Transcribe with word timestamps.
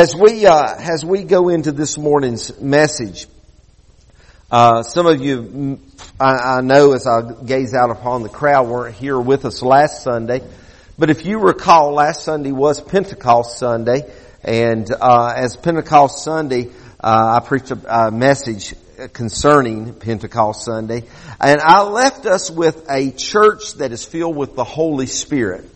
As 0.00 0.16
we 0.16 0.46
uh, 0.46 0.76
as 0.78 1.04
we 1.04 1.24
go 1.24 1.50
into 1.50 1.72
this 1.72 1.98
morning's 1.98 2.58
message, 2.58 3.26
uh, 4.50 4.82
some 4.82 5.04
of 5.04 5.20
you, 5.20 5.42
mm, 5.42 5.78
I, 6.18 6.56
I, 6.56 6.60
know, 6.62 6.92
as 6.94 7.06
I 7.06 7.20
gaze 7.44 7.74
out 7.74 7.90
upon 7.90 8.22
the 8.22 8.30
crowd, 8.30 8.66
weren't 8.66 8.96
here 8.96 9.20
with 9.20 9.44
us 9.44 9.60
last 9.60 10.02
Sunday. 10.02 10.40
But 10.98 11.10
if 11.10 11.26
you 11.26 11.38
recall, 11.40 11.92
last 11.92 12.24
Sunday 12.24 12.50
was 12.50 12.80
Pentecost 12.80 13.58
Sunday, 13.58 14.10
and 14.42 14.90
uh, 14.90 15.34
as 15.36 15.58
Pentecost 15.58 16.24
Sunday, 16.24 16.70
uh, 16.98 17.38
I 17.38 17.46
preached 17.46 17.70
a, 17.70 18.06
a 18.06 18.10
message 18.10 18.74
concerning 19.12 19.92
Pentecost 19.92 20.64
Sunday, 20.64 21.04
and 21.38 21.60
I 21.60 21.82
left 21.82 22.24
us 22.24 22.50
with 22.50 22.86
a 22.88 23.10
church 23.10 23.74
that 23.74 23.92
is 23.92 24.02
filled 24.02 24.34
with 24.34 24.54
the 24.54 24.64
Holy 24.64 25.04
Spirit. 25.04 25.66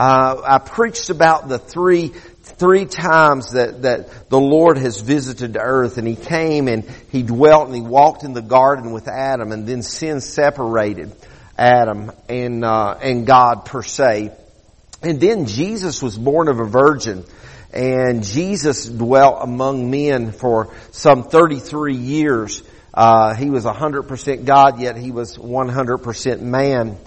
Uh, 0.00 0.40
I 0.42 0.58
preached 0.60 1.10
about 1.10 1.48
the 1.48 1.58
three 1.58 2.14
three 2.60 2.84
times 2.84 3.52
that, 3.52 3.82
that 3.82 4.28
the 4.28 4.38
Lord 4.38 4.76
has 4.76 5.00
visited 5.00 5.56
earth 5.58 5.96
and 5.96 6.06
he 6.06 6.14
came 6.14 6.68
and 6.68 6.84
he 7.10 7.22
dwelt 7.22 7.68
and 7.68 7.74
he 7.74 7.80
walked 7.80 8.22
in 8.22 8.34
the 8.34 8.42
garden 8.42 8.92
with 8.92 9.08
Adam 9.08 9.50
and 9.50 9.66
then 9.66 9.82
sin 9.82 10.20
separated 10.20 11.10
Adam 11.56 12.12
and, 12.28 12.62
uh, 12.62 12.98
and 13.00 13.26
God 13.26 13.64
per 13.64 13.82
se. 13.82 14.32
And 15.02 15.18
then 15.18 15.46
Jesus 15.46 16.02
was 16.02 16.18
born 16.18 16.48
of 16.48 16.60
a 16.60 16.66
virgin 16.66 17.24
and 17.72 18.22
Jesus 18.22 18.84
dwelt 18.84 19.38
among 19.40 19.90
men 19.90 20.30
for 20.30 20.74
some 20.90 21.22
33 21.22 21.96
years. 21.96 22.62
Uh, 22.92 23.34
he 23.34 23.48
was 23.48 23.64
100% 23.64 24.44
God, 24.44 24.80
yet 24.80 24.98
he 24.98 25.12
was 25.12 25.38
100% 25.38 26.40
man. 26.42 26.98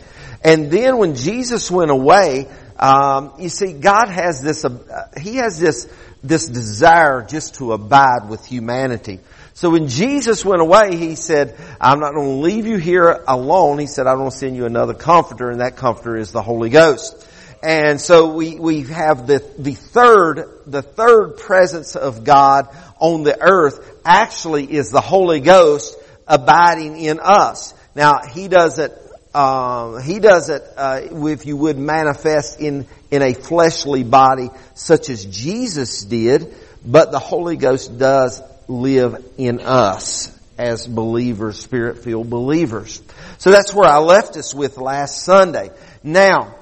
And 0.43 0.71
then 0.71 0.97
when 0.97 1.13
Jesus 1.15 1.69
went 1.69 1.91
away, 1.91 2.47
um, 2.79 3.33
you 3.39 3.49
see, 3.49 3.73
God 3.73 4.09
has 4.09 4.41
this, 4.41 4.65
uh, 4.65 5.09
He 5.19 5.37
has 5.37 5.59
this, 5.59 5.87
this 6.23 6.47
desire 6.47 7.23
just 7.23 7.55
to 7.55 7.73
abide 7.73 8.29
with 8.29 8.45
humanity. 8.45 9.19
So 9.53 9.69
when 9.69 9.87
Jesus 9.87 10.43
went 10.43 10.61
away, 10.61 10.95
He 10.95 11.15
said, 11.15 11.55
I'm 11.79 11.99
not 11.99 12.13
going 12.13 12.27
to 12.27 12.43
leave 12.43 12.65
you 12.65 12.77
here 12.77 13.23
alone. 13.27 13.79
He 13.79 13.87
said, 13.87 14.07
I'm 14.07 14.17
going 14.17 14.31
to 14.31 14.35
send 14.35 14.55
you 14.55 14.65
another 14.65 14.93
comforter, 14.93 15.51
and 15.51 15.61
that 15.61 15.75
comforter 15.75 16.17
is 16.17 16.31
the 16.31 16.41
Holy 16.41 16.69
Ghost. 16.69 17.27
And 17.63 18.01
so 18.01 18.33
we, 18.33 18.59
we 18.59 18.81
have 18.83 19.25
the, 19.25 19.39
the 19.57 19.73
third, 19.73 20.63
the 20.65 20.81
third 20.81 21.37
presence 21.37 21.95
of 21.95 22.25
God 22.25 22.67
on 22.99 23.23
the 23.23 23.39
earth 23.39 24.01
actually 24.03 24.69
is 24.69 24.89
the 24.89 24.99
Holy 24.99 25.39
Ghost 25.39 25.97
abiding 26.27 26.99
in 26.99 27.19
us. 27.21 27.73
Now, 27.95 28.19
He 28.33 28.49
doesn't 28.49 28.93
um, 29.33 30.01
he 30.01 30.19
does 30.19 30.49
it, 30.49 30.63
uh, 30.77 31.01
if 31.03 31.45
you 31.45 31.57
would, 31.57 31.77
manifest 31.77 32.59
in 32.59 32.85
in 33.13 33.21
a 33.21 33.33
fleshly 33.35 34.03
body 34.03 34.49
such 34.73 35.09
as 35.09 35.23
Jesus 35.25 36.03
did, 36.03 36.51
but 36.83 37.11
the 37.11 37.19
Holy 37.19 37.57
Ghost 37.57 37.99
does 37.99 38.41
live 38.67 39.23
in 39.37 39.59
us 39.59 40.35
as 40.57 40.87
believers, 40.87 41.59
spirit-filled 41.59 42.27
believers. 42.27 43.03
So 43.37 43.51
that's 43.51 43.71
where 43.71 43.87
I 43.87 43.99
left 43.99 44.35
us 44.35 44.55
with 44.55 44.77
last 44.77 45.23
Sunday. 45.23 45.69
Now, 46.03 46.55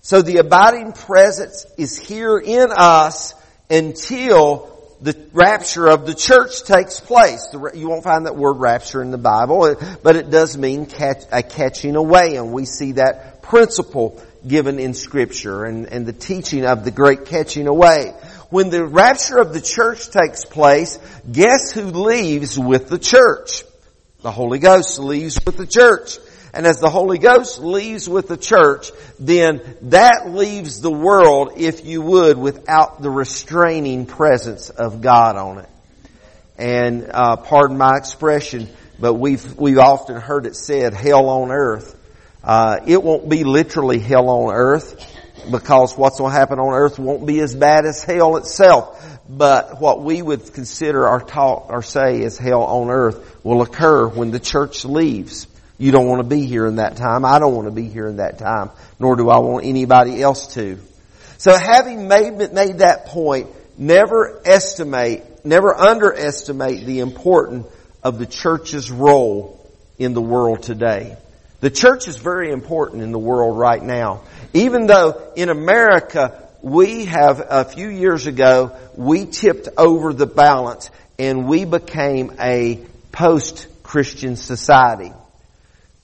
so 0.00 0.22
the 0.22 0.36
abiding 0.36 0.92
presence 0.92 1.66
is 1.76 1.98
here 1.98 2.38
in 2.38 2.68
us 2.70 3.34
until 3.68 4.75
the 5.06 5.16
rapture 5.32 5.86
of 5.86 6.04
the 6.04 6.16
church 6.16 6.64
takes 6.64 6.98
place. 6.98 7.46
You 7.74 7.88
won't 7.88 8.02
find 8.02 8.26
that 8.26 8.34
word 8.34 8.54
rapture 8.54 9.00
in 9.02 9.12
the 9.12 9.18
Bible, 9.18 9.76
but 10.02 10.16
it 10.16 10.30
does 10.30 10.58
mean 10.58 10.86
catch, 10.86 11.22
a 11.30 11.44
catching 11.44 11.94
away, 11.94 12.34
and 12.34 12.52
we 12.52 12.64
see 12.64 12.92
that 12.92 13.40
principle 13.40 14.20
given 14.44 14.80
in 14.80 14.94
scripture 14.94 15.64
and, 15.64 15.86
and 15.86 16.06
the 16.06 16.12
teaching 16.12 16.66
of 16.66 16.84
the 16.84 16.90
great 16.90 17.26
catching 17.26 17.68
away. 17.68 18.14
When 18.50 18.70
the 18.70 18.84
rapture 18.84 19.38
of 19.38 19.54
the 19.54 19.60
church 19.60 20.10
takes 20.10 20.44
place, 20.44 20.98
guess 21.30 21.70
who 21.70 21.84
leaves 21.84 22.58
with 22.58 22.88
the 22.88 22.98
church? 22.98 23.62
The 24.22 24.32
Holy 24.32 24.58
Ghost 24.58 24.98
leaves 24.98 25.38
with 25.46 25.56
the 25.56 25.68
church. 25.68 26.18
And 26.56 26.66
as 26.66 26.80
the 26.80 26.88
Holy 26.88 27.18
Ghost 27.18 27.58
leaves 27.58 28.08
with 28.08 28.28
the 28.28 28.38
church, 28.38 28.90
then 29.20 29.60
that 29.82 30.30
leaves 30.30 30.80
the 30.80 30.90
world, 30.90 31.52
if 31.58 31.84
you 31.84 32.00
would, 32.00 32.38
without 32.38 33.02
the 33.02 33.10
restraining 33.10 34.06
presence 34.06 34.70
of 34.70 35.02
God 35.02 35.36
on 35.36 35.58
it. 35.58 35.68
And 36.56 37.10
uh, 37.12 37.36
pardon 37.36 37.76
my 37.76 37.98
expression, 37.98 38.70
but 38.98 39.12
we've 39.12 39.54
we've 39.58 39.76
often 39.76 40.18
heard 40.18 40.46
it 40.46 40.56
said, 40.56 40.94
"Hell 40.94 41.28
on 41.28 41.50
earth." 41.50 41.94
Uh, 42.42 42.78
it 42.86 43.02
won't 43.02 43.28
be 43.28 43.44
literally 43.44 43.98
hell 43.98 44.30
on 44.30 44.54
earth 44.54 44.96
because 45.50 45.94
what's 45.98 46.18
going 46.18 46.32
to 46.32 46.38
happen 46.38 46.58
on 46.58 46.72
earth 46.72 46.98
won't 46.98 47.26
be 47.26 47.40
as 47.40 47.54
bad 47.54 47.84
as 47.84 48.02
hell 48.02 48.38
itself. 48.38 49.18
But 49.28 49.78
what 49.78 50.02
we 50.02 50.22
would 50.22 50.54
consider 50.54 51.06
or 51.06 51.20
talk 51.20 51.66
or 51.68 51.82
say 51.82 52.22
is 52.22 52.38
hell 52.38 52.62
on 52.62 52.88
earth 52.88 53.44
will 53.44 53.60
occur 53.60 54.08
when 54.08 54.30
the 54.30 54.40
church 54.40 54.86
leaves. 54.86 55.48
You 55.78 55.92
don't 55.92 56.06
want 56.06 56.22
to 56.22 56.28
be 56.28 56.46
here 56.46 56.66
in 56.66 56.76
that 56.76 56.96
time. 56.96 57.24
I 57.24 57.38
don't 57.38 57.54
want 57.54 57.68
to 57.68 57.74
be 57.74 57.88
here 57.88 58.06
in 58.06 58.16
that 58.16 58.38
time, 58.38 58.70
nor 58.98 59.16
do 59.16 59.28
I 59.28 59.38
want 59.38 59.66
anybody 59.66 60.22
else 60.22 60.54
to. 60.54 60.78
So 61.38 61.56
having 61.56 62.08
made, 62.08 62.36
made 62.52 62.78
that 62.78 63.06
point, 63.06 63.48
never 63.76 64.40
estimate, 64.46 65.44
never 65.44 65.74
underestimate 65.74 66.86
the 66.86 67.00
importance 67.00 67.66
of 68.02 68.18
the 68.18 68.26
church's 68.26 68.90
role 68.90 69.70
in 69.98 70.14
the 70.14 70.22
world 70.22 70.62
today. 70.62 71.16
The 71.60 71.70
church 71.70 72.08
is 72.08 72.16
very 72.16 72.52
important 72.52 73.02
in 73.02 73.12
the 73.12 73.18
world 73.18 73.58
right 73.58 73.82
now. 73.82 74.22
Even 74.54 74.86
though 74.86 75.32
in 75.36 75.50
America, 75.50 76.48
we 76.62 77.04
have, 77.06 77.44
a 77.48 77.64
few 77.64 77.88
years 77.88 78.26
ago, 78.26 78.74
we 78.96 79.26
tipped 79.26 79.68
over 79.76 80.14
the 80.14 80.26
balance 80.26 80.90
and 81.18 81.46
we 81.46 81.64
became 81.66 82.32
a 82.40 82.80
post-Christian 83.12 84.36
society 84.36 85.12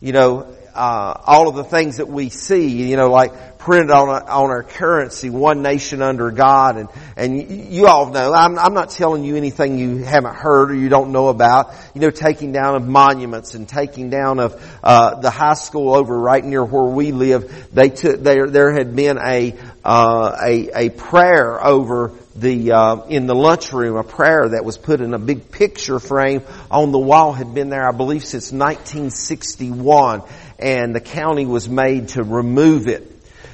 you 0.03 0.13
know, 0.13 0.53
uh, 0.75 1.15
all 1.27 1.49
of 1.49 1.55
the 1.55 1.65
things 1.65 1.99
that 1.99 2.09
we 2.09 2.29
see, 2.29 2.89
you 2.89 2.97
know, 2.97 3.09
like 3.09 3.59
printed 3.59 3.93
on 3.93 4.09
on 4.09 4.51
our 4.51 4.65
currency, 4.65 5.31
one 5.31 5.63
nation 5.63 6.03
under 6.03 6.33
God, 6.33 6.77
and 6.77 6.89
and 7.17 7.73
you 7.73 7.87
all 7.87 8.11
know. 8.11 8.33
I'm 8.33 8.59
I'm 8.59 8.75
not 8.75 8.91
telling 8.91 9.23
you 9.23 9.37
anything 9.37 9.79
you 9.79 9.99
haven't 9.99 10.35
heard 10.35 10.73
or 10.73 10.75
you 10.75 10.89
don't 10.89 11.13
know 11.13 11.29
about. 11.29 11.73
You 11.95 12.01
know, 12.01 12.11
taking 12.11 12.51
down 12.51 12.75
of 12.75 12.87
monuments 12.87 13.55
and 13.55 13.69
taking 13.69 14.11
down 14.11 14.41
of 14.41 14.79
uh, 14.83 15.21
the 15.21 15.31
high 15.31 15.55
school 15.55 15.95
over 15.95 16.19
right 16.19 16.45
near 16.45 16.65
where 16.65 16.91
we 16.93 17.13
live. 17.13 17.69
They 17.73 17.91
took 17.91 18.21
there 18.21 18.49
there 18.49 18.73
had 18.73 18.97
been 18.97 19.19
a 19.19 19.55
uh, 19.85 20.37
a 20.45 20.87
a 20.87 20.89
prayer 20.91 21.65
over 21.65 22.13
the 22.35 22.73
uh, 22.73 23.05
in 23.07 23.27
the 23.27 23.35
lunchroom 23.35 23.97
a 23.97 24.03
prayer 24.03 24.49
that 24.51 24.65
was 24.65 24.79
put 24.79 25.01
in 25.01 25.15
a 25.15 25.19
big 25.19 25.51
picture 25.51 25.99
frame 25.99 26.43
on 26.71 26.93
the 26.93 26.99
wall 26.99 27.33
had 27.33 27.55
been 27.55 27.69
there 27.69 27.87
I 27.87 27.93
believe 27.93 28.25
since 28.25 28.53
1961 28.53 30.23
and 30.59 30.95
the 30.95 31.01
county 31.01 31.45
was 31.45 31.69
made 31.69 32.09
to 32.09 32.23
remove 32.23 32.87
it. 32.87 33.09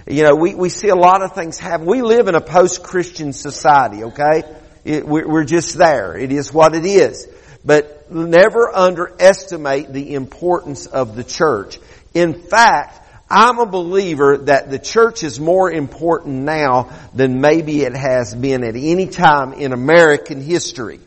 You 0.06 0.22
know, 0.22 0.34
we, 0.34 0.54
we 0.54 0.68
see 0.68 0.88
a 0.88 0.96
lot 0.96 1.22
of 1.22 1.34
things 1.34 1.58
happen. 1.58 1.86
We 1.86 2.02
live 2.02 2.28
in 2.28 2.34
a 2.34 2.40
post-Christian 2.40 3.32
society, 3.32 4.04
okay? 4.04 4.42
It, 4.84 5.06
we're 5.06 5.44
just 5.44 5.76
there. 5.76 6.16
It 6.16 6.32
is 6.32 6.52
what 6.52 6.74
it 6.74 6.86
is. 6.86 7.28
But 7.64 8.10
never 8.10 8.74
underestimate 8.74 9.92
the 9.92 10.14
importance 10.14 10.86
of 10.86 11.16
the 11.16 11.24
church. 11.24 11.78
In 12.14 12.40
fact, 12.40 13.07
I'm 13.30 13.58
a 13.58 13.66
believer 13.66 14.38
that 14.38 14.70
the 14.70 14.78
church 14.78 15.22
is 15.22 15.38
more 15.38 15.70
important 15.70 16.44
now 16.44 16.90
than 17.14 17.40
maybe 17.40 17.82
it 17.82 17.94
has 17.94 18.34
been 18.34 18.64
at 18.64 18.74
any 18.74 19.06
time 19.06 19.52
in 19.52 19.72
American 19.72 20.40
history. 20.40 21.00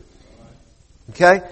Okay? 1.10 1.42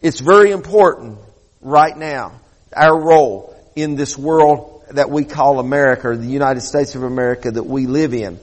It's 0.00 0.20
very 0.20 0.50
important 0.50 1.18
right 1.60 1.96
now, 1.96 2.32
our 2.74 2.98
role 2.98 3.54
in 3.76 3.96
this 3.96 4.16
world 4.16 4.82
that 4.92 5.10
we 5.10 5.24
call 5.24 5.58
America, 5.58 6.08
or 6.08 6.16
the 6.16 6.26
United 6.26 6.60
States 6.60 6.94
of 6.94 7.02
America 7.02 7.50
that 7.50 7.64
we 7.64 7.86
live 7.86 8.14
in. 8.14 8.38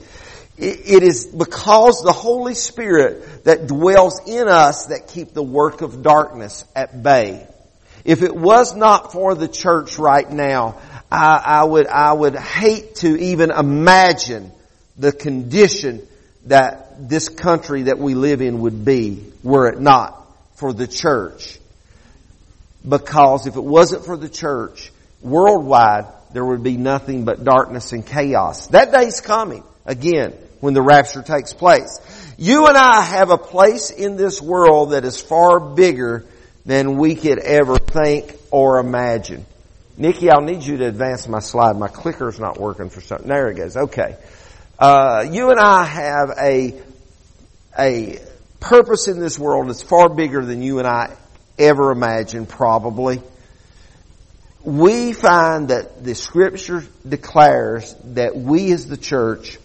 It 0.58 1.02
is 1.02 1.26
because 1.26 2.02
the 2.02 2.12
Holy 2.12 2.54
Spirit 2.54 3.44
that 3.44 3.66
dwells 3.66 4.20
in 4.28 4.46
us 4.48 4.86
that 4.86 5.08
keep 5.08 5.32
the 5.32 5.42
work 5.42 5.80
of 5.80 6.02
darkness 6.02 6.64
at 6.76 7.02
bay. 7.02 7.46
If 8.04 8.22
it 8.22 8.34
was 8.34 8.74
not 8.74 9.12
for 9.12 9.34
the 9.34 9.48
church 9.48 9.98
right 9.98 10.30
now, 10.30 10.80
I, 11.12 11.42
I 11.44 11.64
would, 11.64 11.86
I 11.88 12.10
would 12.10 12.34
hate 12.34 12.94
to 12.96 13.20
even 13.20 13.50
imagine 13.50 14.50
the 14.96 15.12
condition 15.12 16.00
that 16.46 17.06
this 17.08 17.28
country 17.28 17.82
that 17.82 17.98
we 17.98 18.14
live 18.14 18.40
in 18.40 18.62
would 18.62 18.82
be 18.82 19.22
were 19.42 19.68
it 19.68 19.78
not 19.78 20.18
for 20.54 20.72
the 20.72 20.86
church. 20.86 21.58
Because 22.88 23.46
if 23.46 23.56
it 23.56 23.62
wasn't 23.62 24.06
for 24.06 24.16
the 24.16 24.30
church, 24.30 24.90
worldwide, 25.20 26.06
there 26.32 26.46
would 26.46 26.62
be 26.62 26.78
nothing 26.78 27.26
but 27.26 27.44
darkness 27.44 27.92
and 27.92 28.06
chaos. 28.06 28.68
That 28.68 28.90
day's 28.90 29.20
coming, 29.20 29.64
again, 29.84 30.32
when 30.60 30.72
the 30.72 30.80
rapture 30.80 31.22
takes 31.22 31.52
place. 31.52 32.00
You 32.38 32.68
and 32.68 32.76
I 32.76 33.02
have 33.02 33.28
a 33.28 33.36
place 33.38 33.90
in 33.90 34.16
this 34.16 34.40
world 34.40 34.92
that 34.92 35.04
is 35.04 35.20
far 35.20 35.60
bigger 35.60 36.24
than 36.64 36.96
we 36.96 37.16
could 37.16 37.38
ever 37.38 37.76
think 37.76 38.34
or 38.50 38.78
imagine. 38.78 39.44
Nikki, 39.96 40.30
I'll 40.30 40.42
need 40.42 40.62
you 40.62 40.78
to 40.78 40.86
advance 40.86 41.28
my 41.28 41.40
slide. 41.40 41.76
My 41.76 41.88
clicker's 41.88 42.40
not 42.40 42.58
working 42.58 42.88
for 42.88 43.00
something. 43.00 43.28
There 43.28 43.48
it 43.48 43.56
goes. 43.56 43.76
Okay. 43.76 44.16
Uh, 44.78 45.26
you 45.30 45.50
and 45.50 45.60
I 45.60 45.84
have 45.84 46.30
a, 46.40 46.80
a 47.78 48.18
purpose 48.58 49.08
in 49.08 49.20
this 49.20 49.38
world 49.38 49.68
that's 49.68 49.82
far 49.82 50.08
bigger 50.08 50.44
than 50.44 50.62
you 50.62 50.78
and 50.78 50.88
I 50.88 51.14
ever 51.58 51.92
imagined 51.92 52.48
probably. 52.48 53.20
We 54.64 55.12
find 55.12 55.68
that 55.68 56.02
the 56.02 56.14
scripture 56.14 56.84
declares 57.06 57.94
that 58.04 58.36
we 58.36 58.72
as 58.72 58.86
the 58.86 58.96
church 58.96 59.58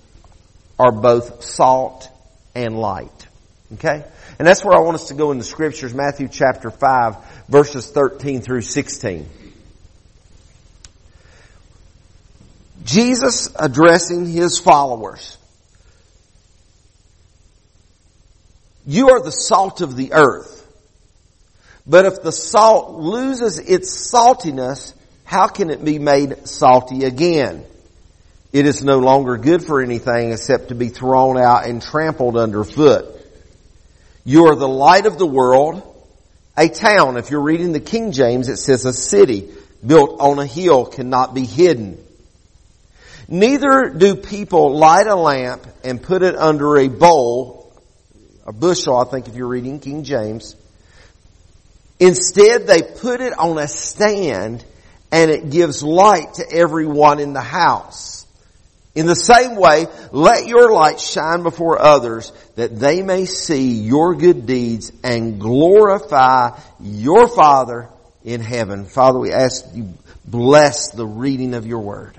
are 0.78 0.92
both 0.92 1.44
salt 1.44 2.10
and 2.54 2.78
light. 2.78 3.28
Okay? 3.74 4.04
And 4.40 4.48
that's 4.48 4.64
where 4.64 4.78
I 4.78 4.82
want 4.82 4.96
us 4.96 5.08
to 5.08 5.14
go 5.14 5.32
in 5.32 5.38
the 5.38 5.44
scriptures, 5.44 5.94
Matthew 5.94 6.28
chapter 6.28 6.70
5, 6.70 7.46
verses 7.48 7.90
13 7.90 8.42
through 8.42 8.62
16. 8.62 9.30
Jesus 12.88 13.54
addressing 13.60 14.26
his 14.26 14.58
followers. 14.58 15.38
You 18.86 19.10
are 19.10 19.22
the 19.22 19.32
salt 19.32 19.82
of 19.82 19.98
the 19.98 20.14
earth. 20.14 20.54
But 21.86 22.06
if 22.06 22.24
the 22.24 22.32
salt 22.32 22.96
loses 22.96 23.60
its 23.60 24.12
saltiness, 24.12 24.94
how 25.26 25.48
can 25.48 25.70
it 25.70 25.84
be 25.84 26.00
made 26.00 26.48
salty 26.48 27.04
again? 27.04 27.66
It 28.54 28.66
is 28.66 28.82
no 28.82 29.00
longer 29.00 29.36
good 29.36 29.62
for 29.62 29.82
anything 29.82 30.32
except 30.32 30.70
to 30.70 30.76
be 30.76 30.88
thrown 30.88 31.38
out 31.38 31.68
and 31.68 31.82
trampled 31.82 32.38
underfoot. 32.38 33.06
You 34.24 34.46
are 34.46 34.56
the 34.56 34.68
light 34.68 35.06
of 35.06 35.18
the 35.18 35.28
world, 35.28 35.84
a 36.56 36.70
town. 36.70 37.18
If 37.18 37.32
you're 37.32 37.42
reading 37.42 37.74
the 37.74 37.82
King 37.82 38.14
James, 38.14 38.48
it 38.48 38.58
says 38.58 38.86
a 38.86 38.94
city 38.94 39.50
built 39.86 40.22
on 40.22 40.40
a 40.40 40.46
hill 40.46 40.86
cannot 40.86 41.34
be 41.34 41.46
hidden. 41.46 42.02
Neither 43.28 43.90
do 43.90 44.16
people 44.16 44.78
light 44.78 45.08
a 45.08 45.16
lamp 45.16 45.66
and 45.84 46.02
put 46.02 46.24
it 46.24 46.36
under 46.36 46.78
a 46.78 46.88
bowl, 46.88 47.74
a 48.46 48.54
bushel, 48.54 48.96
I 48.98 49.04
think 49.04 49.28
if 49.28 49.36
you're 49.36 49.48
reading 49.48 49.80
King 49.80 50.04
James. 50.04 50.56
Instead, 52.00 52.68
they 52.68 52.82
put 52.82 53.20
it 53.20 53.34
on 53.38 53.58
a 53.58 53.68
stand 53.68 54.64
and 55.12 55.32
it 55.32 55.50
gives 55.50 55.84
light 55.84 56.36
to 56.36 56.46
everyone 56.52 57.20
in 57.20 57.34
the 57.34 57.42
house. 57.42 58.26
In 58.96 59.06
the 59.06 59.16
same 59.16 59.56
way, 59.56 59.86
let 60.12 60.48
your 60.48 60.72
light 60.72 61.00
shine 61.00 61.44
before 61.44 61.82
others 61.82 62.32
that 62.56 62.80
they 62.80 63.02
may 63.02 63.26
see 63.26 63.74
your 63.74 64.16
good 64.16 64.46
deeds 64.46 64.92
and 65.04 65.40
glorify 65.40 66.58
your 66.80 67.28
Father 67.28 67.90
in 68.24 68.42
heaven. 68.42 68.86
Father, 68.86 69.20
we 69.20 69.32
ask 69.32 69.66
you 69.76 69.94
bless 70.26 70.92
the 70.92 71.06
reading 71.06 71.54
of 71.54 71.68
your 71.68 71.80
word. 71.80 72.16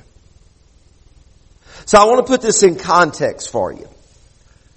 So 1.88 1.96
I 1.96 2.04
want 2.04 2.26
to 2.26 2.30
put 2.30 2.42
this 2.42 2.62
in 2.62 2.76
context 2.76 3.50
for 3.50 3.72
you. 3.72 3.88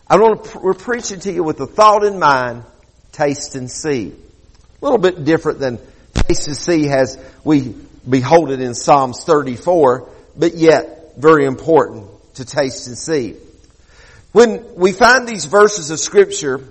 I 0.07 0.15
want 0.15 0.45
to, 0.45 0.59
we're 0.59 0.73
preaching 0.73 1.19
to 1.19 1.31
you 1.33 1.43
with 1.43 1.57
the 1.57 1.67
thought 1.67 2.05
in 2.05 2.19
mind, 2.19 2.63
taste 3.11 3.55
and 3.55 3.69
see. 3.69 4.13
A 4.81 4.85
little 4.85 4.97
bit 4.97 5.25
different 5.25 5.59
than 5.59 5.77
taste 6.13 6.47
and 6.47 6.55
see 6.55 6.87
as 6.87 7.21
we 7.43 7.75
behold 8.09 8.49
it 8.51 8.61
in 8.61 8.73
Psalms 8.73 9.25
34, 9.25 10.07
but 10.37 10.55
yet 10.55 11.17
very 11.17 11.43
important 11.43 12.07
to 12.35 12.45
taste 12.45 12.87
and 12.87 12.97
see. 12.97 13.35
When 14.31 14.75
we 14.75 14.93
find 14.93 15.27
these 15.27 15.43
verses 15.43 15.91
of 15.91 15.99
scripture, 15.99 16.65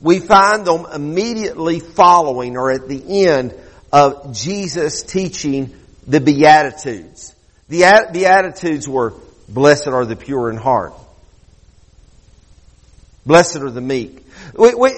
we 0.00 0.20
find 0.20 0.64
them 0.64 0.86
immediately 0.94 1.80
following 1.80 2.56
or 2.56 2.70
at 2.70 2.86
the 2.86 3.26
end 3.26 3.54
of 3.92 4.36
Jesus 4.36 5.02
teaching 5.02 5.74
the 6.06 6.20
Beatitudes. 6.20 7.34
The 7.68 8.08
Beatitudes 8.12 8.88
were 8.88 9.14
Blessed 9.50 9.88
are 9.88 10.06
the 10.06 10.16
pure 10.16 10.48
in 10.50 10.56
heart. 10.56 10.94
Blessed 13.26 13.56
are 13.56 13.70
the 13.70 13.80
meek. 13.80 14.24
We, 14.56 14.74
we, 14.74 14.90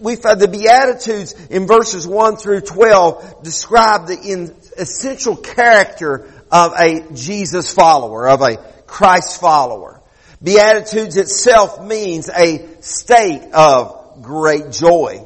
we 0.00 0.16
find 0.16 0.40
the 0.40 0.48
Beatitudes 0.48 1.34
in 1.48 1.66
verses 1.66 2.06
1 2.06 2.36
through 2.36 2.62
12 2.62 3.42
describe 3.44 4.06
the 4.06 4.18
in, 4.20 4.54
essential 4.76 5.36
character 5.36 6.32
of 6.50 6.72
a 6.78 7.06
Jesus 7.12 7.72
follower, 7.72 8.28
of 8.28 8.40
a 8.40 8.56
Christ 8.86 9.40
follower. 9.40 10.00
Beatitudes 10.42 11.16
itself 11.16 11.82
means 11.84 12.28
a 12.28 12.66
state 12.80 13.52
of 13.52 14.22
great 14.22 14.70
joy. 14.70 15.24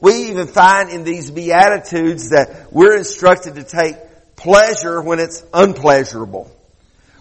We 0.00 0.30
even 0.30 0.46
find 0.46 0.90
in 0.90 1.04
these 1.04 1.30
Beatitudes 1.30 2.30
that 2.30 2.68
we're 2.72 2.96
instructed 2.96 3.54
to 3.54 3.64
take 3.64 3.96
pleasure 4.36 5.00
when 5.00 5.20
it's 5.20 5.42
unpleasurable. 5.54 6.50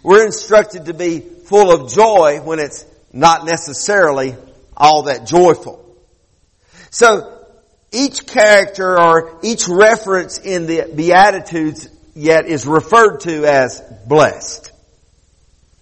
We're 0.06 0.24
instructed 0.24 0.86
to 0.86 0.94
be 0.94 1.20
full 1.20 1.72
of 1.72 1.92
joy 1.92 2.40
when 2.40 2.60
it's 2.60 2.86
not 3.12 3.44
necessarily 3.44 4.36
all 4.78 5.04
that 5.04 5.26
joyful. 5.26 5.84
So 6.92 7.44
each 7.92 8.28
character 8.28 9.02
or 9.02 9.40
each 9.42 9.68
reference 9.68 10.38
in 10.38 10.68
the 10.68 10.94
Beatitudes 10.96 11.90
yet 12.14 12.46
is 12.46 12.68
referred 12.68 13.22
to 13.22 13.46
as 13.46 13.82
blessed. 14.06 14.72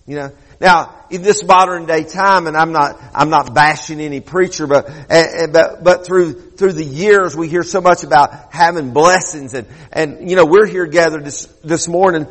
You 0.07 0.15
know, 0.15 0.31
now 0.63 1.05
in 1.11 1.21
this 1.21 1.43
modern 1.43 1.85
day 1.85 2.03
time, 2.03 2.47
and 2.47 2.57
I'm 2.57 2.71
not, 2.71 2.99
I'm 3.13 3.29
not 3.29 3.53
bashing 3.53 3.99
any 3.99 4.19
preacher, 4.19 4.65
but, 4.65 4.89
eh, 4.89 5.03
eh, 5.11 5.47
but, 5.47 5.83
but 5.83 6.05
through, 6.07 6.51
through 6.51 6.73
the 6.73 6.83
years 6.83 7.35
we 7.35 7.47
hear 7.47 7.61
so 7.61 7.81
much 7.81 8.03
about 8.03 8.51
having 8.51 8.93
blessings 8.93 9.53
and, 9.53 9.67
and, 9.91 10.29
you 10.29 10.35
know, 10.35 10.45
we're 10.45 10.65
here 10.65 10.87
gathered 10.87 11.23
this, 11.23 11.45
this 11.63 11.87
morning 11.87 12.27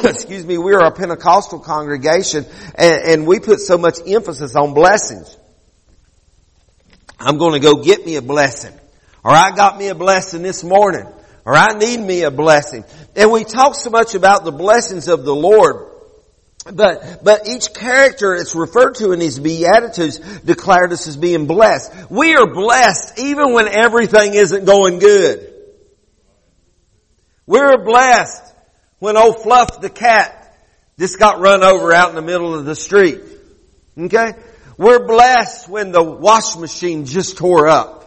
excuse 0.04 0.44
me, 0.44 0.58
we 0.58 0.72
are 0.72 0.84
a 0.84 0.90
Pentecostal 0.92 1.60
congregation 1.60 2.46
and, 2.74 3.02
and 3.02 3.26
we 3.26 3.40
put 3.40 3.60
so 3.60 3.76
much 3.76 3.98
emphasis 4.06 4.54
on 4.56 4.74
blessings. 4.74 5.36
I'm 7.18 7.36
going 7.36 7.52
to 7.52 7.60
go 7.60 7.82
get 7.82 8.04
me 8.06 8.16
a 8.16 8.22
blessing. 8.22 8.72
Or 9.22 9.32
I 9.32 9.54
got 9.54 9.76
me 9.76 9.88
a 9.88 9.94
blessing 9.94 10.42
this 10.42 10.64
morning. 10.64 11.06
Or 11.44 11.54
I 11.54 11.78
need 11.78 12.00
me 12.00 12.22
a 12.22 12.30
blessing. 12.30 12.84
And 13.14 13.30
we 13.30 13.44
talk 13.44 13.74
so 13.74 13.90
much 13.90 14.14
about 14.14 14.44
the 14.44 14.52
blessings 14.52 15.08
of 15.08 15.24
the 15.24 15.34
Lord. 15.34 15.89
But, 16.64 17.24
but 17.24 17.48
each 17.48 17.72
character 17.72 18.34
it's 18.34 18.54
referred 18.54 18.96
to 18.96 19.12
in 19.12 19.18
these 19.18 19.38
Beatitudes 19.38 20.18
declared 20.40 20.92
us 20.92 21.06
as 21.06 21.16
being 21.16 21.46
blessed. 21.46 22.10
We 22.10 22.34
are 22.34 22.46
blessed 22.46 23.18
even 23.18 23.52
when 23.52 23.66
everything 23.66 24.34
isn't 24.34 24.66
going 24.66 24.98
good. 24.98 25.52
We're 27.46 27.82
blessed 27.82 28.54
when 28.98 29.16
old 29.16 29.42
Fluff 29.42 29.80
the 29.80 29.90
cat 29.90 30.54
just 30.98 31.18
got 31.18 31.40
run 31.40 31.64
over 31.64 31.92
out 31.92 32.10
in 32.10 32.14
the 32.14 32.22
middle 32.22 32.54
of 32.54 32.66
the 32.66 32.74
street. 32.74 33.22
Okay? 33.98 34.34
We're 34.76 35.06
blessed 35.06 35.68
when 35.68 35.92
the 35.92 36.02
wash 36.02 36.56
machine 36.56 37.06
just 37.06 37.38
tore 37.38 37.68
up. 37.68 38.00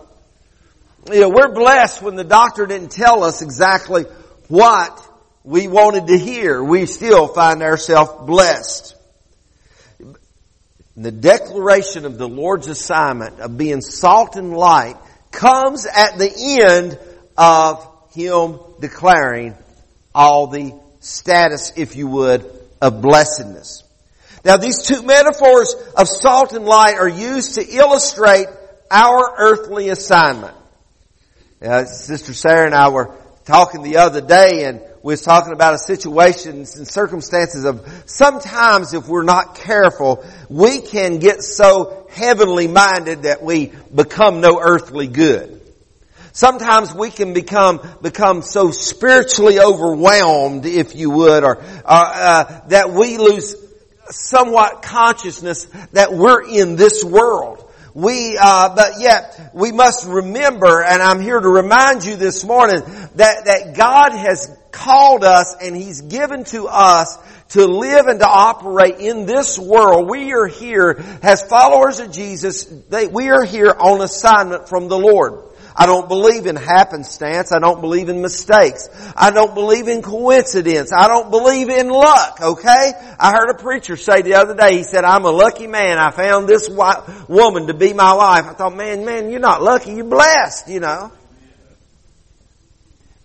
You 1.12 1.22
know, 1.22 1.30
we're 1.30 1.54
blessed 1.54 2.02
when 2.02 2.16
the 2.16 2.24
doctor 2.24 2.66
didn't 2.66 2.92
tell 2.92 3.24
us 3.24 3.42
exactly 3.42 4.04
what 4.48 5.13
we 5.44 5.68
wanted 5.68 6.08
to 6.08 6.18
hear. 6.18 6.64
We 6.64 6.86
still 6.86 7.28
find 7.28 7.62
ourselves 7.62 8.26
blessed. 8.26 8.96
The 10.96 11.12
declaration 11.12 12.06
of 12.06 12.18
the 12.18 12.28
Lord's 12.28 12.68
assignment 12.68 13.40
of 13.40 13.58
being 13.58 13.82
salt 13.82 14.36
and 14.36 14.56
light 14.56 14.96
comes 15.32 15.86
at 15.86 16.18
the 16.18 16.32
end 16.62 17.00
of 17.38 17.88
Him 18.14 18.60
declaring 18.80 19.56
all 20.14 20.48
the 20.48 20.80
status, 21.00 21.74
if 21.76 21.96
you 21.96 22.08
would, 22.08 22.50
of 22.82 23.02
blessedness. 23.02 23.84
Now 24.46 24.58
these 24.58 24.84
two 24.84 25.02
metaphors 25.02 25.74
of 25.98 26.08
salt 26.08 26.54
and 26.54 26.66
light 26.66 26.96
are 26.98 27.10
used 27.10 27.56
to 27.56 27.66
illustrate 27.68 28.48
our 28.92 29.34
earthly 29.38 29.90
assignment. 29.90 30.56
Sister 31.60 32.34
Sarah 32.34 32.68
and 32.68 32.76
I 32.76 32.90
were 32.90 33.16
talking 33.46 33.82
the 33.82 33.98
other 33.98 34.22
day 34.22 34.66
and 34.66 34.82
was 35.12 35.22
talking 35.22 35.52
about 35.52 35.74
a 35.74 35.78
situation 35.78 36.60
and 36.60 36.88
circumstances 36.88 37.66
of 37.66 38.04
sometimes 38.06 38.94
if 38.94 39.08
we're 39.08 39.24
not 39.24 39.56
careful, 39.56 40.26
we 40.50 40.80
can 40.80 41.20
get 41.20 41.44
so 41.44 42.08
heavenly 42.10 42.70
minded 42.70 43.24
that 43.24 43.44
we 43.44 43.74
become 43.94 44.40
no 44.40 44.60
earthly 44.62 45.08
good. 45.08 45.60
Sometimes 46.32 46.94
we 46.94 47.12
can 47.12 47.34
become, 47.34 47.82
become 48.02 48.42
so 48.42 48.72
spiritually 48.72 49.60
overwhelmed, 49.60 50.66
if 50.66 50.96
you 50.96 51.12
would, 51.12 51.44
or, 51.44 51.62
uh, 51.62 51.66
uh, 51.86 52.68
that 52.70 52.92
we 52.92 53.18
lose 53.18 53.56
somewhat 54.10 54.82
consciousness 54.82 55.66
that 55.92 56.14
we're 56.14 56.44
in 56.48 56.76
this 56.76 57.04
world. 57.04 57.60
We, 57.94 58.38
uh, 58.42 58.74
but 58.74 59.00
yet 59.00 59.52
we 59.54 59.72
must 59.72 60.08
remember, 60.08 60.82
and 60.82 61.02
I'm 61.02 61.22
here 61.22 61.40
to 61.40 61.50
remind 61.50 62.04
you 62.04 62.16
this 62.16 62.44
morning 62.44 62.82
that 63.16 63.46
that 63.46 63.76
God 63.76 64.14
has 64.14 64.50
called 64.74 65.24
us 65.24 65.56
and 65.62 65.76
He's 65.76 66.02
given 66.02 66.44
to 66.46 66.68
us 66.68 67.18
to 67.50 67.66
live 67.66 68.08
and 68.08 68.20
to 68.20 68.28
operate 68.28 68.98
in 68.98 69.26
this 69.26 69.58
world. 69.60 70.10
We 70.10 70.34
are 70.34 70.48
here 70.48 71.02
as 71.22 71.44
followers 71.44 72.00
of 72.00 72.12
Jesus. 72.12 72.66
They, 72.66 73.08
we 73.08 73.30
are 73.30 73.44
here 73.44 73.72
on 73.72 74.02
assignment 74.02 74.68
from 74.68 74.88
the 74.88 74.98
Lord. 74.98 75.52
I 75.76 75.86
don't 75.86 76.08
believe 76.08 76.46
in 76.46 76.56
happenstance. 76.56 77.52
I 77.52 77.60
don't 77.60 77.82
believe 77.82 78.10
in 78.10 78.22
mistakes. 78.22 78.90
I 79.16 79.32
don't 79.32 79.56
believe 79.56 79.88
in 79.88 80.02
coincidence. 80.02 80.92
I 80.96 81.08
don't 81.08 81.32
believe 81.32 81.70
in 81.70 81.90
luck, 81.90 82.40
okay? 82.42 82.92
I 83.20 83.32
heard 83.32 83.50
a 83.50 83.58
preacher 83.58 83.98
say 83.98 84.22
the 84.22 84.36
other 84.36 84.56
day, 84.56 84.78
he 84.78 84.84
said, 84.84 85.04
I'm 85.04 85.26
a 85.26 85.32
lucky 85.32 85.68
man. 85.68 85.98
I 85.98 86.12
found 86.12 86.48
this 86.48 86.70
woman 86.70 87.68
to 87.68 87.74
be 87.74 87.94
my 87.94 88.14
wife. 88.14 88.46
I 88.46 88.54
thought, 88.54 88.76
man, 88.76 89.04
man, 89.06 89.32
you're 89.32 89.40
not 89.40 89.64
lucky. 89.64 89.94
You're 89.94 90.06
blessed, 90.06 90.70
you 90.70 90.80
know. 90.80 91.12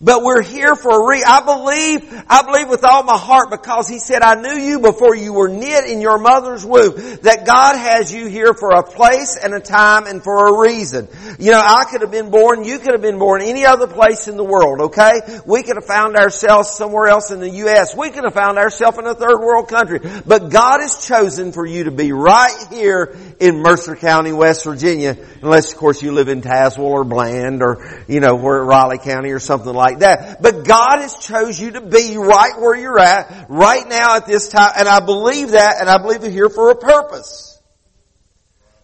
But 0.01 0.23
we're 0.23 0.43
here 0.43 0.77
for 0.77 0.91
a 0.91 1.09
re- 1.09 1.25
I 1.27 1.41
believe, 1.45 2.25
I 2.29 2.43
believe 2.43 2.69
with 2.69 2.85
all 2.85 3.03
my 3.03 3.17
heart 3.19 3.51
because 3.51 3.89
He 3.89 3.99
said, 3.99 4.23
I 4.23 4.41
knew 4.41 4.63
you 4.63 4.79
before 4.79 5.17
you 5.17 5.33
were 5.33 5.49
knit 5.49 5.87
in 5.87 6.01
your 6.01 6.19
mother's 6.19 6.65
womb. 6.65 6.95
That 7.23 7.45
God 7.45 7.77
has 7.77 8.13
you 8.13 8.27
here 8.29 8.55
for 8.55 8.71
a 8.71 8.85
place 8.85 9.37
and 9.43 9.53
a 9.55 9.61
time 9.61 10.07
and 10.07 10.23
for 10.23 10.47
a 10.47 10.61
reason. 10.61 11.09
You 11.41 11.51
know, 11.51 11.61
I 11.61 11.85
could 11.91 12.03
have 12.03 12.13
been 12.13 12.31
born, 12.31 12.65
you 12.65 12.79
could 12.79 12.93
have 12.93 13.03
been 13.03 13.19
born 13.19 13.43
any 13.43 13.67
other 13.67 13.89
place 13.89 14.29
in 14.29 14.37
the 14.37 14.45
world, 14.45 14.81
okay? 14.83 15.21
We 15.45 15.65
could 15.65 15.75
have 15.77 15.87
found 15.87 16.17
ourselves 16.17 16.71
somewhere 16.71 17.09
else 17.09 17.33
in 17.33 17.41
the 17.41 17.51
U.S. 17.51 17.97
We 17.97 18.11
could 18.11 18.23
have 18.23 18.35
found 18.35 18.57
ourselves 18.57 18.99
in 18.99 19.07
a 19.07 19.15
third 19.15 19.41
world 19.41 19.69
country. 19.69 19.99
But 20.25 20.51
God 20.51 20.81
has 20.81 21.05
chosen 21.09 21.51
for 21.51 21.67
you 21.67 21.85
to 21.85 21.91
be 21.91 22.13
right 22.13 22.67
here 22.71 23.17
in 23.41 23.63
Mercer 23.63 23.97
County, 23.97 24.33
West 24.33 24.65
Virginia. 24.65 25.17
Unless, 25.43 25.73
of 25.73 25.79
course, 25.79 26.03
you 26.03 26.13
live 26.13 26.29
in 26.29 26.41
Tazewell 26.41 26.79
or 26.79 27.05
Bland 27.05 27.63
or, 27.63 28.05
you 28.07 28.21
know, 28.21 28.37
we're 28.37 28.63
Raleigh 28.63 28.99
County 28.99 29.31
or 29.31 29.41
something 29.41 29.73
like 29.73 29.88
like 29.89 30.01
that. 30.01 30.43
But 30.43 30.65
God 30.67 31.01
has 31.01 31.17
chose 31.19 31.59
you 31.61 31.73
to 31.73 31.81
be 31.81 32.17
right 32.17 32.59
where 32.59 32.77
you're 32.77 32.99
at, 32.99 33.47
right 33.49 33.89
now 33.89 34.17
at 34.17 34.27
this 34.27 34.49
time, 34.49 34.73
and 34.77 34.89
I 34.89 35.01
believe 35.01 35.53
that, 35.53 35.81
and 35.81 35.89
I 35.89 35.99
believe 35.99 36.23
you're 36.23 36.31
here 36.31 36.51
for 36.51 36.71
a 36.71 36.77
purpose. 36.77 37.61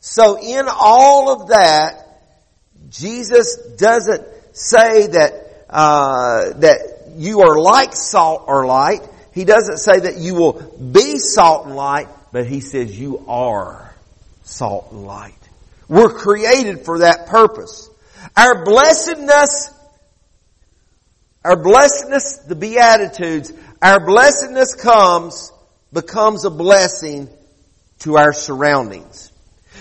So 0.01 0.39
in 0.39 0.67
all 0.69 1.33
of 1.33 1.49
that, 1.49 2.07
Jesus 2.91 3.57
doesn't 3.79 4.23
say 4.53 5.09
that, 5.09 5.33
uh, 5.69 6.53
that 6.59 7.15
you 7.17 7.41
are 7.41 7.59
like 7.59 7.95
salt 7.95 8.45
or 8.47 8.67
light. 8.67 9.01
He 9.33 9.45
doesn't 9.45 9.79
say 9.79 10.01
that 10.01 10.19
you 10.19 10.35
will 10.35 10.77
be 10.93 11.19
salt 11.19 11.67
and 11.67 11.75
light, 11.75 12.09
but 12.33 12.47
He 12.47 12.61
says 12.61 12.99
you 12.99 13.25
are 13.27 13.95
salt 14.45 14.89
and 14.93 15.07
light. 15.07 15.35
We're 15.89 16.13
created 16.13 16.85
for 16.85 17.01
that 17.01 17.27
purpose. 17.27 17.91
Our 18.37 18.65
blessedness 18.65 19.74
our 21.45 21.57
blessedness, 21.57 22.39
the 22.39 22.55
Beatitudes, 22.55 23.53
our 23.83 24.05
blessedness 24.05 24.75
comes, 24.75 25.53
becomes 25.93 26.45
a 26.45 26.51
blessing 26.51 27.29
to 28.01 28.17
our 28.17 28.33
surroundings. 28.33 29.31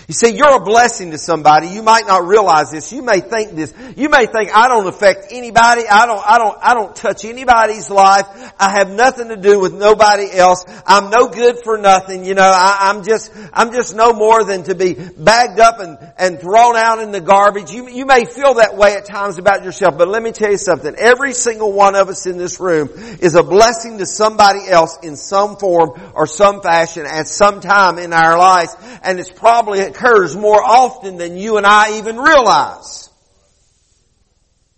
You 0.06 0.12
see, 0.12 0.36
you're 0.36 0.56
a 0.56 0.60
blessing 0.60 1.12
to 1.12 1.18
somebody. 1.18 1.68
You 1.68 1.82
might 1.82 2.06
not 2.06 2.26
realize 2.26 2.70
this. 2.70 2.92
You 2.92 3.00
may 3.00 3.20
think 3.20 3.52
this. 3.52 3.72
You 3.96 4.10
may 4.10 4.26
think, 4.26 4.54
I 4.54 4.68
don't 4.68 4.86
affect 4.86 5.28
anybody. 5.30 5.84
I 5.90 6.04
don't, 6.04 6.22
I 6.26 6.36
don't, 6.36 6.58
I 6.60 6.74
don't 6.74 6.94
touch 6.94 7.24
anybody's 7.24 7.88
life. 7.88 8.26
I 8.60 8.72
have 8.72 8.90
nothing 8.90 9.28
to 9.28 9.36
do 9.36 9.58
with 9.58 9.72
nobody 9.72 10.30
else. 10.30 10.66
I'm 10.86 11.08
no 11.08 11.28
good 11.28 11.56
for 11.64 11.78
nothing. 11.78 12.26
You 12.26 12.34
know, 12.34 12.42
I, 12.42 12.90
am 12.90 13.02
just, 13.02 13.32
I'm 13.54 13.72
just 13.72 13.96
no 13.96 14.12
more 14.12 14.44
than 14.44 14.64
to 14.64 14.74
be 14.74 14.92
bagged 14.92 15.58
up 15.58 15.80
and, 15.80 15.96
and 16.18 16.38
thrown 16.38 16.76
out 16.76 16.98
in 16.98 17.10
the 17.10 17.22
garbage. 17.22 17.70
You, 17.70 17.88
you 17.88 18.04
may 18.04 18.26
feel 18.26 18.54
that 18.54 18.76
way 18.76 18.96
at 18.96 19.06
times 19.06 19.38
about 19.38 19.64
yourself, 19.64 19.96
but 19.96 20.08
let 20.08 20.22
me 20.22 20.32
tell 20.32 20.50
you 20.50 20.58
something. 20.58 20.94
Every 20.98 21.32
single 21.32 21.72
one 21.72 21.94
of 21.94 22.10
us 22.10 22.26
in 22.26 22.36
this 22.36 22.60
room 22.60 22.90
is 23.20 23.36
a 23.36 23.42
blessing 23.42 23.96
to 23.98 24.06
somebody 24.06 24.68
else 24.68 24.98
in 25.02 25.16
some 25.16 25.56
form 25.56 25.98
or 26.14 26.26
some 26.26 26.60
fashion 26.60 27.06
at 27.06 27.26
some 27.26 27.62
time 27.62 27.98
in 27.98 28.12
our 28.12 28.36
lives. 28.36 28.76
And 29.02 29.18
it's 29.18 29.30
probably 29.30 29.93
occurs 29.94 30.36
more 30.36 30.62
often 30.62 31.16
than 31.16 31.36
you 31.36 31.56
and 31.56 31.66
I 31.66 31.98
even 31.98 32.16
realize. 32.16 33.08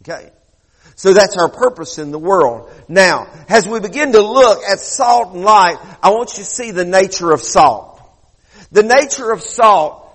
Okay. 0.03 0.31
So 0.95 1.13
that's 1.13 1.37
our 1.37 1.49
purpose 1.49 1.99
in 1.99 2.11
the 2.11 2.19
world. 2.19 2.71
Now, 2.89 3.27
as 3.49 3.69
we 3.69 3.81
begin 3.81 4.13
to 4.13 4.23
look 4.23 4.63
at 4.65 4.79
salt 4.81 5.35
and 5.35 5.45
light, 5.45 5.77
I 6.03 6.11
want 6.11 6.31
you 6.33 6.39
to 6.39 6.45
see 6.45 6.71
the 6.71 6.85
nature 6.85 7.33
of 7.33 7.43
salt. 7.43 8.01
The 8.73 8.83
nature 8.83 9.31
of 9.31 9.43
salt 9.43 10.06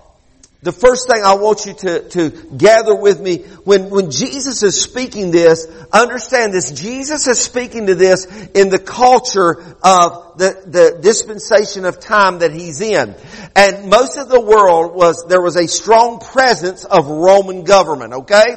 the 0.62 0.70
first 0.70 1.08
thing 1.12 1.24
I 1.24 1.34
want 1.34 1.66
you 1.66 1.74
to, 1.74 2.08
to 2.10 2.30
gather 2.56 2.94
with 2.94 3.20
me, 3.20 3.38
when, 3.64 3.90
when 3.90 4.12
Jesus 4.12 4.62
is 4.62 4.80
speaking 4.80 5.32
this, 5.32 5.66
understand 5.92 6.52
this, 6.52 6.70
Jesus 6.70 7.26
is 7.26 7.40
speaking 7.40 7.86
to 7.88 7.96
this 7.96 8.26
in 8.54 8.68
the 8.68 8.78
culture 8.78 9.60
of 9.82 10.38
the, 10.38 10.62
the 10.64 10.98
dispensation 11.02 11.84
of 11.84 11.98
time 11.98 12.38
that 12.38 12.52
he's 12.52 12.80
in. 12.80 13.16
And 13.56 13.90
most 13.90 14.16
of 14.16 14.28
the 14.28 14.40
world 14.40 14.94
was, 14.94 15.26
there 15.28 15.42
was 15.42 15.56
a 15.56 15.66
strong 15.66 16.20
presence 16.20 16.84
of 16.84 17.08
Roman 17.08 17.64
government, 17.64 18.12
okay? 18.12 18.54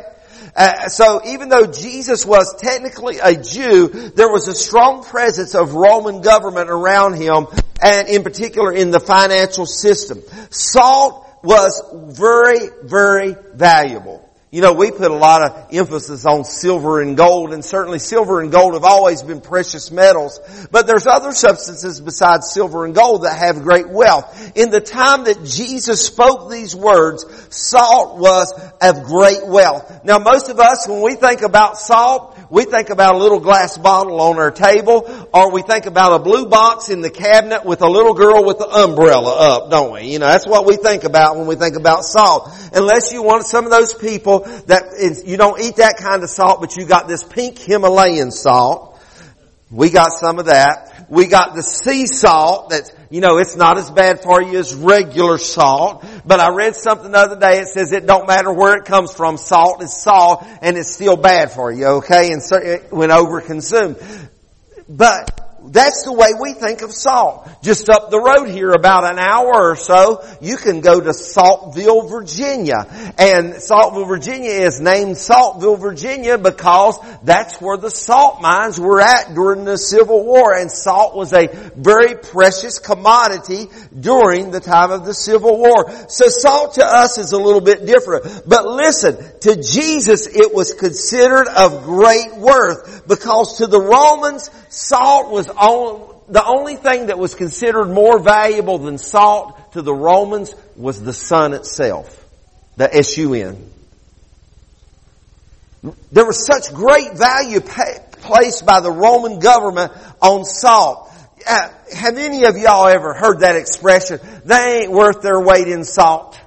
Uh, 0.55 0.87
so 0.89 1.21
even 1.25 1.49
though 1.49 1.65
Jesus 1.65 2.23
was 2.23 2.55
technically 2.61 3.17
a 3.17 3.35
Jew, 3.35 3.87
there 4.15 4.29
was 4.29 4.47
a 4.47 4.53
strong 4.53 5.03
presence 5.03 5.55
of 5.55 5.73
Roman 5.73 6.21
government 6.21 6.69
around 6.69 7.15
him, 7.15 7.47
and 7.81 8.07
in 8.09 8.21
particular 8.21 8.71
in 8.71 8.91
the 8.91 8.99
financial 8.99 9.65
system. 9.65 10.21
Salt 10.51 11.24
was 11.45 11.81
very, 12.17 12.69
very 12.83 13.35
valuable. 13.53 14.24
You 14.55 14.61
know, 14.61 14.71
we 14.71 14.89
put 14.89 15.11
a 15.11 15.13
lot 15.13 15.41
of 15.41 15.67
emphasis 15.73 16.25
on 16.25 16.45
silver 16.45 17.01
and 17.01 17.17
gold, 17.17 17.51
and 17.51 17.63
certainly 17.63 17.99
silver 17.99 18.39
and 18.39 18.53
gold 18.53 18.75
have 18.75 18.85
always 18.85 19.21
been 19.21 19.41
precious 19.41 19.91
metals. 19.91 20.39
But 20.71 20.87
there's 20.87 21.05
other 21.07 21.33
substances 21.33 21.99
besides 21.99 22.53
silver 22.53 22.85
and 22.85 22.95
gold 22.95 23.23
that 23.23 23.37
have 23.37 23.63
great 23.63 23.89
wealth. 23.89 24.53
In 24.55 24.69
the 24.69 24.79
time 24.79 25.25
that 25.25 25.43
Jesus 25.43 26.05
spoke 26.05 26.49
these 26.49 26.73
words, 26.73 27.25
salt 27.53 28.17
was 28.17 28.53
of 28.81 29.03
great 29.03 29.45
wealth. 29.45 30.05
Now 30.05 30.19
most 30.19 30.47
of 30.47 30.57
us, 30.57 30.87
when 30.87 31.01
we 31.01 31.15
think 31.15 31.41
about 31.41 31.77
salt, 31.77 32.39
we 32.49 32.63
think 32.63 32.91
about 32.91 33.15
a 33.15 33.17
little 33.17 33.41
glass 33.41 33.77
bottle 33.77 34.21
on 34.21 34.37
our 34.37 34.51
table, 34.51 35.27
or 35.33 35.51
we 35.51 35.63
think 35.63 35.85
about 35.85 36.21
a 36.21 36.23
blue 36.23 36.45
box 36.45 36.87
in 36.87 37.01
the 37.01 37.09
cabinet 37.09 37.65
with 37.65 37.81
a 37.81 37.89
little 37.89 38.13
girl 38.13 38.45
with 38.45 38.59
the 38.59 38.69
umbrella 38.69 39.35
up, 39.35 39.69
don't 39.69 39.91
we? 39.91 40.03
You 40.13 40.19
know, 40.19 40.27
that's 40.27 40.47
what 40.47 40.65
we 40.65 40.77
think 40.77 41.03
about 41.03 41.35
when 41.35 41.45
we 41.45 41.55
think 41.55 41.75
about 41.75 42.05
salt. 42.05 42.53
Unless 42.71 43.11
you 43.11 43.21
want 43.21 43.45
some 43.45 43.65
of 43.65 43.71
those 43.71 43.93
people 43.93 44.44
that 44.67 45.23
you 45.25 45.37
don't 45.37 45.59
eat 45.61 45.77
that 45.77 45.97
kind 45.97 46.23
of 46.23 46.29
salt, 46.29 46.61
but 46.61 46.75
you 46.77 46.85
got 46.85 47.07
this 47.07 47.23
pink 47.23 47.57
Himalayan 47.57 48.31
salt. 48.31 48.99
We 49.71 49.89
got 49.89 50.11
some 50.11 50.39
of 50.39 50.45
that. 50.45 51.07
We 51.09 51.27
got 51.27 51.55
the 51.55 51.61
sea 51.61 52.05
salt 52.05 52.69
that's, 52.69 52.91
you 53.09 53.19
know, 53.19 53.37
it's 53.37 53.55
not 53.55 53.77
as 53.77 53.89
bad 53.89 54.21
for 54.21 54.41
you 54.41 54.59
as 54.59 54.73
regular 54.73 55.37
salt. 55.37 56.05
But 56.25 56.39
I 56.39 56.49
read 56.49 56.75
something 56.75 57.11
the 57.11 57.17
other 57.17 57.39
day. 57.39 57.59
It 57.59 57.67
says 57.67 57.91
it 57.91 58.05
don't 58.05 58.27
matter 58.27 58.53
where 58.53 58.77
it 58.77 58.85
comes 58.85 59.13
from. 59.13 59.37
Salt 59.37 59.81
is 59.83 59.93
salt 59.93 60.45
and 60.61 60.77
it's 60.77 60.93
still 60.93 61.17
bad 61.17 61.51
for 61.51 61.71
you, 61.71 61.85
okay? 61.97 62.31
And 62.31 62.41
so, 62.41 62.59
when 62.89 63.11
over 63.11 63.41
consumed. 63.41 63.97
But 64.87 65.44
that's 65.69 66.03
the 66.03 66.13
way 66.13 66.29
we 66.39 66.53
think 66.53 66.81
of 66.81 66.91
salt. 66.91 67.49
Just 67.61 67.89
up 67.89 68.09
the 68.09 68.19
road 68.19 68.49
here, 68.49 68.71
about 68.71 69.03
an 69.03 69.19
hour 69.19 69.71
or 69.71 69.75
so, 69.75 70.23
you 70.41 70.57
can 70.57 70.81
go 70.81 70.99
to 70.99 71.13
Saltville, 71.13 72.07
Virginia. 72.07 72.85
And 73.17 73.61
Saltville, 73.61 74.05
Virginia 74.05 74.51
is 74.51 74.79
named 74.79 75.17
Saltville, 75.17 75.77
Virginia 75.77 76.37
because 76.37 76.99
that's 77.23 77.59
where 77.59 77.77
the 77.77 77.89
salt 77.89 78.41
mines 78.41 78.79
were 78.79 79.01
at 79.01 79.33
during 79.33 79.65
the 79.65 79.77
Civil 79.77 80.25
War. 80.25 80.55
And 80.55 80.71
salt 80.71 81.15
was 81.15 81.33
a 81.33 81.47
very 81.75 82.15
precious 82.15 82.79
commodity 82.79 83.67
during 83.97 84.51
the 84.51 84.59
time 84.59 84.91
of 84.91 85.05
the 85.05 85.13
Civil 85.13 85.57
War. 85.57 85.91
So 86.09 86.27
salt 86.27 86.75
to 86.75 86.85
us 86.85 87.17
is 87.17 87.31
a 87.31 87.39
little 87.39 87.61
bit 87.61 87.85
different. 87.85 88.43
But 88.47 88.65
listen, 88.65 89.17
to 89.41 89.55
Jesus 89.61 90.27
it 90.27 90.53
was 90.53 90.73
considered 90.73 91.47
of 91.47 91.83
great 91.83 92.35
worth 92.35 93.07
because 93.07 93.57
to 93.57 93.67
the 93.67 93.79
Romans, 93.79 94.49
salt 94.69 95.31
was 95.31 95.49
the 96.27 96.43
only 96.45 96.75
thing 96.75 97.07
that 97.07 97.19
was 97.19 97.35
considered 97.35 97.85
more 97.85 98.19
valuable 98.19 98.77
than 98.77 98.97
salt 98.97 99.73
to 99.73 99.81
the 99.81 99.93
Romans 99.93 100.53
was 100.75 101.01
the 101.01 101.13
sun 101.13 101.53
itself. 101.53 102.23
The 102.77 102.93
S-U-N. 102.93 103.71
There 106.11 106.25
was 106.25 106.45
such 106.45 106.73
great 106.73 107.13
value 107.13 107.61
placed 107.61 108.65
by 108.65 108.79
the 108.79 108.91
Roman 108.91 109.39
government 109.39 109.91
on 110.21 110.43
salt. 110.45 111.11
Uh, 111.47 111.69
have 111.95 112.17
any 112.17 112.45
of 112.45 112.57
y'all 112.57 112.87
ever 112.87 113.13
heard 113.13 113.41
that 113.41 113.55
expression? 113.55 114.19
They 114.45 114.81
ain't 114.81 114.91
worth 114.91 115.21
their 115.21 115.39
weight 115.39 115.67
in 115.67 115.83
salt 115.83 116.39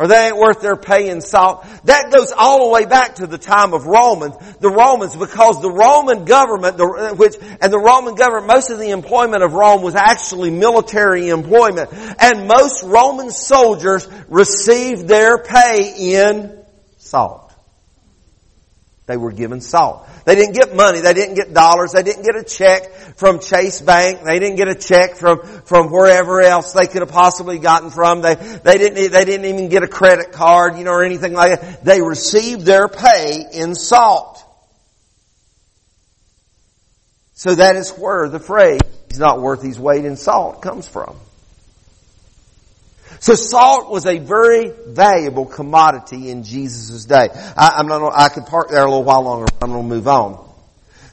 or 0.00 0.08
they 0.08 0.28
ain't 0.28 0.38
worth 0.38 0.62
their 0.62 0.76
pay 0.76 1.10
in 1.10 1.20
salt. 1.20 1.66
That 1.84 2.10
goes 2.10 2.32
all 2.32 2.64
the 2.64 2.70
way 2.70 2.86
back 2.86 3.16
to 3.16 3.26
the 3.26 3.36
time 3.36 3.74
of 3.74 3.84
Romans, 3.84 4.34
the 4.58 4.70
Romans, 4.70 5.14
because 5.14 5.60
the 5.60 5.70
Roman 5.70 6.24
government, 6.24 6.78
the, 6.78 7.14
which, 7.14 7.34
and 7.60 7.70
the 7.70 7.78
Roman 7.78 8.14
government, 8.14 8.46
most 8.46 8.70
of 8.70 8.78
the 8.78 8.92
employment 8.92 9.42
of 9.42 9.52
Rome 9.52 9.82
was 9.82 9.94
actually 9.94 10.50
military 10.50 11.28
employment. 11.28 11.90
And 12.18 12.48
most 12.48 12.82
Roman 12.82 13.30
soldiers 13.30 14.08
received 14.30 15.06
their 15.06 15.36
pay 15.36 16.14
in 16.14 16.64
salt. 16.96 17.49
They 19.10 19.16
were 19.16 19.32
given 19.32 19.60
salt. 19.60 20.08
They 20.24 20.36
didn't 20.36 20.54
get 20.54 20.76
money. 20.76 21.00
They 21.00 21.14
didn't 21.14 21.34
get 21.34 21.52
dollars. 21.52 21.90
They 21.90 22.04
didn't 22.04 22.22
get 22.22 22.36
a 22.36 22.44
check 22.44 23.16
from 23.16 23.40
Chase 23.40 23.80
Bank. 23.80 24.20
They 24.22 24.38
didn't 24.38 24.54
get 24.54 24.68
a 24.68 24.76
check 24.76 25.16
from, 25.16 25.42
from 25.64 25.90
wherever 25.90 26.40
else 26.40 26.72
they 26.72 26.86
could 26.86 27.02
have 27.02 27.10
possibly 27.10 27.58
gotten 27.58 27.90
from. 27.90 28.22
They, 28.22 28.36
they 28.36 28.78
didn't, 28.78 29.10
they 29.10 29.24
didn't 29.24 29.46
even 29.46 29.68
get 29.68 29.82
a 29.82 29.88
credit 29.88 30.30
card, 30.30 30.78
you 30.78 30.84
know, 30.84 30.92
or 30.92 31.02
anything 31.02 31.32
like 31.32 31.60
that. 31.60 31.84
They 31.84 32.00
received 32.00 32.64
their 32.64 32.86
pay 32.86 33.44
in 33.52 33.74
salt. 33.74 34.44
So 37.34 37.56
that 37.56 37.74
is 37.74 37.90
where 37.90 38.28
the 38.28 38.38
phrase, 38.38 38.80
he's 39.08 39.18
not 39.18 39.40
worth 39.40 39.62
his 39.62 39.80
weight 39.80 40.04
in 40.04 40.16
salt 40.16 40.62
comes 40.62 40.86
from. 40.86 41.16
So 43.18 43.34
salt 43.34 43.90
was 43.90 44.06
a 44.06 44.18
very 44.18 44.72
valuable 44.86 45.46
commodity 45.46 46.30
in 46.30 46.44
Jesus' 46.44 47.04
day. 47.04 47.28
I, 47.56 47.80
am 47.80 47.88
not, 47.88 48.12
I 48.14 48.28
could 48.28 48.46
park 48.46 48.70
there 48.70 48.82
a 48.82 48.88
little 48.88 49.04
while 49.04 49.22
longer. 49.22 49.46
I'm 49.60 49.70
going 49.70 49.82
to 49.82 49.94
move 49.94 50.08
on. 50.08 50.48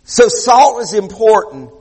So 0.03 0.27
salt 0.27 0.75
was 0.75 0.93
important. 0.93 1.71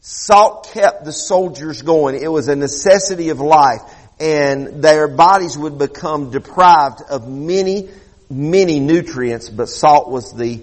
Salt 0.00 0.70
kept 0.72 1.04
the 1.04 1.12
soldiers 1.12 1.82
going. 1.82 2.14
It 2.14 2.28
was 2.28 2.48
a 2.48 2.56
necessity 2.56 3.28
of 3.30 3.40
life 3.40 3.82
and 4.20 4.82
their 4.82 5.08
bodies 5.08 5.56
would 5.56 5.78
become 5.78 6.30
deprived 6.30 7.00
of 7.08 7.26
many, 7.26 7.88
many 8.28 8.78
nutrients, 8.78 9.48
but 9.48 9.68
salt 9.68 10.10
was 10.10 10.34
the 10.34 10.60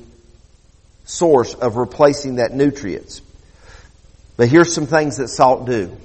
source 1.06 1.56
of 1.56 1.76
replacing 1.76 2.36
that 2.36 2.54
nutrients. 2.54 3.22
But 4.38 4.50
here's 4.50 4.74
some 4.74 4.86
things 4.86 5.18
that 5.18 5.30
salt 5.30 5.66
do. 5.66 5.98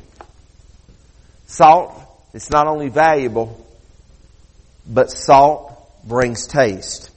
Salt 1.46 2.01
it's 2.34 2.50
not 2.50 2.66
only 2.66 2.88
valuable, 2.88 3.64
but 4.86 5.10
salt 5.10 5.72
brings 6.04 6.46
taste. 6.46 7.10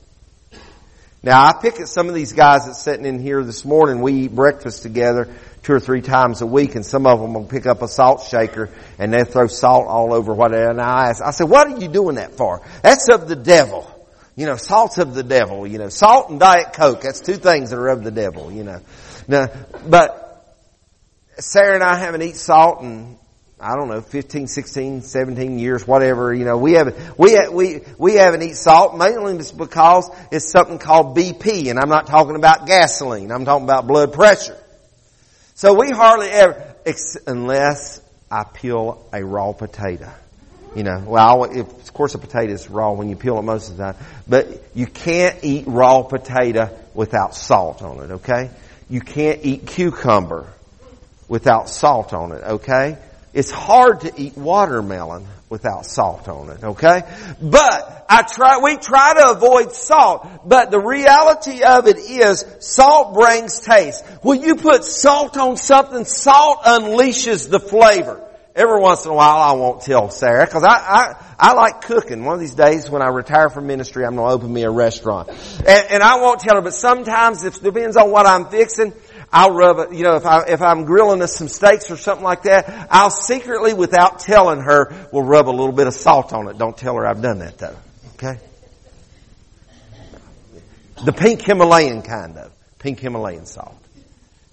Now 1.24 1.43
I 1.43 1.53
pick 1.53 1.79
at 1.79 1.88
some 1.88 2.07
of 2.07 2.13
these 2.13 2.34
guys 2.34 2.65
that's 2.65 2.81
sitting 2.81 3.05
in 3.05 3.19
here 3.19 3.43
this 3.43 3.65
morning. 3.65 4.01
We 4.01 4.13
eat 4.25 4.36
breakfast 4.36 4.84
together 4.84 5.34
two 5.63 5.74
or 5.74 5.79
three 5.79 6.01
times 6.01 6.41
a 6.41 6.45
week 6.45 6.75
and 6.75 6.86
some 6.86 7.07
of 7.07 7.19
them 7.19 7.34
will 7.34 7.45
pick 7.45 7.65
up 7.65 7.81
a 7.81 7.88
salt 7.88 8.27
shaker 8.29 8.69
and 9.00 9.12
they 9.12 9.24
throw 9.24 9.48
salt 9.48 9.88
all 9.88 10.13
over 10.13 10.34
whatever. 10.36 10.69
And 10.69 10.79
I 10.79 11.10
ask, 11.10 11.24
I 11.24 11.31
said, 11.31 11.50
what 11.50 11.67
are 11.67 11.79
you 11.79 11.88
doing 11.88 12.17
that 12.17 12.38
for? 12.38 12.62
That's 12.84 13.10
of 13.10 13.27
the 13.27 13.36
devil. 13.36 13.91
You 14.36 14.45
know, 14.45 14.57
salt's 14.57 15.00
of 15.00 15.15
the 15.15 15.24
devil, 15.24 15.65
you 15.65 15.79
know, 15.79 15.89
salt 15.89 16.29
and 16.29 16.39
Diet 16.39 16.74
Coke. 16.74 17.01
That's 17.01 17.22
two 17.22 17.38
things 17.38 17.72
that 17.72 17.77
are 17.77 17.88
of 17.88 18.03
the 18.03 18.12
devil, 18.12 18.51
you 18.51 18.63
know. 18.63 18.79
Now, 19.27 19.48
but 19.88 20.55
Sarah 21.39 21.74
and 21.74 21.84
I 21.84 21.95
haven't 21.95 22.22
eaten 22.22 22.38
salt 22.38 22.81
and 22.81 23.17
I 23.65 23.75
don't 23.75 23.88
know, 23.88 24.00
15, 24.00 24.45
16, 24.45 25.01
17 25.01 25.57
years, 25.57 25.88
whatever, 25.88 26.31
you 26.31 26.45
know, 26.45 26.55
we 26.55 26.74
haven't, 26.74 27.17
we, 27.17 27.36
we, 27.50 27.81
we 27.98 28.13
haven't 28.13 28.43
eaten 28.43 28.55
salt 28.55 28.95
mainly 28.95 29.39
because 29.57 30.12
it's 30.31 30.51
something 30.51 30.77
called 30.77 31.17
BP 31.17 31.72
and 31.72 31.79
I'm 31.79 31.89
not 31.89 32.05
talking 32.05 32.36
about 32.36 32.67
gasoline. 32.67 33.31
I'm 33.31 33.43
talking 33.43 33.63
about 33.63 33.88
blood 33.88 34.13
pressure. 34.13 34.55
So 35.55 35.74
we 35.74 35.89
hardly 35.89 36.27
ever, 36.27 36.75
unless 37.25 38.01
I 38.29 38.43
peel 38.43 39.03
a 39.12 39.25
raw 39.25 39.51
potato. 39.53 40.12
You 40.75 40.84
know, 40.84 41.03
well, 41.07 41.45
if, 41.45 41.67
of 41.67 41.93
course 41.93 42.13
a 42.13 42.19
potato 42.19 42.53
is 42.53 42.69
raw 42.69 42.91
when 42.91 43.10
you 43.10 43.15
peel 43.15 43.39
it 43.39 43.41
most 43.41 43.72
of 43.72 43.77
the 43.77 43.84
time, 43.84 43.95
but 44.27 44.48
you 44.75 44.86
can't 44.86 45.43
eat 45.43 45.63
raw 45.65 46.03
potato 46.03 46.69
without 46.93 47.34
salt 47.34 47.81
on 47.81 48.03
it, 48.03 48.12
okay? 48.15 48.51
You 48.91 49.01
can't 49.01 49.39
eat 49.43 49.65
cucumber 49.65 50.53
without 51.27 51.67
salt 51.67 52.13
on 52.13 52.31
it, 52.31 52.43
okay? 52.43 52.98
It's 53.36 53.51
hard 53.51 54.01
to 54.01 54.13
eat 54.15 54.38
watermelon 54.38 55.27
without 55.50 55.86
salt 55.86 56.30
on 56.30 56.50
it, 56.50 56.63
okay? 56.63 57.04
But 57.42 58.06
I 58.10 58.24
try, 58.24 58.60
we 58.60 58.77
try 58.77 59.13
to 59.15 59.32
avoid 59.32 59.74
salt, 59.74 60.25
but 60.46 60.72
the 60.72 60.80
reality 60.80 61.62
of 61.62 61.86
it 61.86 61.98
is 61.98 62.46
salt 62.60 63.13
brings 63.13 63.60
taste. 63.60 64.06
When 64.22 64.42
you 64.42 64.56
put 64.56 64.86
salt 64.86 65.36
on 65.36 65.58
something, 65.58 66.06
salt 66.06 66.63
unleashes 66.63 67.50
the 67.50 67.60
flavor. 67.60 68.22
Every 68.56 68.80
once 68.80 69.04
in 69.04 69.12
a 69.12 69.13
while 69.13 69.38
I 69.38 69.51
won't 69.51 69.82
tell 69.82 70.10
Sarah, 70.10 70.48
cause 70.48 70.63
I, 70.63 70.70
I, 70.70 71.25
I 71.38 71.54
like 71.56 71.82
cooking. 71.82 72.24
One 72.24 72.36
of 72.36 72.39
these 72.39 72.56
days 72.56 72.89
when 72.89 73.01
I 73.01 73.10
retire 73.10 73.50
from 73.50 73.68
ministry, 73.68 74.06
I'm 74.06 74.15
gonna 74.15 74.34
open 74.34 74.51
me 74.51 74.63
a 74.63 74.72
restaurant. 74.72 75.27
And, 75.27 75.88
and 75.89 76.01
I 76.01 76.22
won't 76.22 76.39
tell 76.39 76.56
her, 76.56 76.62
but 76.62 76.74
sometimes 76.74 77.44
it 77.44 77.62
depends 77.62 77.98
on 77.98 78.12
what 78.12 78.25
I'm 78.25 78.46
fixing, 78.46 78.94
I'll 79.36 79.51
rub 79.51 79.80
it, 79.80 79.94
you 79.94 80.04
know, 80.04 80.15
if 80.15 80.25
I, 80.25 80.46
if 80.48 80.62
I'm 80.62 80.86
grilling 80.86 81.22
us 81.22 81.36
some 81.36 81.50
steaks 81.50 81.92
or 81.92 81.98
something 81.98 82.24
like 82.24 82.44
that, 82.44 82.88
I'll 82.89 83.10
secretly, 83.10 83.74
without 83.74 84.20
telling 84.20 84.62
her, 84.62 85.10
will 85.12 85.24
rub 85.24 85.50
a 85.50 85.51
little 85.51 85.74
bit 85.74 85.88
of 85.88 85.94
salt 85.94 86.32
on 86.32 86.48
it. 86.48 86.58
Don't 86.58 86.77
tell 86.77 86.96
her 86.96 87.06
I've 87.06 87.22
done 87.22 87.39
that 87.39 87.58
though. 87.58 87.75
Okay? 88.13 88.39
The 91.04 91.12
pink 91.12 91.42
Himalayan 91.42 92.01
kind 92.01 92.38
of. 92.38 92.54
Pink 92.80 93.02
Himalayan 93.02 93.45
salt. 93.45 93.76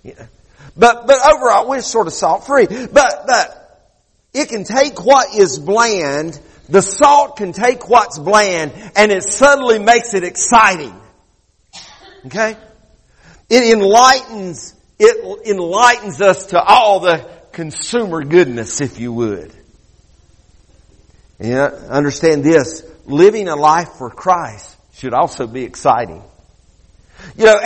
Yeah. 0.02 0.26
But, 0.76 1.06
but 1.06 1.32
overall, 1.32 1.68
we're 1.68 1.80
sort 1.80 2.08
of 2.08 2.12
salt 2.12 2.44
free. 2.44 2.66
But, 2.66 3.24
but, 3.28 3.58
it 4.34 4.48
can 4.48 4.64
take 4.64 5.04
what 5.04 5.32
is 5.32 5.60
bland, 5.60 6.40
the 6.68 6.82
salt 6.82 7.36
can 7.36 7.52
take 7.52 7.88
what's 7.88 8.18
bland, 8.18 8.72
and 8.96 9.12
it 9.12 9.22
suddenly 9.22 9.78
makes 9.78 10.12
it 10.14 10.24
exciting. 10.24 11.00
Okay? 12.26 12.56
It 13.54 13.76
enlightens, 13.76 14.74
it 14.98 15.46
enlightens 15.46 16.22
us 16.22 16.46
to 16.46 16.58
all 16.58 17.00
the 17.00 17.28
consumer 17.52 18.24
goodness, 18.24 18.80
if 18.80 18.98
you 18.98 19.12
would. 19.12 19.52
And 21.38 21.54
understand 21.90 22.44
this, 22.44 22.82
living 23.04 23.48
a 23.48 23.56
life 23.56 23.90
for 23.98 24.08
Christ 24.08 24.74
should 24.94 25.12
also 25.12 25.46
be 25.46 25.64
exciting. 25.64 26.22
You 27.36 27.44
know, 27.44 27.58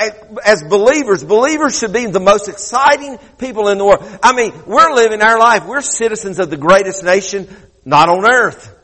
as 0.45 0.65
believers, 0.65 1.23
believers 1.23 1.79
should 1.79 1.93
be 1.93 2.07
the 2.07 2.19
most 2.19 2.49
exciting 2.49 3.19
people 3.39 3.69
in 3.69 3.79
the 3.79 3.85
world. 3.85 4.05
I 4.25 4.33
mean, 4.33 4.53
we're 4.67 4.93
living 4.93 5.23
our 5.23 5.39
life. 5.39 5.67
We're 5.67 5.83
citizens 5.83 6.41
of 6.41 6.51
the 6.51 6.57
greatest 6.57 7.05
nation, 7.05 7.47
not 7.85 8.09
on 8.09 8.29
earth. 8.29 8.76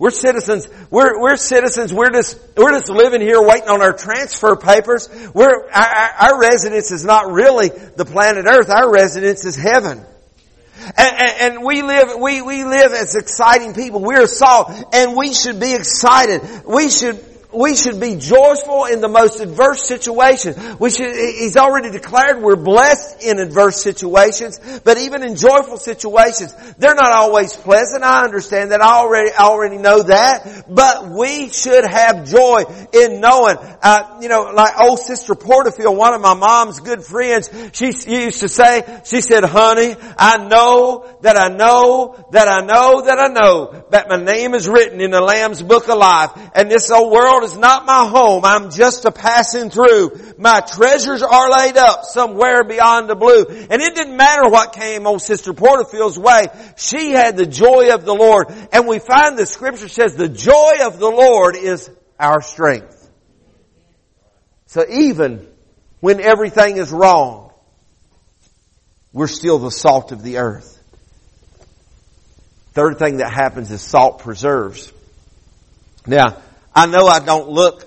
We're 0.00 0.10
citizens. 0.10 0.66
We're, 0.90 1.20
we're 1.20 1.36
citizens. 1.36 1.92
We're 1.92 2.10
just, 2.10 2.40
we're 2.56 2.72
just 2.72 2.88
living 2.88 3.20
here 3.20 3.40
waiting 3.42 3.68
on 3.68 3.82
our 3.82 3.92
transfer 3.92 4.56
papers. 4.56 5.10
We're, 5.34 5.70
our, 5.70 6.10
our 6.20 6.40
residence 6.40 6.90
is 6.90 7.04
not 7.04 7.30
really 7.30 7.68
the 7.68 8.06
planet 8.06 8.46
earth. 8.48 8.70
Our 8.70 8.90
residence 8.90 9.44
is 9.44 9.56
heaven. 9.56 10.02
And, 10.96 10.96
and, 10.96 11.32
and, 11.40 11.64
we 11.66 11.82
live, 11.82 12.18
we, 12.18 12.40
we 12.40 12.64
live 12.64 12.92
as 12.92 13.14
exciting 13.14 13.74
people. 13.74 14.00
We're 14.00 14.26
salt 14.26 14.72
and 14.94 15.14
we 15.14 15.34
should 15.34 15.60
be 15.60 15.74
excited. 15.74 16.40
We 16.64 16.88
should, 16.88 17.22
we 17.52 17.74
should 17.76 18.00
be 18.00 18.16
joyful 18.16 18.84
in 18.84 19.00
the 19.00 19.08
most 19.08 19.40
adverse 19.40 19.86
situations. 19.86 20.56
We 20.78 20.90
should, 20.90 21.14
he's 21.14 21.56
already 21.56 21.90
declared 21.90 22.42
we're 22.42 22.56
blessed 22.56 23.22
in 23.22 23.38
adverse 23.38 23.82
situations, 23.82 24.60
but 24.84 24.98
even 24.98 25.22
in 25.22 25.36
joyful 25.36 25.76
situations, 25.76 26.54
they're 26.78 26.94
not 26.94 27.12
always 27.12 27.56
pleasant. 27.56 28.04
I 28.04 28.24
understand 28.24 28.72
that. 28.72 28.80
I 28.80 28.94
already, 28.94 29.30
I 29.32 29.44
already 29.44 29.78
know 29.78 30.02
that. 30.02 30.64
But 30.68 31.10
we 31.10 31.48
should 31.48 31.84
have 31.84 32.28
joy 32.28 32.64
in 32.92 33.20
knowing, 33.20 33.56
uh, 33.82 34.18
you 34.20 34.28
know, 34.28 34.52
like 34.54 34.78
old 34.80 35.00
sister 35.00 35.34
Porterfield, 35.34 35.96
one 35.96 36.14
of 36.14 36.20
my 36.20 36.34
mom's 36.34 36.80
good 36.80 37.02
friends, 37.02 37.50
she 37.72 37.86
used 37.86 38.40
to 38.40 38.48
say, 38.48 39.02
she 39.04 39.20
said, 39.20 39.44
honey, 39.44 39.96
I 40.16 40.48
know 40.48 41.06
that 41.22 41.36
I 41.36 41.48
know 41.48 42.24
that 42.32 42.48
I 42.48 42.64
know 42.64 43.02
that 43.02 43.18
I 43.18 43.28
know 43.28 43.84
that 43.90 44.08
my 44.08 44.16
name 44.16 44.54
is 44.54 44.68
written 44.68 45.00
in 45.00 45.10
the 45.10 45.20
Lamb's 45.20 45.62
book 45.62 45.88
of 45.88 45.98
life 45.98 46.30
and 46.54 46.70
this 46.70 46.90
old 46.90 47.12
world 47.12 47.39
world 47.40 47.50
is 47.50 47.58
not 47.58 47.86
my 47.86 48.08
home. 48.08 48.44
I'm 48.44 48.70
just 48.70 49.04
a 49.04 49.10
passing 49.10 49.70
through. 49.70 50.34
My 50.38 50.60
treasures 50.60 51.22
are 51.22 51.50
laid 51.50 51.76
up 51.76 52.04
somewhere 52.04 52.64
beyond 52.64 53.08
the 53.08 53.14
blue. 53.14 53.44
And 53.44 53.82
it 53.82 53.94
didn't 53.94 54.16
matter 54.16 54.48
what 54.48 54.72
came 54.72 55.06
on 55.06 55.18
Sister 55.18 55.52
Porterfield's 55.52 56.18
way. 56.18 56.46
She 56.76 57.12
had 57.12 57.36
the 57.36 57.46
joy 57.46 57.94
of 57.94 58.04
the 58.04 58.14
Lord. 58.14 58.48
And 58.72 58.86
we 58.86 58.98
find 58.98 59.38
the 59.38 59.46
scripture 59.46 59.88
says 59.88 60.14
the 60.14 60.28
joy 60.28 60.78
of 60.82 60.98
the 60.98 61.10
Lord 61.10 61.56
is 61.56 61.90
our 62.18 62.42
strength. 62.42 62.96
So 64.66 64.84
even 64.88 65.46
when 66.00 66.20
everything 66.20 66.76
is 66.76 66.92
wrong, 66.92 67.52
we're 69.12 69.26
still 69.26 69.58
the 69.58 69.70
salt 69.70 70.12
of 70.12 70.22
the 70.22 70.38
earth. 70.38 70.76
Third 72.72 72.98
thing 72.98 73.16
that 73.16 73.32
happens 73.32 73.70
is 73.72 73.82
salt 73.82 74.20
preserves. 74.20 74.92
Now, 76.06 76.40
I 76.74 76.86
know 76.86 77.06
I 77.06 77.18
don't 77.18 77.48
look 77.48 77.84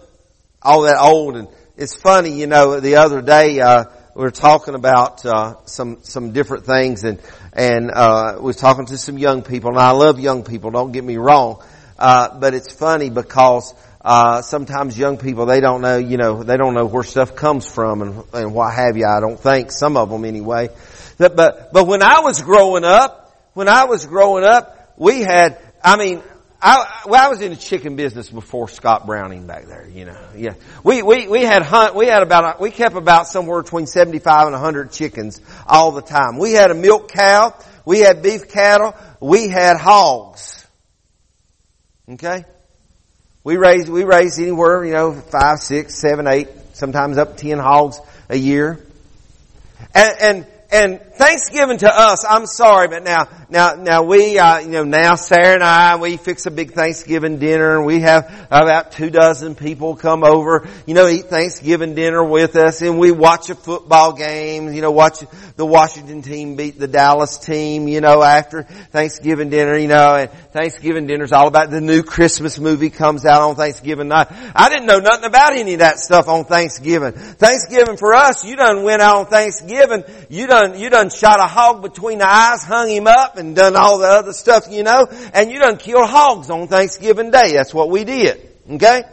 all 0.62 0.84
that 0.84 1.00
old 1.00 1.38
and 1.38 1.48
it's 1.78 1.96
funny, 1.96 2.39
you 2.39 2.48
know, 2.48 2.80
the 2.80 2.98
other 2.98 3.22
day, 3.22 3.60
uh, 3.60 3.86
we 4.15 4.22
were 4.22 4.32
talking 4.32 4.76
about, 4.76 5.26
uh, 5.26 5.56
some, 5.65 6.00
some 6.04 6.34
different 6.34 6.65
things 6.65 7.04
and, 7.04 7.19
and, 7.54 7.89
uh, 7.91 8.38
was 8.39 8.58
talking 8.58 8.86
to 8.88 8.98
some 8.98 9.17
young 9.17 9.41
people 9.41 9.72
and 9.72 9.80
I 9.80 9.91
love 9.91 10.19
young 10.19 10.43
people, 10.43 10.69
don't 10.69 10.91
get 10.91 11.04
me 11.04 11.17
wrong. 11.17 11.63
Uh, 11.98 12.38
but 12.39 12.54
it's 12.54 12.74
funny 12.74 13.10
because, 13.10 13.74
uh, 14.02 14.41
sometimes 14.41 15.00
young 15.00 15.17
people, 15.17 15.46
they 15.46 15.62
don't 15.62 15.82
know, 15.82 15.98
you 15.98 16.17
know, 16.17 16.43
they 16.43 16.58
don't 16.58 16.74
know 16.74 16.86
where 16.86 17.04
stuff 17.04 17.36
comes 17.36 17.65
from 17.65 18.02
and, 18.02 18.24
and 18.34 18.54
what 18.54 18.74
have 18.74 18.98
you. 18.98 19.06
I 19.06 19.22
don't 19.22 19.39
think 19.39 19.72
some 19.72 19.96
of 19.96 20.10
them 20.10 20.26
anyway. 20.26 20.69
But, 21.17 21.36
but, 21.36 21.72
but 21.72 21.88
when 21.88 22.04
I 22.04 22.19
was 22.19 22.41
growing 22.41 22.84
up, 22.84 23.34
when 23.54 23.69
I 23.69 23.86
was 23.86 24.06
growing 24.06 24.43
up, 24.43 24.93
we 24.98 25.22
had, 25.22 25.58
I 25.84 25.96
mean, 25.96 26.22
I, 26.65 27.02
well, 27.08 27.26
I 27.26 27.28
was 27.28 27.41
in 27.41 27.52
the 27.52 27.58
chicken 27.58 27.97
business 27.97 28.30
before 28.30 28.69
Scott 28.69 29.06
Browning 29.06 29.47
back 29.47 29.65
there, 29.65 29.86
you 29.86 30.06
know. 30.06 30.17
Yeah. 30.34 30.54
We, 30.82 31.04
we, 31.04 31.28
we 31.28 31.41
had 31.41 31.62
hunt, 31.62 31.93
we 31.93 32.08
had 32.08 32.23
about, 32.23 32.62
we 32.62 32.71
kept 32.71 32.95
about 32.95 33.28
somewhere 33.28 33.62
between 33.62 33.86
75 33.86 34.47
and 34.47 34.54
100 34.54 34.93
chickens 34.93 35.41
all 35.67 35.91
the 35.91 36.02
time. 36.02 36.38
We 36.38 36.54
had 36.54 36.71
a 36.71 36.73
milk 36.73 37.12
cow, 37.12 37.54
we 37.84 37.99
had 37.99 38.23
beef 38.23 38.47
cattle, 38.47 38.95
we 39.19 39.49
had 39.49 39.76
hogs. 39.76 40.65
Okay? 42.08 42.45
We 43.43 43.58
raised, 43.58 43.89
we 43.89 44.06
raised 44.06 44.39
anywhere, 44.39 44.86
you 44.86 44.93
know, 44.93 45.12
five, 45.12 45.60
six, 45.60 45.99
seven, 45.99 46.28
eight, 46.28 46.47
sometimes 46.71 47.17
up 47.17 47.36
to 47.36 47.43
ten 47.45 47.60
hogs 47.60 47.99
a 48.30 48.38
year. 48.38 48.80
And, 49.93 50.15
and 50.21 50.47
and 50.73 50.99
Thanksgiving 51.15 51.78
to 51.78 51.88
us, 51.88 52.26
I'm 52.28 52.47
sorry, 52.47 52.88
but 52.88 53.04
now, 53.04 53.28
now, 53.47 53.76
now 53.76 54.02
we, 54.02 54.39
uh, 54.39 54.58
you 54.60 54.69
know, 54.69 54.84
now 54.84 55.13
Sarah 55.13 55.54
and 55.54 55.63
I, 55.63 55.95
we 55.97 56.17
fix 56.17 56.47
a 56.47 56.52
big 56.52 56.73
Thanksgiving 56.73 57.38
dinner 57.38 57.78
and 57.78 57.86
we 57.86 57.99
have 57.99 58.47
about 58.49 58.93
two 58.93 59.12
dozen 59.12 59.54
people 59.54 59.95
come 59.95 60.23
over, 60.23 60.67
you 60.88 60.95
know, 60.95 61.08
eat 61.08 61.26
Thanksgiving 61.26 61.93
dinner 61.93 62.23
with 62.23 62.56
us 62.56 62.82
and 62.82 62.97
we 62.97 63.12
watch 63.12 63.52
a 63.52 63.56
football 63.56 64.13
game, 64.13 64.73
you 64.73 64.82
know, 64.82 64.89
watch 64.89 65.23
the 65.56 65.65
Washington 65.65 66.23
team 66.23 66.56
beat 66.56 66.80
the 66.80 66.88
Dallas 66.88 67.38
team, 67.38 67.88
you 67.88 68.02
know, 68.02 68.23
after 68.23 68.63
Thanksgiving 68.63 69.52
dinner, 69.52 69.78
you 69.78 69.88
know, 69.88 70.15
and 70.15 70.32
Thanksgiving 70.52 71.06
dinner's 71.06 71.32
all 71.32 71.47
about 71.47 71.69
the 71.69 71.82
new 71.82 72.02
Christmas 72.02 72.58
movie 72.58 72.89
comes 72.89 73.23
out 73.23 73.43
on 73.43 73.56
Thanksgiving 73.56 74.08
night. 74.08 74.30
I 74.56 74.69
didn't 74.69 74.88
know 74.88 74.99
nothing 74.99 75.26
about 75.26 75.56
any 75.56 75.73
of 75.73 75.80
that 75.80 75.99
stuff 75.99 76.28
on 76.28 76.45
Thanksgiving. 76.45 77.12
Thanksgiving 77.12 77.97
for 77.97 78.15
us, 78.15 78.43
you 78.43 78.56
done 78.56 78.82
went 78.82 79.04
out 79.04 79.17
on 79.17 79.26
Thanksgiving, 79.28 80.04
you 80.30 80.47
done, 80.47 80.80
you 80.80 80.89
done 80.89 81.03
shot 81.10 81.39
a 81.39 81.48
hog 81.48 81.82
between 81.82 82.20
the 82.20 82.28
eyes, 82.28 82.63
hung 82.63 82.89
him 82.89 83.08
up, 83.08 83.38
and 83.38 83.56
done 83.56 83.76
all 83.76 84.00
the 84.00 84.08
other 84.08 84.34
stuff, 84.34 84.68
you 84.70 84.84
know, 84.84 85.08
and 85.34 85.52
you 85.52 85.60
done 85.60 85.78
killed 85.78 86.10
hogs 86.10 86.50
on 86.50 86.68
Thanksgiving 86.68 87.32
Day. 87.32 87.54
That's 87.54 87.74
what 87.74 87.89
we 87.89 88.04
did. 88.04 88.50
Okay? 88.70 89.04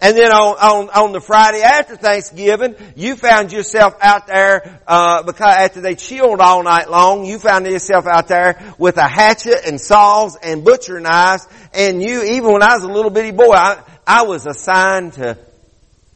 And 0.00 0.14
then 0.14 0.30
on, 0.30 0.56
on, 0.56 0.90
on 0.90 1.12
the 1.12 1.20
Friday 1.20 1.62
after 1.62 1.96
Thanksgiving, 1.96 2.76
you 2.96 3.16
found 3.16 3.50
yourself 3.50 3.94
out 4.02 4.26
there, 4.26 4.80
uh, 4.86 5.22
because 5.22 5.56
after 5.56 5.80
they 5.80 5.94
chilled 5.94 6.40
all 6.40 6.62
night 6.62 6.90
long, 6.90 7.24
you 7.24 7.38
found 7.38 7.66
yourself 7.66 8.06
out 8.06 8.28
there 8.28 8.74
with 8.78 8.98
a 8.98 9.08
hatchet 9.08 9.66
and 9.66 9.80
saws 9.80 10.36
and 10.36 10.64
butcher 10.64 11.00
knives, 11.00 11.48
and 11.72 12.02
you, 12.02 12.22
even 12.22 12.52
when 12.52 12.62
I 12.62 12.74
was 12.74 12.84
a 12.84 12.88
little 12.88 13.10
bitty 13.10 13.30
boy, 13.30 13.52
I, 13.52 13.82
I 14.06 14.22
was 14.24 14.44
assigned 14.44 15.14
to 15.14 15.38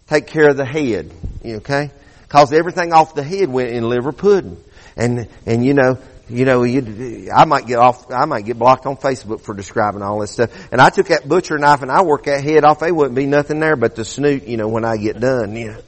take 0.08 0.26
care 0.26 0.50
of 0.50 0.58
the 0.58 0.66
head. 0.66 1.10
Okay? 1.44 1.90
Cause 2.28 2.52
everything 2.52 2.92
off 2.92 3.14
the 3.14 3.24
head 3.24 3.48
went 3.48 3.70
in 3.70 3.88
liver 3.88 4.12
pudding. 4.12 4.62
And, 5.00 5.28
and 5.46 5.64
you 5.64 5.74
know, 5.74 5.98
you 6.28 6.44
know, 6.44 6.62
you, 6.62 7.28
I 7.34 7.44
might 7.44 7.66
get 7.66 7.78
off, 7.78 8.10
I 8.12 8.24
might 8.26 8.44
get 8.44 8.58
blocked 8.58 8.86
on 8.86 8.96
Facebook 8.96 9.40
for 9.40 9.54
describing 9.54 10.02
all 10.02 10.20
this 10.20 10.30
stuff. 10.30 10.50
And 10.70 10.80
I 10.80 10.90
took 10.90 11.08
that 11.08 11.26
butcher 11.26 11.58
knife 11.58 11.82
and 11.82 11.90
I 11.90 12.02
worked 12.02 12.26
that 12.26 12.44
head 12.44 12.64
off. 12.64 12.80
There 12.80 12.94
wouldn't 12.94 13.16
be 13.16 13.26
nothing 13.26 13.58
there 13.58 13.76
but 13.76 13.96
the 13.96 14.04
snoot, 14.04 14.44
you 14.44 14.56
know, 14.56 14.68
when 14.68 14.84
I 14.84 14.96
get 14.96 15.18
done, 15.18 15.56
you 15.56 15.68
know. 15.68 15.80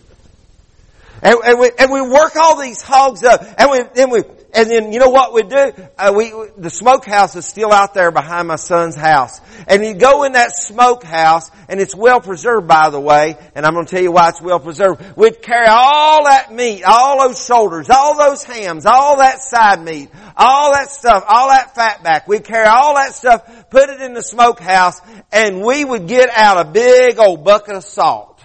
And, 1.23 1.37
and 1.45 1.61
we, 1.61 1.71
and 1.79 1.93
we 1.93 2.01
work 2.01 2.35
all 2.37 2.61
these 2.61 2.83
hogs 2.83 3.23
up 3.23 3.43
and 3.57 3.71
we, 3.71 3.83
then 3.95 4.11
we, 4.11 4.23
and 4.55 4.71
then 4.71 4.93
you 4.93 4.99
know 4.99 5.09
what 5.09 5.33
we'd 5.33 5.49
do? 5.49 5.73
Uh, 5.97 6.13
we 6.15 6.31
the 6.59 6.69
smokehouse 6.69 7.35
is 7.37 7.47
still 7.47 7.73
out 7.73 7.95
there 7.95 8.11
behind 8.11 8.49
my 8.49 8.57
son's 8.57 8.95
house, 8.95 9.41
and 9.67 9.83
you 9.85 9.95
go 9.95 10.25
in 10.25 10.33
that 10.33 10.55
smokehouse, 10.55 11.51
and 11.69 11.81
it's 11.81 11.95
well 11.95 12.21
preserved, 12.21 12.69
by 12.69 12.91
the 12.91 13.01
way. 13.01 13.39
And 13.55 13.65
I'm 13.65 13.73
going 13.73 13.87
to 13.87 13.91
tell 13.91 14.03
you 14.03 14.13
why 14.13 14.29
it's 14.29 14.43
well 14.43 14.61
preserved. 14.61 15.17
We'd 15.17 15.41
carry 15.41 15.67
all 15.69 16.25
that 16.25 16.53
meat, 16.53 16.83
all 16.85 17.27
those 17.27 17.43
shoulders, 17.43 17.89
all 17.89 18.19
those 18.19 18.45
hams, 18.45 18.85
all 18.85 19.17
that 19.19 19.41
side 19.41 19.83
meat, 19.83 20.11
all 20.37 20.73
that 20.75 20.91
stuff, 20.91 21.25
all 21.27 21.49
that 21.49 21.75
fat 21.75 22.03
back. 22.03 22.29
We'd 22.29 22.45
carry 22.45 22.67
all 22.67 22.97
that 22.97 23.15
stuff, 23.15 23.71
put 23.71 23.89
it 23.89 24.03
in 24.03 24.13
the 24.13 24.23
smokehouse, 24.23 25.01
and 25.33 25.63
we 25.63 25.83
would 25.83 26.07
get 26.07 26.29
out 26.29 26.67
a 26.67 26.71
big 26.71 27.19
old 27.19 27.43
bucket 27.43 27.77
of 27.77 27.85
salt 27.85 28.39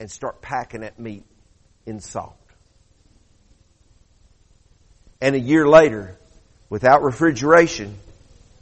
and 0.00 0.10
start 0.10 0.42
packing 0.42 0.80
that 0.80 0.98
meat 0.98 1.24
in 1.86 2.00
salt. 2.00 2.36
And 5.20 5.34
a 5.34 5.40
year 5.40 5.66
later, 5.66 6.16
without 6.68 7.02
refrigeration, 7.02 7.96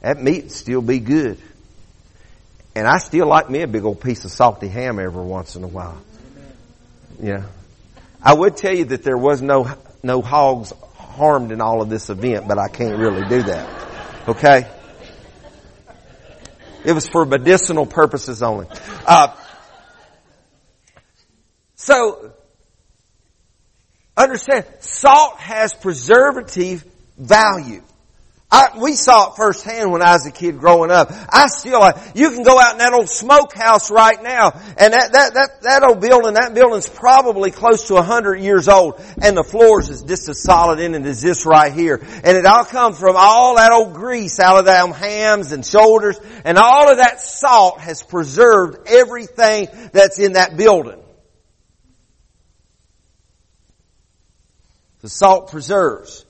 that 0.01 0.21
meat 0.21 0.51
still 0.51 0.81
be 0.81 0.99
good. 0.99 1.37
And 2.75 2.87
I 2.87 2.97
still 2.97 3.27
like 3.27 3.49
me 3.49 3.61
a 3.61 3.67
big 3.67 3.83
old 3.83 4.01
piece 4.01 4.25
of 4.25 4.31
salty 4.31 4.67
ham 4.67 4.99
every 4.99 5.23
once 5.23 5.55
in 5.55 5.63
a 5.63 5.67
while. 5.67 6.01
Yeah. 7.21 7.45
I 8.21 8.33
would 8.33 8.57
tell 8.57 8.73
you 8.73 8.85
that 8.85 9.03
there 9.03 9.17
was 9.17 9.41
no, 9.41 9.69
no 10.01 10.21
hogs 10.21 10.73
harmed 10.97 11.51
in 11.51 11.61
all 11.61 11.81
of 11.81 11.89
this 11.89 12.09
event, 12.09 12.47
but 12.47 12.57
I 12.57 12.67
can't 12.67 12.97
really 12.97 13.27
do 13.27 13.43
that. 13.43 14.27
Okay? 14.27 14.67
It 16.83 16.93
was 16.93 17.07
for 17.07 17.25
medicinal 17.25 17.85
purposes 17.85 18.41
only. 18.41 18.67
Uh, 19.05 19.35
so, 21.75 22.33
Understand, 24.15 24.65
salt 24.79 25.39
has 25.39 25.73
preservative 25.73 26.85
value. 27.17 27.81
I, 28.53 28.77
we 28.79 28.93
saw 28.93 29.31
it 29.31 29.35
firsthand 29.35 29.91
when 29.91 30.03
I 30.03 30.13
was 30.13 30.27
a 30.27 30.31
kid 30.31 30.59
growing 30.59 30.91
up. 30.91 31.11
I 31.11 31.47
still, 31.47 31.81
uh, 31.81 31.99
you 32.13 32.29
can 32.29 32.43
go 32.43 32.59
out 32.59 32.73
in 32.73 32.77
that 32.77 32.93
old 32.93 33.09
smokehouse 33.09 33.89
right 33.89 34.21
now, 34.21 34.51
and 34.77 34.93
that, 34.93 35.11
that, 35.13 35.33
that, 35.33 35.61
that 35.63 35.83
old 35.83 35.99
building, 35.99 36.35
that 36.35 36.53
building's 36.53 36.87
probably 36.87 37.49
close 37.49 37.87
to 37.87 37.95
a 37.95 38.03
hundred 38.03 38.41
years 38.41 38.67
old, 38.67 39.01
and 39.23 39.35
the 39.35 39.43
floors 39.43 39.89
is 39.89 40.03
just 40.03 40.29
as 40.29 40.43
solid 40.43 40.79
in 40.79 40.93
it 40.93 41.03
as 41.07 41.19
this 41.19 41.47
right 41.47 41.73
here. 41.73 41.99
And 42.23 42.37
it 42.37 42.45
all 42.45 42.63
comes 42.63 42.99
from 42.99 43.15
all 43.17 43.55
that 43.55 43.71
old 43.71 43.95
grease 43.95 44.39
out 44.39 44.59
of 44.59 44.65
them 44.65 44.91
hams 44.91 45.51
and 45.51 45.65
shoulders, 45.65 46.19
and 46.45 46.59
all 46.59 46.91
of 46.91 46.97
that 46.97 47.21
salt 47.21 47.79
has 47.79 48.03
preserved 48.03 48.87
everything 48.87 49.67
that's 49.93 50.19
in 50.19 50.33
that 50.33 50.57
building. 50.57 51.02
The 55.03 55.09
salt 55.09 55.51
preserves. 55.51 56.25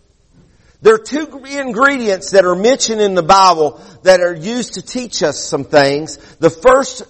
There 0.82 0.96
are 0.96 1.00
two 1.00 1.46
ingredients 1.46 2.32
that 2.32 2.44
are 2.44 2.56
mentioned 2.56 3.02
in 3.02 3.14
the 3.14 3.24
Bible 3.24 3.80
that 4.02 4.20
are 4.20 4.34
used 4.34 4.74
to 4.74 4.82
teach 4.82 5.22
us 5.22 5.42
some 5.42 5.64
things. 5.64 6.18
The 6.38 6.50
first 6.50 7.04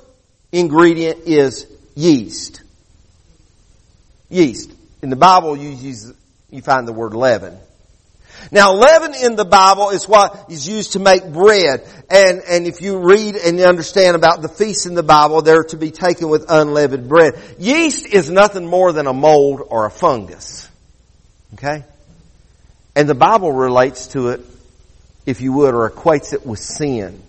ingredient 0.52 1.22
is 1.26 1.66
yeast. 1.96 2.62
Yeast. 4.30 4.74
In 5.02 5.10
the 5.10 5.16
Bible, 5.16 5.56
you 5.56 5.70
use, 5.70 6.12
you 6.52 6.62
find 6.62 6.86
the 6.86 6.94
word 6.94 7.14
leaven. 7.14 7.58
Now, 8.52 8.74
leaven 8.74 9.14
in 9.16 9.38
the 9.38 9.46
Bible 9.46 9.92
is 9.92 10.06
what 10.06 10.48
is 10.50 10.68
used 10.68 10.94
to 10.94 11.00
make 11.00 11.32
bread. 11.32 11.88
And, 12.10 12.42
and 12.48 12.68
if 12.68 12.82
you 12.82 12.98
read 12.98 13.38
and 13.38 13.58
understand 13.62 14.18
about 14.18 14.42
the 14.42 14.50
feasts 14.50 14.86
in 14.86 14.96
the 14.96 15.04
Bible, 15.04 15.42
they're 15.42 15.64
to 15.64 15.78
be 15.78 15.92
taken 15.92 16.28
with 16.28 16.46
unleavened 16.50 17.08
bread. 17.08 17.42
Yeast 17.58 18.06
is 18.06 18.30
nothing 18.30 18.68
more 18.68 18.92
than 18.92 19.08
a 19.08 19.14
mold 19.14 19.62
or 19.66 19.86
a 19.86 19.90
fungus. 19.90 20.70
Okay? 21.54 21.84
And 22.96 23.10
the 23.10 23.16
Bible 23.16 23.52
relates 23.52 24.08
to 24.08 24.30
it, 24.30 24.42
if 25.26 25.42
you 25.42 25.54
would, 25.54 25.74
or 25.74 25.90
equates 25.90 26.34
it 26.34 26.46
with 26.46 26.60
sin. 26.60 27.22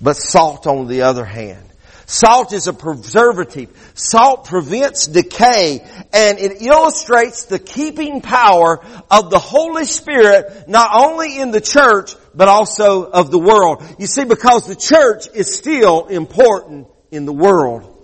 But 0.00 0.16
salt 0.16 0.66
on 0.66 0.86
the 0.86 1.02
other 1.02 1.24
hand. 1.24 1.64
Salt 2.06 2.54
is 2.54 2.68
a 2.68 2.72
preservative. 2.72 3.68
Salt 3.94 4.46
prevents 4.46 5.06
decay 5.08 5.80
and 6.10 6.38
it 6.38 6.62
illustrates 6.62 7.44
the 7.44 7.58
keeping 7.58 8.22
power 8.22 8.82
of 9.10 9.28
the 9.28 9.38
Holy 9.38 9.84
Spirit 9.84 10.68
not 10.68 10.90
only 10.94 11.38
in 11.38 11.50
the 11.50 11.60
church 11.60 12.14
but 12.34 12.48
also 12.48 13.04
of 13.04 13.30
the 13.30 13.38
world. 13.38 13.84
You 13.98 14.06
see, 14.06 14.24
because 14.24 14.66
the 14.66 14.74
church 14.74 15.26
is 15.34 15.54
still 15.54 16.06
important 16.06 16.86
in 17.10 17.26
the 17.26 17.32
world 17.32 17.94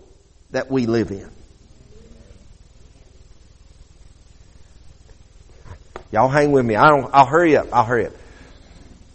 that 0.50 0.70
we 0.70 0.84
live 0.84 1.10
in. 1.10 1.30
Y'all 6.14 6.28
hang 6.28 6.52
with 6.52 6.64
me. 6.64 6.76
I 6.76 6.90
don't, 6.90 7.10
I'll 7.12 7.26
hurry 7.26 7.56
up. 7.56 7.66
I'll 7.72 7.84
hurry 7.84 8.06
up. 8.06 8.12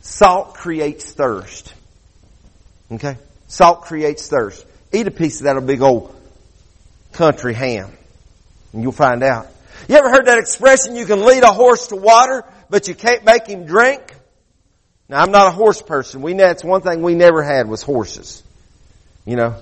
Salt 0.02 0.56
creates 0.56 1.10
thirst. 1.14 1.74
Okay? 2.92 3.16
Salt 3.48 3.84
creates 3.84 4.28
thirst. 4.28 4.66
Eat 4.92 5.08
a 5.08 5.12
piece 5.12 5.40
of 5.40 5.46
that 5.46 5.66
big 5.66 5.82
old 5.82 6.14
country 7.14 7.54
ham 7.54 7.90
and 8.74 8.84
you'll 8.84 8.92
find 8.92 9.24
out. 9.24 9.48
You 9.88 9.96
ever 9.96 10.10
heard 10.10 10.26
that 10.26 10.40
expression, 10.40 10.98
you 10.98 11.06
can 11.06 11.24
lead 11.24 11.44
a 11.44 11.54
horse 11.54 11.88
to 11.88 11.96
water, 11.96 12.44
but 12.70 12.90
you 12.90 12.96
can't 12.96 13.24
make 13.24 13.48
him 13.48 13.66
drink? 13.66 14.14
Now 15.08 15.22
I'm 15.22 15.32
not 15.32 15.48
a 15.48 15.52
horse 15.52 15.82
person. 15.82 16.22
We, 16.22 16.34
that's 16.34 16.66
one 16.66 16.82
thing 16.82 17.02
we 17.02 17.16
never 17.16 17.42
had 17.42 17.70
was 17.70 17.82
horses. 17.82 18.44
You 19.26 19.38
know? 19.38 19.56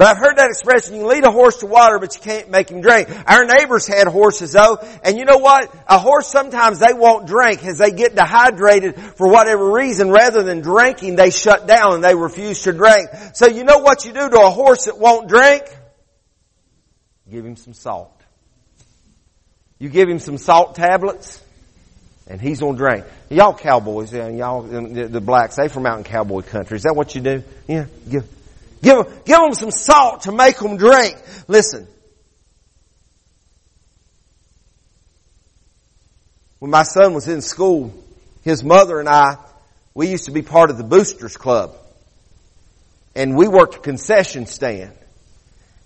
But 0.00 0.08
I've 0.08 0.16
heard 0.16 0.38
that 0.38 0.48
expression, 0.48 0.94
you 0.94 1.00
can 1.00 1.10
lead 1.10 1.24
a 1.26 1.30
horse 1.30 1.58
to 1.58 1.66
water, 1.66 1.98
but 1.98 2.14
you 2.14 2.22
can't 2.22 2.48
make 2.48 2.70
him 2.70 2.80
drink. 2.80 3.10
Our 3.26 3.44
neighbors 3.44 3.86
had 3.86 4.08
horses 4.08 4.52
though, 4.52 4.78
and 5.04 5.18
you 5.18 5.26
know 5.26 5.36
what? 5.36 5.70
A 5.86 5.98
horse 5.98 6.26
sometimes 6.26 6.78
they 6.78 6.94
won't 6.94 7.26
drink 7.26 7.62
as 7.66 7.76
they 7.76 7.90
get 7.90 8.14
dehydrated 8.14 8.98
for 8.98 9.28
whatever 9.28 9.70
reason. 9.70 10.10
Rather 10.10 10.42
than 10.42 10.62
drinking, 10.62 11.16
they 11.16 11.28
shut 11.28 11.66
down 11.66 11.96
and 11.96 12.02
they 12.02 12.14
refuse 12.14 12.62
to 12.62 12.72
drink. 12.72 13.10
So 13.34 13.46
you 13.46 13.62
know 13.62 13.80
what 13.80 14.06
you 14.06 14.14
do 14.14 14.26
to 14.26 14.40
a 14.40 14.48
horse 14.48 14.86
that 14.86 14.98
won't 14.98 15.28
drink? 15.28 15.64
Give 17.30 17.44
him 17.44 17.56
some 17.56 17.74
salt. 17.74 18.18
You 19.78 19.90
give 19.90 20.08
him 20.08 20.18
some 20.18 20.38
salt 20.38 20.76
tablets, 20.76 21.44
and 22.26 22.40
he's 22.40 22.60
gonna 22.60 22.78
drink. 22.78 23.04
Y'all 23.28 23.52
cowboys, 23.52 24.14
y'all 24.14 24.62
the, 24.62 25.08
the 25.08 25.20
blacks, 25.20 25.56
they 25.56 25.68
from 25.68 25.84
out 25.84 25.98
in 25.98 26.04
cowboy 26.04 26.40
country. 26.40 26.78
Is 26.78 26.84
that 26.84 26.96
what 26.96 27.14
you 27.14 27.20
do? 27.20 27.44
Yeah, 27.68 27.84
give, 28.08 28.26
give 28.82 29.24
give 29.24 29.38
them 29.38 29.54
some 29.54 29.70
salt 29.70 30.22
to 30.22 30.32
make 30.32 30.58
them 30.58 30.76
drink. 30.76 31.16
Listen. 31.48 31.86
When 36.58 36.70
my 36.70 36.82
son 36.82 37.14
was 37.14 37.26
in 37.26 37.40
school, 37.40 37.92
his 38.42 38.62
mother 38.62 39.00
and 39.00 39.08
I, 39.08 39.38
we 39.94 40.08
used 40.08 40.26
to 40.26 40.30
be 40.30 40.42
part 40.42 40.70
of 40.70 40.76
the 40.76 40.84
Boosters 40.84 41.36
Club. 41.36 41.74
And 43.14 43.36
we 43.36 43.48
worked 43.48 43.76
a 43.76 43.78
concession 43.78 44.46
stand. 44.46 44.92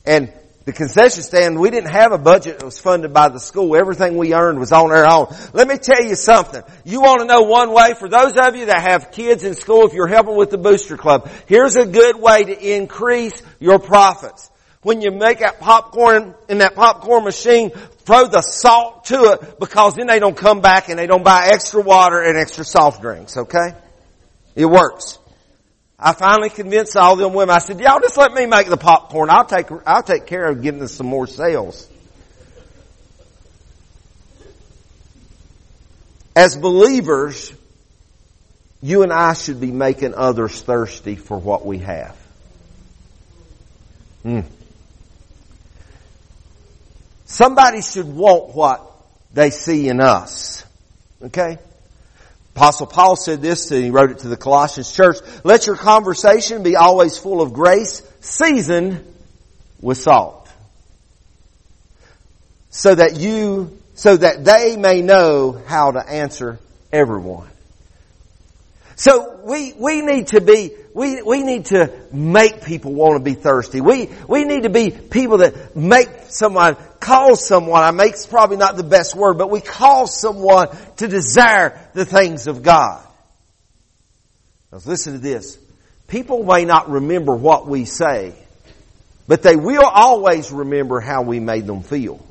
And 0.05 0.33
the 0.65 0.73
concession 0.73 1.23
stand, 1.23 1.59
we 1.59 1.71
didn't 1.71 1.91
have 1.91 2.13
a 2.13 2.19
budget 2.19 2.59
that 2.59 2.65
was 2.65 2.79
funded 2.79 3.13
by 3.13 3.29
the 3.29 3.39
school. 3.39 3.77
Everything 3.77 4.17
we 4.17 4.33
earned 4.33 4.59
was 4.59 4.73
on 4.73 4.91
our 4.93 5.07
own. 5.07 5.35
Let 5.53 5.69
me 5.69 5.77
tell 5.77 6.03
you 6.03 6.15
something. 6.15 6.63
You 6.85 7.03
want 7.03 7.21
to 7.21 7.27
know 7.27 7.43
one 7.43 7.71
way 7.73 7.93
for 7.95 8.09
those 8.09 8.37
of 8.39 8.57
you 8.57 8.67
that 8.67 8.81
have 8.81 9.11
kids 9.11 9.45
in 9.45 9.55
school, 9.55 9.87
if 9.87 9.93
you're 9.93 10.07
helping 10.07 10.37
with 10.37 10.51
the 10.51 10.57
booster 10.57 10.97
club, 10.97 11.29
here's 11.47 11.77
a 11.77 11.85
good 11.85 12.17
way 12.17 12.45
to 12.45 12.77
increase 12.77 13.43
your 13.61 13.79
profits. 13.79 14.51
When 14.81 15.03
you 15.03 15.11
make 15.11 15.41
that 15.41 15.61
popcorn 15.61 16.35
in 16.49 16.59
that 16.59 16.75
popcorn 16.75 17.25
machine, 17.25 17.71
throw 17.71 18.27
the 18.27 18.41
salt 18.41 19.05
to 19.07 19.33
it 19.33 19.59
because 19.59 19.97
then 19.97 20.07
they 20.07 20.19
don't 20.19 20.37
come 20.37 20.63
back 20.63 20.89
and 20.89 20.99
they 20.99 21.07
don't 21.07 21.25
buy 21.25 21.49
extra 21.53 21.83
water 21.83 22.23
and 22.23 22.39
extra 22.39 22.65
soft 22.65 23.03
drinks, 23.03 23.37
okay? 23.37 23.75
It 24.55 24.67
works. 24.67 25.19
I 25.99 26.13
finally 26.13 26.51
convinced 26.51 26.97
all 26.97 27.17
them 27.17 27.35
women. 27.35 27.55
I 27.55 27.59
said, 27.59 27.81
y'all 27.81 28.01
just 28.01 28.17
let 28.17 28.33
me 28.33 28.47
make 28.47 28.69
the 28.69 28.77
popcorn. 28.77 29.31
I'll 29.31 29.45
take, 29.45 29.67
I'll 29.87 30.03
take 30.03 30.27
care 30.27 30.49
of 30.49 30.63
getting 30.63 30.83
us 30.83 30.93
some 30.93 31.07
more 31.07 31.27
sales. 31.27 31.89
As 36.37 36.57
believers, 36.57 37.53
you 38.83 39.03
and 39.03 39.13
I 39.13 39.35
should 39.35 39.61
be 39.61 39.71
making 39.71 40.15
others 40.15 40.61
thirsty 40.61 41.15
for 41.15 41.39
what 41.39 41.65
we 41.65 41.79
have. 41.79 42.17
Mm. 44.25 44.45
Somebody 47.25 47.83
should 47.83 48.07
want 48.07 48.55
what 48.55 48.83
they 49.33 49.51
see 49.51 49.89
in 49.89 50.01
us. 50.01 50.65
Okay? 51.23 51.59
Apostle 52.55 52.87
Paul 52.87 53.17
said 53.17 53.43
this, 53.43 53.71
and 53.73 53.83
he 53.83 53.91
wrote 53.91 54.13
it 54.13 54.19
to 54.21 54.29
the 54.29 54.37
Colossians 54.37 54.95
church. 54.95 55.17
Let 55.43 55.67
your 55.67 55.77
conversation 55.77 56.63
be 56.63 56.77
always 56.77 57.19
full 57.19 57.43
of 57.43 57.53
grace, 57.53 58.01
seasoned 58.21 59.05
with 59.81 59.99
salt. 59.99 60.49
So 62.71 62.95
that 62.95 63.17
you, 63.17 63.77
so 63.97 64.17
that 64.17 64.45
they 64.45 64.77
may 64.77 65.03
know 65.03 65.61
how 65.67 65.93
to 65.93 66.09
answer 66.09 66.61
everyone. 66.93 67.49
So 68.97 69.41
we, 69.45 69.73
we 69.73 70.03
need 70.03 70.29
to 70.29 70.41
be, 70.41 70.73
we, 70.95 71.21
we 71.23 71.43
need 71.43 71.67
to 71.67 71.91
make 72.13 72.65
people 72.65 72.95
want 72.95 73.17
to 73.17 73.21
be 73.21 73.35
thirsty. 73.35 73.81
We, 73.81 74.09
we 74.29 74.45
need 74.45 74.63
to 74.63 74.71
be 74.71 74.91
people 74.91 75.39
that 75.39 75.75
make 75.75 76.09
someone, 76.29 76.77
call 77.01 77.35
someone, 77.35 77.83
I 77.83 77.91
make 77.91 78.15
probably 78.29 78.57
not 78.57 78.77
the 78.77 78.85
best 78.85 79.17
word, 79.17 79.37
but 79.39 79.51
we 79.51 79.61
call 79.61 80.07
someone 80.07 80.69
to 80.99 81.09
desire 81.09 81.79
the 81.95 82.05
things 82.05 82.47
of 82.47 82.63
God. 82.63 83.05
Now 84.71 84.81
listen 84.87 85.15
to 85.15 85.19
this. 85.19 85.59
People 86.07 86.45
may 86.45 86.65
not 86.65 86.91
remember 86.91 87.35
what 87.35 87.67
we 87.67 87.87
say, 87.87 88.35
but 89.27 89.43
they 89.43 89.57
will 89.57 89.87
always 89.87 90.53
remember 90.53 91.01
how 91.01 91.23
we 91.23 91.41
made 91.41 91.67
them 91.67 91.83
feel. 91.83 92.25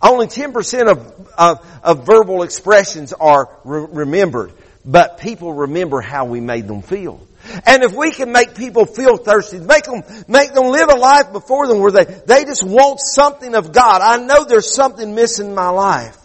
Only 0.00 0.26
10% 0.26 0.90
of, 0.90 1.30
of, 1.36 1.80
of 1.82 2.06
verbal 2.06 2.42
expressions 2.42 3.12
are 3.12 3.50
re- 3.64 3.86
remembered 3.90 4.52
but 4.84 5.18
people 5.18 5.52
remember 5.52 6.00
how 6.00 6.26
we 6.26 6.40
made 6.40 6.68
them 6.68 6.82
feel. 6.82 7.26
And 7.66 7.82
if 7.82 7.92
we 7.92 8.10
can 8.10 8.32
make 8.32 8.54
people 8.54 8.86
feel 8.86 9.16
thirsty, 9.16 9.58
make 9.58 9.84
them, 9.84 10.02
make 10.28 10.54
them 10.54 10.66
live 10.66 10.88
a 10.88 10.96
life 10.96 11.32
before 11.32 11.66
them 11.66 11.80
where 11.80 11.92
they, 11.92 12.04
they 12.04 12.44
just 12.44 12.62
want 12.62 13.00
something 13.00 13.54
of 13.54 13.72
God. 13.72 14.00
I 14.00 14.16
know 14.24 14.44
there's 14.44 14.74
something 14.74 15.14
missing 15.14 15.48
in 15.48 15.54
my 15.54 15.68
life. 15.68 16.16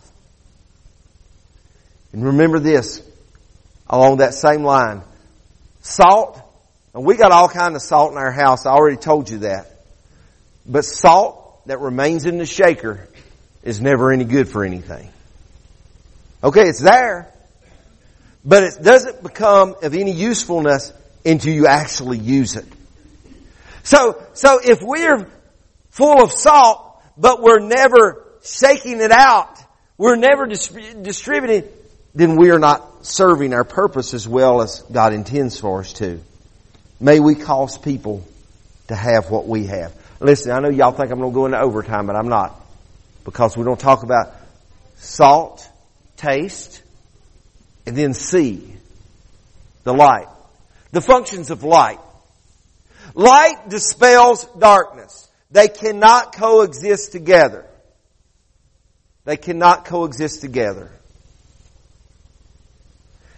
And 2.13 2.25
remember 2.25 2.59
this, 2.59 3.01
along 3.89 4.17
that 4.17 4.33
same 4.33 4.63
line. 4.63 5.01
Salt, 5.81 6.41
and 6.93 7.05
we 7.05 7.15
got 7.17 7.31
all 7.31 7.49
kind 7.49 7.75
of 7.75 7.81
salt 7.81 8.11
in 8.11 8.17
our 8.17 8.31
house, 8.31 8.65
I 8.65 8.71
already 8.71 8.97
told 8.97 9.29
you 9.29 9.39
that. 9.39 9.67
But 10.65 10.85
salt 10.85 11.65
that 11.67 11.79
remains 11.79 12.25
in 12.25 12.37
the 12.37 12.45
shaker 12.45 13.07
is 13.63 13.81
never 13.81 14.11
any 14.11 14.25
good 14.25 14.47
for 14.47 14.63
anything. 14.63 15.09
Okay, 16.43 16.69
it's 16.69 16.79
there. 16.79 17.31
But 18.43 18.63
it 18.63 18.83
doesn't 18.83 19.21
become 19.21 19.75
of 19.81 19.93
any 19.95 20.11
usefulness 20.11 20.93
until 21.25 21.53
you 21.53 21.67
actually 21.67 22.17
use 22.17 22.55
it. 22.55 22.65
So, 23.83 24.23
so 24.33 24.59
if 24.63 24.81
we're 24.81 25.27
full 25.89 26.23
of 26.23 26.31
salt, 26.31 27.01
but 27.17 27.41
we're 27.41 27.59
never 27.59 28.25
shaking 28.43 29.01
it 29.01 29.11
out, 29.11 29.59
we're 29.97 30.15
never 30.15 30.47
distributing, 30.47 31.67
then 32.15 32.37
we 32.37 32.51
are 32.51 32.59
not 32.59 33.05
serving 33.05 33.53
our 33.53 33.63
purpose 33.63 34.13
as 34.13 34.27
well 34.27 34.61
as 34.61 34.81
God 34.91 35.13
intends 35.13 35.59
for 35.59 35.81
us 35.81 35.93
to. 35.93 36.21
May 36.99 37.19
we 37.19 37.35
cause 37.35 37.77
people 37.77 38.25
to 38.87 38.95
have 38.95 39.29
what 39.29 39.47
we 39.47 39.67
have. 39.67 39.93
Listen, 40.19 40.51
I 40.51 40.59
know 40.59 40.69
y'all 40.69 40.91
think 40.91 41.11
I'm 41.11 41.19
going 41.19 41.31
to 41.31 41.35
go 41.35 41.45
into 41.45 41.59
overtime, 41.59 42.07
but 42.07 42.15
I'm 42.15 42.27
not. 42.27 42.59
Because 43.23 43.55
we 43.55 43.63
don't 43.63 43.79
talk 43.79 44.03
about 44.03 44.35
salt, 44.95 45.67
taste, 46.17 46.81
and 47.89 47.97
then 47.97 48.13
see 48.13 48.71
the 49.83 49.91
light. 49.91 50.27
The 50.91 51.01
functions 51.01 51.49
of 51.49 51.63
light. 51.63 51.97
Light 53.15 53.67
dispels 53.67 54.45
darkness. 54.59 55.27
They 55.49 55.69
cannot 55.69 56.35
coexist 56.35 57.11
together. 57.11 57.65
They 59.25 59.37
cannot 59.37 59.85
coexist 59.85 60.41
together. 60.41 60.91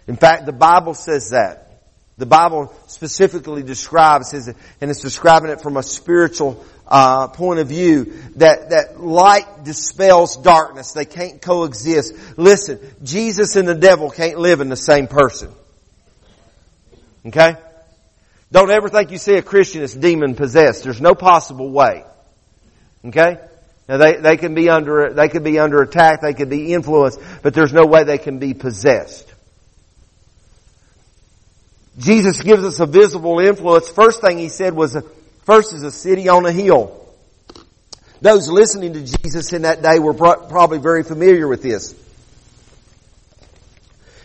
In 0.06 0.18
fact, 0.18 0.46
the 0.46 0.52
Bible 0.52 0.96
says 0.96 1.30
that. 1.30 1.84
The 2.18 2.26
Bible 2.26 2.76
specifically 2.88 3.64
describes, 3.64 4.34
and 4.34 4.56
it's 4.82 5.00
describing 5.00 5.52
it 5.52 5.62
from 5.62 5.78
a 5.78 5.84
spiritual 5.84 6.66
uh, 6.92 7.28
point 7.30 7.62
of 7.62 7.70
view 7.70 8.14
that 8.36 8.72
that 8.72 9.00
light 9.00 9.64
dispels 9.64 10.36
darkness. 10.36 10.92
They 10.92 11.06
can't 11.06 11.42
coexist. 11.42 12.14
Listen, 12.38 12.80
Jesus 13.02 13.56
and 13.56 13.66
the 13.66 13.76
devil 13.76 14.10
can't 14.10 14.38
live 14.38 14.60
in 14.60 14.68
the 14.68 14.76
same 14.76 15.08
person. 15.08 15.54
Okay? 17.26 17.56
Don't 18.52 18.70
ever 18.70 18.90
think 18.90 19.12
you 19.12 19.18
see 19.18 19.36
a 19.36 19.42
Christian 19.42 19.80
that's 19.80 19.96
demon 19.96 20.36
possessed. 20.36 20.84
There's 20.84 21.00
no 21.00 21.16
possible 21.16 21.72
way. 21.72 22.04
Okay? 23.06 23.38
Now 23.88 23.98
they, 23.98 24.18
they 24.18 24.36
can 24.36 24.54
be 24.54 24.70
under, 24.70 25.14
they 25.14 25.30
could 25.30 25.46
be 25.46 25.60
under 25.60 25.82
attack, 25.82 26.20
they 26.22 26.34
could 26.34 26.50
be 26.50 26.74
influenced, 26.74 27.20
but 27.42 27.54
there's 27.54 27.72
no 27.72 27.86
way 27.86 28.04
they 28.04 28.18
can 28.18 28.38
be 28.38 28.54
possessed. 28.54 29.34
Jesus 31.98 32.42
gives 32.42 32.66
us 32.66 32.82
a 32.82 32.86
visible 32.86 33.40
influence. 33.40 33.90
First 33.90 34.20
thing 34.20 34.38
he 34.38 34.50
said 34.50 34.74
was 34.74 34.98
First 35.44 35.74
is 35.74 35.84
a 35.84 35.92
city 35.92 36.30
on 36.30 36.46
a 36.46 36.52
hill. 36.52 36.98
Those 38.22 38.48
listening 38.48 38.94
to 38.94 39.04
Jesus 39.04 39.52
in 39.54 39.64
that 39.64 39.82
day 39.82 39.98
were 39.98 40.14
probably 40.14 40.78
very 40.78 41.04
familiar 41.04 41.48
with 41.48 41.64
this. 41.64 41.96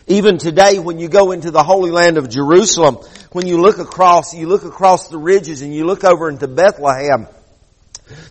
Even 0.07 0.39
today, 0.39 0.79
when 0.79 0.99
you 0.99 1.09
go 1.09 1.33
into 1.33 1.51
the 1.51 1.63
Holy 1.63 1.91
Land 1.91 2.19
of 2.19 2.29
Jerusalem, 2.29 2.97
when 3.33 3.47
you 3.47 3.61
look 3.61 3.79
across, 3.79 4.35
you 4.35 4.47
look 4.47 4.65
across 4.65 5.09
the 5.09 5.19
ridges 5.19 5.63
and 5.63 5.75
you 5.75 5.85
look 5.85 6.05
over 6.05 6.29
into 6.29 6.47
Bethlehem, 6.47 7.27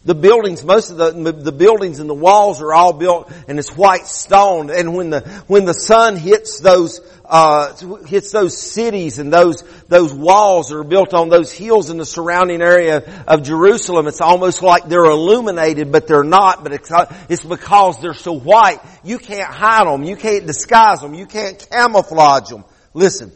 the 0.05 0.15
buildings, 0.15 0.63
most 0.63 0.91
of 0.91 0.97
the, 0.97 1.31
the 1.31 1.51
buildings 1.51 1.99
and 1.99 2.09
the 2.09 2.13
walls 2.13 2.61
are 2.61 2.73
all 2.73 2.93
built 2.93 3.31
and 3.47 3.59
it's 3.59 3.75
white 3.75 4.07
stone. 4.07 4.69
And 4.69 4.95
when 4.95 5.09
the, 5.09 5.21
when 5.47 5.65
the 5.65 5.73
sun 5.73 6.15
hits 6.15 6.59
those, 6.59 7.01
uh, 7.25 7.75
hits 8.05 8.31
those 8.31 8.57
cities 8.57 9.19
and 9.19 9.33
those, 9.33 9.63
those 9.88 10.13
walls 10.13 10.71
are 10.71 10.83
built 10.83 11.13
on 11.13 11.29
those 11.29 11.51
hills 11.51 11.89
in 11.89 11.97
the 11.97 12.05
surrounding 12.05 12.61
area 12.61 13.25
of 13.27 13.43
Jerusalem, 13.43 14.07
it's 14.07 14.21
almost 14.21 14.61
like 14.61 14.88
they're 14.88 15.03
illuminated, 15.03 15.91
but 15.91 16.07
they're 16.07 16.23
not, 16.23 16.63
but 16.63 16.71
it's, 16.71 16.91
it's 17.27 17.43
because 17.43 18.01
they're 18.01 18.13
so 18.13 18.33
white. 18.33 18.79
You 19.03 19.17
can't 19.17 19.51
hide 19.51 19.88
them. 19.88 20.03
You 20.03 20.15
can't 20.15 20.47
disguise 20.47 21.01
them. 21.01 21.13
You 21.13 21.25
can't 21.25 21.65
camouflage 21.69 22.49
them. 22.49 22.63
Listen. 22.93 23.31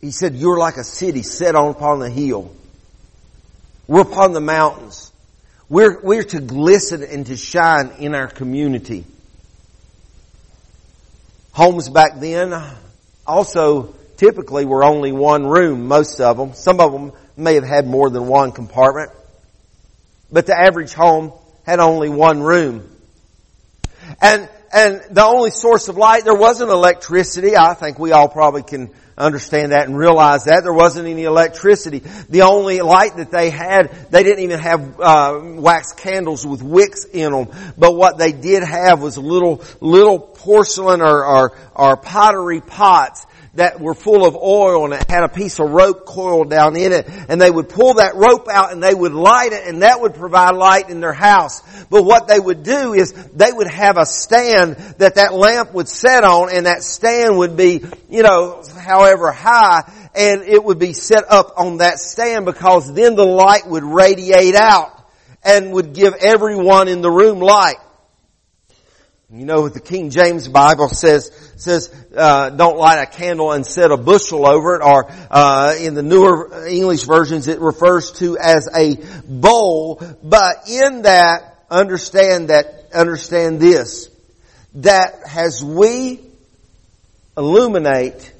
He 0.00 0.10
said, 0.10 0.34
you're 0.34 0.58
like 0.58 0.76
a 0.76 0.84
city 0.84 1.22
set 1.22 1.54
on 1.54 1.70
upon 1.70 1.98
the 1.98 2.10
hill. 2.10 2.54
We're 3.86 4.02
upon 4.02 4.32
the 4.32 4.40
mountains. 4.40 5.12
We're, 5.68 6.00
we're 6.02 6.22
to 6.24 6.40
glisten 6.40 7.02
and 7.02 7.26
to 7.26 7.36
shine 7.36 7.90
in 7.98 8.14
our 8.14 8.28
community. 8.28 9.04
Homes 11.52 11.88
back 11.88 12.20
then 12.20 12.54
also 13.26 13.94
typically 14.16 14.64
were 14.64 14.84
only 14.84 15.12
one 15.12 15.46
room, 15.46 15.88
most 15.88 16.20
of 16.20 16.36
them. 16.36 16.54
Some 16.54 16.80
of 16.80 16.92
them 16.92 17.12
may 17.36 17.54
have 17.54 17.64
had 17.64 17.86
more 17.86 18.10
than 18.10 18.26
one 18.26 18.52
compartment. 18.52 19.10
But 20.30 20.46
the 20.46 20.58
average 20.58 20.92
home 20.92 21.32
had 21.64 21.80
only 21.80 22.08
one 22.08 22.42
room. 22.42 22.88
And, 24.20 24.48
and 24.72 25.02
the 25.10 25.24
only 25.24 25.50
source 25.50 25.88
of 25.88 25.96
light, 25.96 26.24
there 26.24 26.34
wasn't 26.34 26.70
electricity. 26.70 27.56
I 27.56 27.74
think 27.74 27.98
we 27.98 28.12
all 28.12 28.28
probably 28.28 28.62
can 28.62 28.90
understand 29.16 29.72
that 29.72 29.86
and 29.86 29.96
realize 29.96 30.44
that. 30.44 30.62
There 30.62 30.72
wasn't 30.72 31.08
any 31.08 31.24
electricity. 31.24 32.00
The 32.28 32.42
only 32.42 32.80
light 32.80 33.16
that 33.16 33.30
they 33.30 33.50
had, 33.50 33.90
they 34.10 34.22
didn't 34.22 34.44
even 34.44 34.60
have 34.60 35.00
uh, 35.00 35.40
wax 35.42 35.92
candles 35.92 36.46
with 36.46 36.62
wicks 36.62 37.04
in 37.04 37.32
them. 37.32 37.48
But 37.76 37.96
what 37.96 38.18
they 38.18 38.32
did 38.32 38.62
have 38.62 39.02
was 39.02 39.18
little, 39.18 39.62
little 39.80 40.18
porcelain 40.18 41.00
or, 41.00 41.24
or, 41.24 41.58
or 41.74 41.96
pottery 41.96 42.60
pots 42.60 43.26
that 43.54 43.80
were 43.80 43.94
full 43.94 44.26
of 44.26 44.36
oil 44.36 44.84
and 44.84 44.94
it 44.94 45.10
had 45.10 45.24
a 45.24 45.28
piece 45.28 45.58
of 45.58 45.70
rope 45.70 46.06
coiled 46.06 46.50
down 46.50 46.76
in 46.76 46.92
it 46.92 47.08
and 47.28 47.40
they 47.40 47.50
would 47.50 47.68
pull 47.68 47.94
that 47.94 48.14
rope 48.14 48.48
out 48.48 48.72
and 48.72 48.82
they 48.82 48.94
would 48.94 49.12
light 49.12 49.52
it 49.52 49.66
and 49.66 49.82
that 49.82 50.00
would 50.00 50.14
provide 50.14 50.54
light 50.54 50.90
in 50.90 51.00
their 51.00 51.12
house. 51.12 51.62
But 51.90 52.04
what 52.04 52.28
they 52.28 52.38
would 52.38 52.62
do 52.62 52.94
is 52.94 53.12
they 53.12 53.52
would 53.52 53.68
have 53.68 53.96
a 53.96 54.06
stand 54.06 54.76
that 54.98 55.16
that 55.16 55.34
lamp 55.34 55.72
would 55.72 55.88
set 55.88 56.24
on 56.24 56.50
and 56.54 56.66
that 56.66 56.82
stand 56.82 57.38
would 57.38 57.56
be, 57.56 57.82
you 58.08 58.22
know, 58.22 58.62
however 58.80 59.32
high 59.32 59.90
and 60.14 60.42
it 60.42 60.62
would 60.62 60.78
be 60.78 60.92
set 60.92 61.24
up 61.30 61.54
on 61.56 61.78
that 61.78 61.98
stand 61.98 62.44
because 62.44 62.92
then 62.92 63.14
the 63.14 63.24
light 63.24 63.66
would 63.66 63.84
radiate 63.84 64.54
out 64.54 64.94
and 65.44 65.72
would 65.72 65.94
give 65.94 66.14
everyone 66.14 66.88
in 66.88 67.00
the 67.00 67.10
room 67.10 67.40
light. 67.40 67.76
You 69.30 69.44
know, 69.44 69.60
what 69.60 69.74
the 69.74 69.80
King 69.80 70.08
James 70.08 70.48
Bible 70.48 70.88
says 70.88 71.30
says 71.56 71.94
uh, 72.16 72.48
don't 72.48 72.78
light 72.78 73.02
a 73.02 73.04
candle 73.04 73.52
and 73.52 73.66
set 73.66 73.90
a 73.90 73.98
bushel 73.98 74.46
over 74.46 74.76
it, 74.76 74.82
or 74.82 75.12
uh, 75.30 75.74
in 75.78 75.92
the 75.92 76.02
newer 76.02 76.66
English 76.66 77.02
versions 77.02 77.46
it 77.46 77.60
refers 77.60 78.10
to 78.12 78.38
as 78.38 78.66
a 78.74 78.96
bowl. 79.28 80.02
But 80.22 80.70
in 80.70 81.02
that, 81.02 81.58
understand 81.68 82.48
that 82.48 82.86
understand 82.94 83.60
this 83.60 84.08
that 84.76 85.20
as 85.36 85.62
we 85.62 86.20
illuminate, 87.36 88.32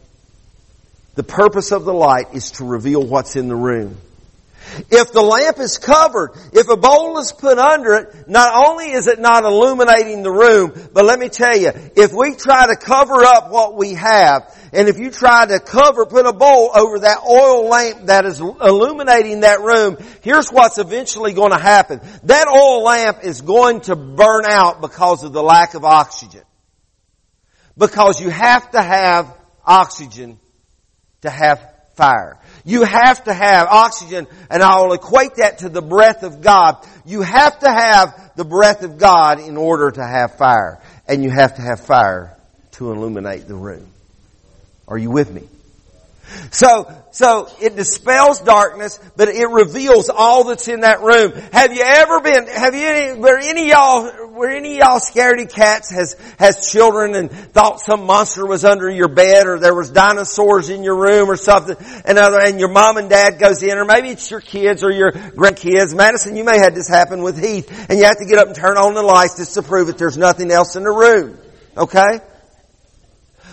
the 1.17 1.23
purpose 1.23 1.71
of 1.71 1.85
the 1.85 1.93
light 1.93 2.33
is 2.33 2.53
to 2.53 2.65
reveal 2.65 3.05
what's 3.05 3.37
in 3.37 3.49
the 3.49 3.57
room. 3.57 3.99
If 4.91 5.13
the 5.13 5.23
lamp 5.23 5.59
is 5.59 5.79
covered, 5.79 6.33
if 6.53 6.69
a 6.69 6.77
bowl 6.77 7.19
is 7.19 7.33
put 7.33 7.59
under 7.59 7.95
it, 7.95 8.29
not 8.29 8.69
only 8.69 8.91
is 8.91 9.07
it 9.07 9.19
not 9.19 9.45
illuminating 9.45 10.23
the 10.23 10.31
room, 10.31 10.73
but 10.93 11.05
let 11.05 11.19
me 11.19 11.29
tell 11.29 11.57
you, 11.57 11.73
if 11.97 12.13
we 12.13 12.35
try 12.35 12.67
to 12.67 12.77
cover 12.77 13.25
up 13.25 13.51
what 13.51 13.77
we 13.77 13.95
have, 13.95 14.55
and 14.73 14.89
if 14.89 14.99
you 14.99 15.11
try 15.11 15.47
to 15.47 15.61
cover, 15.61 16.05
put 16.07 16.27
a 16.27 16.33
bowl 16.33 16.71
over 16.75 17.01
that 17.01 17.19
oil 17.27 17.69
lamp 17.69 18.07
that 18.07 18.27
is 18.27 18.41
illuminating 18.41 19.41
that 19.41 19.61
room, 19.61 19.97
here's 20.23 20.51
what's 20.51 20.79
eventually 20.79 21.33
going 21.33 21.53
to 21.53 21.59
happen. 21.59 22.01
That 22.25 22.49
oil 22.49 22.83
lamp 22.83 23.25
is 23.25 23.41
going 23.41 23.81
to 23.83 23.97
burn 23.97 24.45
out 24.47 24.81
because 24.81 25.25
of 25.25 25.33
the 25.33 25.43
lack 25.43 25.75
of 25.75 25.85
oxygen. 25.85 26.43
Because 27.77 28.21
you 28.21 28.29
have 28.29 28.71
to 28.73 28.83
have 28.83 29.35
oxygen 29.65 30.39
to 31.23 31.31
have 31.31 31.78
fire. 31.99 32.39
You 32.65 32.85
have 32.85 33.25
to 33.25 33.35
have 33.35 33.67
oxygen, 33.69 34.27
and 34.49 34.63
I 34.63 34.81
will 34.81 34.93
equate 34.93 35.35
that 35.37 35.59
to 35.59 35.69
the 35.69 35.83
breath 35.83 36.23
of 36.23 36.41
God. 36.41 36.77
You 37.05 37.23
have 37.23 37.59
to 37.59 37.69
have 37.69 38.33
the 38.37 38.45
breath 38.45 38.83
of 38.83 38.99
God 38.99 39.41
in 39.41 39.57
order 39.57 39.91
to 39.91 40.07
have 40.07 40.37
fire. 40.37 40.81
And 41.09 41.25
you 41.25 41.31
have 41.31 41.57
to 41.57 41.63
have 41.63 41.81
fire 41.81 42.37
to 42.73 42.93
illuminate 42.93 43.49
the 43.49 43.55
room. 43.55 43.87
Are 44.87 44.97
you 44.97 45.11
with 45.11 45.31
me? 45.31 45.43
So, 46.51 46.95
so 47.11 47.49
it 47.61 47.75
dispels 47.75 48.41
darkness, 48.41 49.01
but 49.17 49.29
it 49.29 49.49
reveals 49.49 50.11
all 50.11 50.45
that's 50.45 50.69
in 50.69 50.81
that 50.81 51.01
room. 51.01 51.33
Have 51.53 51.73
you 51.75 51.83
ever 51.83 52.21
been, 52.21 52.47
have 52.47 52.75
you, 52.75 53.21
were 53.21 53.39
any 53.39 53.71
y'all, 53.71 54.28
were 54.39 54.49
any 54.49 54.79
y'all 54.79 55.01
scaredy 55.01 55.53
cats 55.53 55.91
has, 55.91 56.17
has 56.39 56.71
children 56.71 57.15
and 57.15 57.31
thought 57.31 57.81
some 57.81 58.07
monster 58.07 58.47
was 58.47 58.65
under 58.65 58.89
your 58.89 59.09
bed 59.09 59.47
or 59.47 59.59
there 59.59 59.75
was 59.75 59.91
dinosaurs 59.91 60.71
in 60.71 60.83
your 60.83 60.97
room 60.97 61.29
or 61.29 61.37
something 61.37 61.77
and 62.05 62.19
other, 62.19 62.41
and 62.41 62.59
your 62.59 62.71
mom 62.71 62.97
and 62.97 63.11
dad 63.11 63.39
goes 63.39 63.63
in 63.63 63.77
or 63.77 63.85
maybe 63.85 64.09
it's 64.09 64.31
your 64.31 64.41
kids 64.41 64.85
or 64.85 64.91
your 64.93 65.13
grandkids. 65.13 65.95
Madison, 65.95 66.37
you 66.37 66.45
may 66.45 66.59
have 66.59 66.75
this 66.75 66.89
happen 66.89 67.23
with 67.23 67.43
Heath 67.43 67.91
and 67.91 67.99
you 67.99 68.05
have 68.05 68.19
to 68.19 68.27
get 68.27 68.39
up 68.39 68.47
and 68.47 68.57
turn 68.57 68.79
on 68.79 68.95
the 68.95 69.03
lights 69.03 69.37
just 69.37 69.55
to 69.55 69.63
prove 69.63 69.89
that 69.89 69.99
there's 69.99 70.17
nothing 70.17 70.51
else 70.51 70.77
in 70.77 70.85
the 70.85 70.91
room. 70.91 71.39
Okay? 71.77 72.21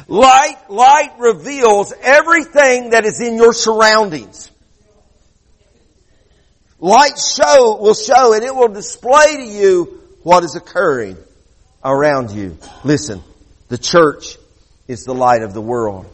Light, 0.08 0.69
light 0.69 1.13
reveals 1.17 1.93
everything 2.02 2.91
that 2.91 3.06
is 3.06 3.19
in 3.19 3.38
your 3.38 3.54
surroundings. 3.54 4.52
Light 6.80 7.17
show, 7.17 7.78
will 7.82 7.95
show 7.95 8.34
and 8.34 8.43
it 8.43 8.56
will 8.56 8.67
display 8.67 9.38
to 9.38 9.43
you 9.43 10.05
what 10.26 10.44
is 10.44 10.56
occurring 10.56 11.18
around 11.84 12.32
you. 12.32 12.58
Listen, 12.84 13.22
the 13.68 13.78
church 13.78 14.40
is 14.88 15.04
the 15.04 15.14
light 15.14 15.44
of 15.44 15.54
the 15.54 15.62
world. 15.62 16.08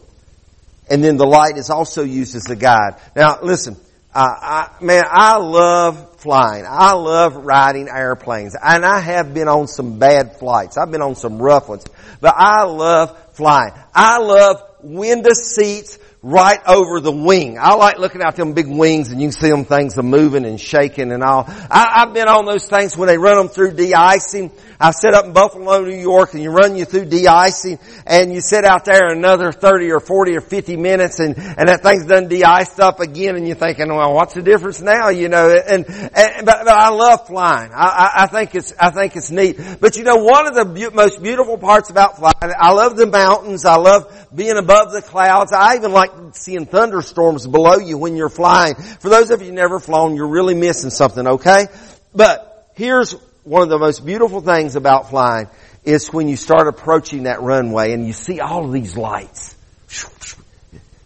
And 0.90 1.02
then 1.02 1.16
the 1.16 1.24
light 1.24 1.56
is 1.56 1.70
also 1.70 2.04
used 2.04 2.36
as 2.36 2.50
a 2.50 2.54
guide. 2.54 3.00
Now 3.16 3.38
listen, 3.42 3.74
I, 4.14 4.68
man, 4.82 5.04
I 5.08 5.38
love 5.38 6.20
flying. 6.20 6.66
I 6.68 6.92
love 6.92 7.36
riding 7.36 7.88
airplanes. 7.88 8.54
And 8.62 8.84
I 8.84 9.00
have 9.00 9.32
been 9.32 9.48
on 9.48 9.66
some 9.66 9.98
bad 9.98 10.36
flights. 10.36 10.76
I've 10.76 10.90
been 10.90 11.00
on 11.00 11.14
some 11.14 11.40
rough 11.40 11.70
ones. 11.70 11.86
But 12.20 12.34
I 12.36 12.64
love 12.64 13.18
flying. 13.32 13.72
I 13.94 14.18
love 14.18 14.62
window 14.82 15.32
seats 15.32 15.98
right 16.22 16.60
over 16.68 17.00
the 17.00 17.10
wing. 17.10 17.58
I 17.60 17.74
like 17.74 17.98
looking 17.98 18.22
out 18.22 18.36
them 18.36 18.52
big 18.52 18.68
wings 18.68 19.10
and 19.10 19.20
you 19.20 19.26
can 19.26 19.32
see 19.32 19.48
them 19.50 19.64
things 19.64 19.98
are 19.98 20.04
moving 20.04 20.44
and 20.44 20.60
shaking 20.60 21.10
and 21.10 21.20
all. 21.20 21.44
I, 21.48 22.04
have 22.04 22.14
been 22.14 22.28
on 22.28 22.44
those 22.44 22.64
things 22.66 22.96
when 22.96 23.08
they 23.08 23.18
run 23.18 23.36
them 23.36 23.48
through 23.48 23.72
de-icing. 23.72 24.52
I 24.78 24.92
set 24.92 25.14
up 25.14 25.24
in 25.24 25.32
Buffalo, 25.32 25.80
New 25.80 25.96
York 25.96 26.34
and 26.34 26.42
you 26.42 26.50
run 26.50 26.76
you 26.76 26.84
through 26.84 27.06
de-icing 27.06 27.80
and 28.06 28.32
you 28.32 28.40
sit 28.40 28.64
out 28.64 28.84
there 28.84 29.10
another 29.10 29.50
30 29.50 29.90
or 29.90 29.98
40 29.98 30.36
or 30.36 30.40
50 30.40 30.76
minutes 30.76 31.18
and, 31.18 31.36
and 31.36 31.68
that 31.68 31.82
thing's 31.82 32.06
done 32.06 32.28
de-iced 32.28 32.78
up 32.78 33.00
again 33.00 33.34
and 33.34 33.44
you're 33.44 33.56
thinking, 33.56 33.88
well, 33.88 34.14
what's 34.14 34.34
the 34.34 34.42
difference 34.42 34.80
now? 34.80 35.08
You 35.08 35.28
know, 35.28 35.50
and, 35.50 35.86
and 35.88 36.46
but, 36.46 36.64
but 36.64 36.68
I 36.68 36.90
love 36.90 37.26
flying. 37.26 37.72
I, 37.72 37.84
I, 37.84 38.10
I 38.22 38.26
think 38.28 38.54
it's, 38.54 38.72
I 38.78 38.90
think 38.90 39.16
it's 39.16 39.32
neat. 39.32 39.58
But 39.80 39.96
you 39.96 40.04
know, 40.04 40.22
one 40.22 40.46
of 40.46 40.54
the 40.54 40.64
be- 40.66 40.94
most 40.94 41.20
beautiful 41.20 41.58
parts 41.58 41.90
about 41.90 42.18
flying, 42.18 42.54
I 42.56 42.70
love 42.70 42.96
the 42.96 43.06
mountains. 43.06 43.64
I 43.64 43.76
love 43.76 44.28
being 44.32 44.56
above 44.56 44.92
the 44.92 45.02
clouds. 45.02 45.52
I 45.52 45.74
even 45.76 45.90
like 45.90 46.11
seeing 46.32 46.66
thunderstorms 46.66 47.46
below 47.46 47.78
you 47.78 47.98
when 47.98 48.16
you're 48.16 48.28
flying. 48.28 48.74
For 48.74 49.08
those 49.08 49.30
of 49.30 49.42
you 49.42 49.52
never 49.52 49.78
flown, 49.78 50.16
you're 50.16 50.28
really 50.28 50.54
missing 50.54 50.90
something, 50.90 51.26
okay? 51.26 51.66
But 52.14 52.70
here's 52.74 53.12
one 53.44 53.62
of 53.62 53.68
the 53.68 53.78
most 53.78 54.04
beautiful 54.04 54.40
things 54.40 54.76
about 54.76 55.10
flying 55.10 55.48
is 55.84 56.12
when 56.12 56.28
you 56.28 56.36
start 56.36 56.68
approaching 56.68 57.24
that 57.24 57.42
runway 57.42 57.92
and 57.92 58.06
you 58.06 58.12
see 58.12 58.40
all 58.40 58.64
of 58.64 58.72
these 58.72 58.96
lights. 58.96 59.56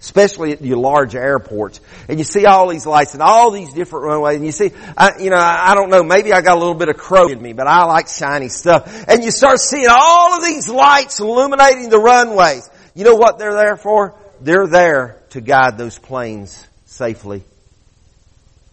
Especially 0.01 0.53
at 0.53 0.63
your 0.63 0.77
large 0.77 1.17
airports. 1.17 1.81
And 2.09 2.19
you 2.19 2.25
see 2.25 2.47
all 2.47 2.69
these 2.69 2.87
lights 2.87 3.15
and 3.15 3.23
all 3.23 3.51
these 3.51 3.73
different 3.73 4.07
runways 4.07 4.37
and 4.37 4.47
you 4.47 4.53
see, 4.53 4.71
I, 4.97 5.19
you 5.19 5.31
know, 5.31 5.37
I 5.37 5.75
don't 5.75 5.91
know, 5.91 6.05
maybe 6.05 6.33
I 6.33 6.43
got 6.43 6.57
a 6.57 6.61
little 6.61 6.75
bit 6.75 6.89
of 6.89 6.97
crow 6.97 7.29
in 7.29 7.43
me, 7.43 7.55
but 7.55 7.67
I 7.67 7.85
like 7.85 8.09
shiny 8.09 8.49
stuff. 8.49 9.05
And 9.09 9.25
you 9.25 9.31
start 9.33 9.59
seeing 9.59 9.89
all 9.89 10.35
of 10.35 10.45
these 10.45 10.69
lights 10.69 11.19
illuminating 11.19 11.89
the 11.89 11.99
runways. 11.99 12.69
You 12.95 13.05
know 13.05 13.17
what 13.17 13.39
they're 13.39 13.55
there 13.55 13.77
for? 13.77 14.15
They're 14.41 14.67
there 14.67 15.17
to 15.31 15.41
guide 15.41 15.79
those 15.79 15.99
planes 15.99 16.67
safely 16.85 17.43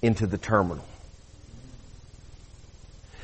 into 0.02 0.28
the 0.28 0.38
terminal. 0.38 0.86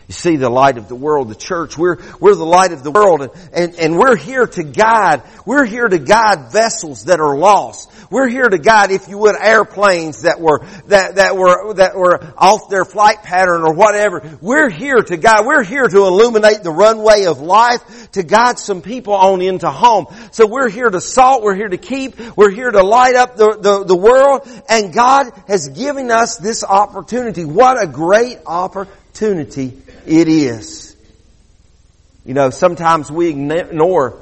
You 0.09 0.13
see 0.13 0.37
the 0.37 0.49
light 0.49 0.79
of 0.79 0.87
the 0.87 0.95
world, 0.95 1.29
the 1.29 1.35
church, 1.35 1.77
we're, 1.77 1.97
we're 2.19 2.33
the 2.33 2.43
light 2.43 2.71
of 2.71 2.81
the 2.81 2.89
world 2.89 3.21
and, 3.21 3.31
and, 3.53 3.75
and 3.75 3.95
we're 3.95 4.15
here 4.15 4.47
to 4.47 4.63
guide, 4.63 5.21
we're 5.45 5.65
here 5.65 5.87
to 5.87 5.99
guide 5.99 6.51
vessels 6.51 7.05
that 7.05 7.19
are 7.19 7.37
lost. 7.37 7.91
We're 8.09 8.27
here 8.27 8.49
to 8.49 8.57
guide, 8.57 8.89
if 8.89 9.07
you 9.07 9.19
would, 9.19 9.35
airplanes 9.39 10.23
that 10.23 10.41
were, 10.41 10.65
that, 10.87 11.17
that 11.17 11.35
were, 11.35 11.75
that 11.75 11.95
were 11.95 12.33
off 12.35 12.71
their 12.71 12.85
flight 12.85 13.21
pattern 13.21 13.61
or 13.61 13.75
whatever. 13.75 14.39
We're 14.41 14.71
here 14.71 14.97
to 14.97 15.15
guide, 15.15 15.45
we're 15.45 15.61
here 15.61 15.87
to 15.87 15.97
illuminate 15.97 16.63
the 16.63 16.71
runway 16.71 17.25
of 17.25 17.39
life, 17.39 18.11
to 18.13 18.23
guide 18.23 18.57
some 18.57 18.81
people 18.81 19.13
on 19.13 19.43
into 19.43 19.69
home. 19.69 20.07
So 20.31 20.47
we're 20.47 20.69
here 20.69 20.89
to 20.89 21.01
salt, 21.01 21.43
we're 21.43 21.53
here 21.53 21.69
to 21.69 21.77
keep, 21.77 22.19
we're 22.35 22.49
here 22.49 22.71
to 22.71 22.81
light 22.81 23.13
up 23.13 23.35
the, 23.37 23.59
the, 23.61 23.83
the 23.83 23.95
world, 23.95 24.49
and 24.67 24.91
God 24.91 25.27
has 25.47 25.69
given 25.69 26.09
us 26.09 26.37
this 26.37 26.63
opportunity. 26.63 27.45
What 27.45 27.79
a 27.79 27.85
great 27.85 28.39
opportunity 28.47 29.83
it 30.09 30.27
is. 30.27 30.95
You 32.25 32.33
know, 32.33 32.49
sometimes 32.49 33.11
we 33.11 33.29
ignore 33.29 34.17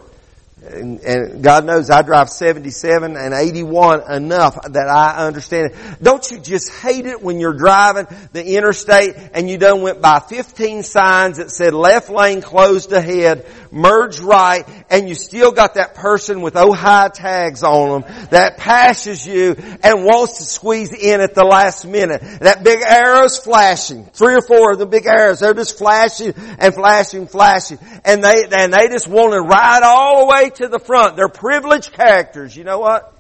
and, 0.73 0.99
and, 1.01 1.43
God 1.43 1.65
knows 1.65 1.89
I 1.89 2.01
drive 2.01 2.29
77 2.29 3.15
and 3.15 3.33
81 3.33 4.11
enough 4.11 4.59
that 4.63 4.87
I 4.87 5.25
understand 5.25 5.71
it. 5.71 6.03
Don't 6.03 6.29
you 6.29 6.39
just 6.39 6.71
hate 6.71 7.05
it 7.05 7.21
when 7.21 7.39
you're 7.39 7.57
driving 7.57 8.07
the 8.33 8.55
interstate 8.55 9.15
and 9.33 9.49
you 9.49 9.57
done 9.57 9.81
went 9.81 10.01
by 10.01 10.19
15 10.19 10.83
signs 10.83 11.37
that 11.37 11.51
said 11.51 11.73
left 11.73 12.09
lane 12.09 12.41
closed 12.41 12.91
ahead, 12.91 13.45
merge 13.71 14.19
right, 14.19 14.65
and 14.89 15.07
you 15.07 15.15
still 15.15 15.51
got 15.51 15.75
that 15.75 15.95
person 15.95 16.41
with 16.41 16.55
oh 16.55 16.73
high 16.73 17.09
tags 17.09 17.63
on 17.63 18.01
them 18.01 18.27
that 18.31 18.57
passes 18.57 19.25
you 19.25 19.55
and 19.83 20.03
wants 20.03 20.39
to 20.39 20.43
squeeze 20.43 20.93
in 20.93 21.21
at 21.21 21.35
the 21.35 21.43
last 21.43 21.85
minute. 21.85 22.21
That 22.41 22.63
big 22.63 22.81
arrow's 22.81 23.37
flashing. 23.37 24.05
Three 24.05 24.35
or 24.35 24.41
four 24.41 24.73
of 24.73 24.79
the 24.79 24.85
big 24.85 25.05
arrows, 25.05 25.39
they're 25.39 25.53
just 25.53 25.77
flashing 25.77 26.33
and 26.59 26.73
flashing, 26.73 27.27
flashing. 27.27 27.79
And 28.03 28.23
they, 28.23 28.45
and 28.51 28.73
they 28.73 28.87
just 28.87 29.07
want 29.07 29.33
to 29.33 29.41
ride 29.41 29.83
all 29.83 30.21
the 30.21 30.25
way 30.27 30.49
to 30.57 30.67
the 30.67 30.79
front. 30.79 31.15
They're 31.15 31.29
privileged 31.29 31.93
characters. 31.93 32.55
You 32.55 32.63
know 32.63 32.79
what? 32.79 33.13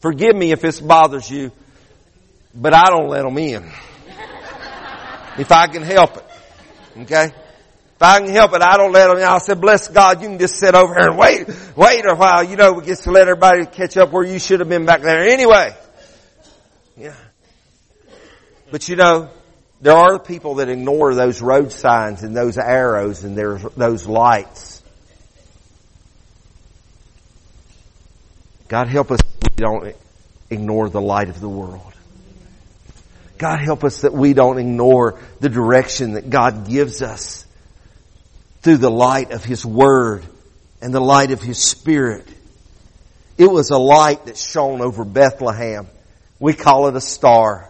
Forgive 0.00 0.34
me 0.34 0.52
if 0.52 0.60
this 0.60 0.80
bothers 0.80 1.30
you, 1.30 1.52
but 2.54 2.74
I 2.74 2.90
don't 2.90 3.08
let 3.08 3.22
them 3.22 3.36
in. 3.38 3.70
if 5.38 5.52
I 5.52 5.66
can 5.66 5.82
help 5.82 6.16
it. 6.16 6.24
Okay? 7.02 7.26
If 7.26 8.02
I 8.02 8.20
can 8.20 8.30
help 8.30 8.54
it, 8.54 8.62
I 8.62 8.78
don't 8.78 8.92
let 8.92 9.08
them 9.08 9.18
in. 9.18 9.24
I 9.24 9.38
said, 9.38 9.60
bless 9.60 9.88
God, 9.88 10.22
you 10.22 10.28
can 10.28 10.38
just 10.38 10.56
sit 10.56 10.74
over 10.74 10.94
here 10.94 11.10
and 11.10 11.18
wait, 11.18 11.46
wait 11.76 12.06
a 12.06 12.14
while. 12.14 12.42
You 12.42 12.56
know, 12.56 12.72
we 12.72 12.84
get 12.84 12.98
to 13.00 13.10
let 13.10 13.22
everybody 13.28 13.66
catch 13.66 13.96
up 13.96 14.10
where 14.10 14.24
you 14.24 14.38
should 14.38 14.60
have 14.60 14.68
been 14.68 14.86
back 14.86 15.02
there 15.02 15.22
anyway. 15.22 15.76
Yeah. 16.96 17.14
But 18.70 18.88
you 18.88 18.96
know, 18.96 19.28
there 19.82 19.96
are 19.96 20.18
people 20.18 20.56
that 20.56 20.68
ignore 20.68 21.14
those 21.14 21.42
road 21.42 21.72
signs 21.72 22.22
and 22.22 22.34
those 22.34 22.56
arrows 22.56 23.22
and 23.24 23.36
those 23.36 24.06
lights. 24.06 24.79
God 28.70 28.86
help 28.86 29.10
us 29.10 29.18
we 29.42 29.48
don't 29.56 29.96
ignore 30.48 30.88
the 30.88 31.00
light 31.00 31.28
of 31.28 31.40
the 31.40 31.48
world. 31.48 31.92
God 33.36 33.58
help 33.58 33.82
us 33.82 34.02
that 34.02 34.12
we 34.12 34.32
don't 34.32 34.58
ignore 34.58 35.18
the 35.40 35.48
direction 35.48 36.12
that 36.12 36.30
God 36.30 36.68
gives 36.68 37.02
us 37.02 37.44
through 38.62 38.76
the 38.76 38.90
light 38.90 39.32
of 39.32 39.42
His 39.42 39.66
Word 39.66 40.24
and 40.80 40.94
the 40.94 41.00
light 41.00 41.32
of 41.32 41.42
His 41.42 41.60
Spirit. 41.60 42.28
It 43.36 43.50
was 43.50 43.70
a 43.70 43.78
light 43.78 44.26
that 44.26 44.36
shone 44.36 44.82
over 44.82 45.04
Bethlehem. 45.04 45.88
We 46.38 46.54
call 46.54 46.86
it 46.86 46.94
a 46.94 47.00
star. 47.00 47.69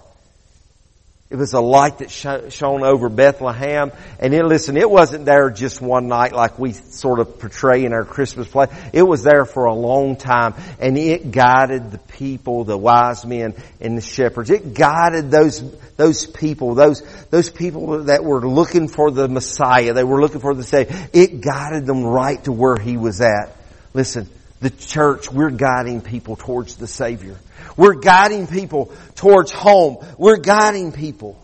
It 1.30 1.36
was 1.36 1.52
a 1.52 1.60
light 1.60 1.98
that 1.98 2.10
shone 2.10 2.82
over 2.82 3.08
Bethlehem. 3.08 3.92
And 4.18 4.34
it, 4.34 4.44
listen, 4.44 4.76
it 4.76 4.90
wasn't 4.90 5.26
there 5.26 5.48
just 5.48 5.80
one 5.80 6.08
night 6.08 6.32
like 6.32 6.58
we 6.58 6.72
sort 6.72 7.20
of 7.20 7.38
portray 7.38 7.84
in 7.84 7.92
our 7.92 8.04
Christmas 8.04 8.48
play. 8.48 8.66
It 8.92 9.04
was 9.04 9.22
there 9.22 9.44
for 9.44 9.66
a 9.66 9.74
long 9.74 10.16
time 10.16 10.54
and 10.80 10.98
it 10.98 11.30
guided 11.30 11.92
the 11.92 11.98
people, 11.98 12.64
the 12.64 12.76
wise 12.76 13.24
men 13.24 13.54
and 13.80 13.96
the 13.96 14.02
shepherds. 14.02 14.50
It 14.50 14.74
guided 14.74 15.30
those, 15.30 15.62
those 15.94 16.26
people, 16.26 16.74
those, 16.74 17.00
those 17.30 17.48
people 17.48 18.04
that 18.04 18.24
were 18.24 18.40
looking 18.40 18.88
for 18.88 19.12
the 19.12 19.28
Messiah. 19.28 19.92
They 19.92 20.02
were 20.02 20.20
looking 20.20 20.40
for 20.40 20.52
the 20.52 20.64
Savior. 20.64 20.96
It 21.12 21.40
guided 21.40 21.86
them 21.86 22.02
right 22.02 22.42
to 22.42 22.52
where 22.52 22.76
He 22.76 22.96
was 22.96 23.20
at. 23.20 23.56
Listen, 23.94 24.28
the 24.60 24.70
church, 24.70 25.30
we're 25.30 25.50
guiding 25.50 26.02
people 26.02 26.36
towards 26.36 26.76
the 26.76 26.86
Savior. 26.86 27.36
We're 27.76 27.94
guiding 27.94 28.46
people 28.46 28.92
towards 29.14 29.50
home. 29.50 30.04
We're 30.18 30.36
guiding 30.36 30.92
people. 30.92 31.42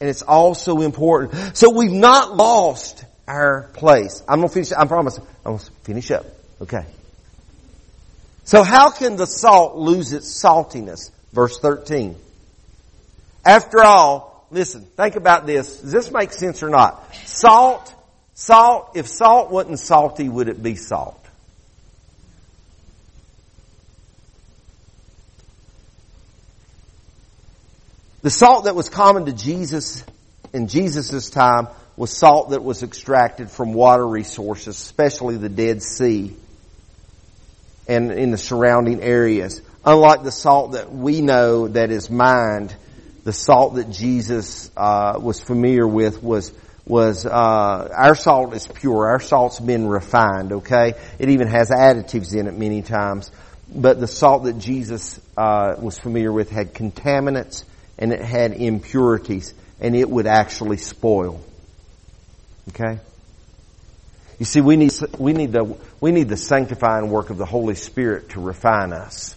And 0.00 0.08
it's 0.08 0.22
also 0.22 0.80
important. 0.80 1.56
So 1.56 1.70
we've 1.70 1.92
not 1.92 2.36
lost 2.36 3.04
our 3.26 3.68
place. 3.74 4.22
I'm 4.28 4.38
gonna 4.38 4.48
finish, 4.48 4.72
I 4.72 4.86
promise, 4.86 5.18
I'm 5.18 5.56
gonna 5.56 5.58
finish 5.82 6.10
up. 6.12 6.26
Okay. 6.62 6.86
So 8.44 8.62
how 8.62 8.90
can 8.90 9.16
the 9.16 9.26
salt 9.26 9.76
lose 9.76 10.12
its 10.12 10.42
saltiness? 10.42 11.10
Verse 11.32 11.58
13. 11.58 12.16
After 13.44 13.82
all, 13.82 14.46
listen, 14.50 14.82
think 14.96 15.16
about 15.16 15.46
this. 15.46 15.80
Does 15.80 15.92
this 15.92 16.12
make 16.12 16.32
sense 16.32 16.62
or 16.62 16.68
not? 16.68 17.14
Salt, 17.26 17.92
salt, 18.34 18.92
if 18.94 19.08
salt 19.08 19.50
wasn't 19.50 19.80
salty, 19.80 20.28
would 20.28 20.48
it 20.48 20.62
be 20.62 20.76
salt? 20.76 21.27
The 28.22 28.30
salt 28.30 28.64
that 28.64 28.74
was 28.74 28.88
common 28.88 29.26
to 29.26 29.32
Jesus 29.32 30.04
in 30.52 30.66
Jesus' 30.66 31.30
time 31.30 31.68
was 31.96 32.10
salt 32.16 32.50
that 32.50 32.64
was 32.64 32.82
extracted 32.82 33.50
from 33.50 33.74
water 33.74 34.06
resources, 34.06 34.76
especially 34.76 35.36
the 35.36 35.48
Dead 35.48 35.82
Sea 35.82 36.34
and 37.86 38.10
in 38.10 38.30
the 38.32 38.38
surrounding 38.38 39.02
areas. 39.02 39.62
Unlike 39.84 40.24
the 40.24 40.32
salt 40.32 40.72
that 40.72 40.92
we 40.92 41.20
know 41.20 41.68
that 41.68 41.90
is 41.90 42.10
mined, 42.10 42.74
the 43.22 43.32
salt 43.32 43.76
that 43.76 43.90
Jesus 43.90 44.70
uh, 44.76 45.18
was 45.20 45.40
familiar 45.40 45.86
with 45.86 46.22
was 46.22 46.52
was 46.86 47.26
uh, 47.26 47.88
our 47.94 48.14
salt 48.14 48.54
is 48.54 48.66
pure. 48.66 49.08
Our 49.08 49.20
salt's 49.20 49.60
been 49.60 49.86
refined. 49.86 50.52
Okay, 50.52 50.94
it 51.18 51.28
even 51.28 51.46
has 51.46 51.70
additives 51.70 52.34
in 52.34 52.48
it 52.48 52.54
many 52.54 52.82
times. 52.82 53.30
But 53.72 54.00
the 54.00 54.06
salt 54.06 54.44
that 54.44 54.58
Jesus 54.58 55.20
uh, 55.36 55.76
was 55.78 55.98
familiar 55.98 56.32
with 56.32 56.50
had 56.50 56.74
contaminants 56.74 57.64
and 57.98 58.12
it 58.12 58.20
had 58.20 58.52
impurities 58.52 59.52
and 59.80 59.94
it 59.94 60.08
would 60.08 60.26
actually 60.26 60.76
spoil. 60.76 61.40
Okay? 62.70 62.98
You 64.38 64.46
see, 64.46 64.60
we 64.60 64.76
need, 64.76 64.92
we 65.18 65.32
need 65.32 65.52
the, 65.52 65.76
we 66.00 66.12
need 66.12 66.28
the 66.28 66.36
sanctifying 66.36 67.10
work 67.10 67.30
of 67.30 67.38
the 67.38 67.46
Holy 67.46 67.74
Spirit 67.74 68.30
to 68.30 68.40
refine 68.40 68.92
us. 68.92 69.34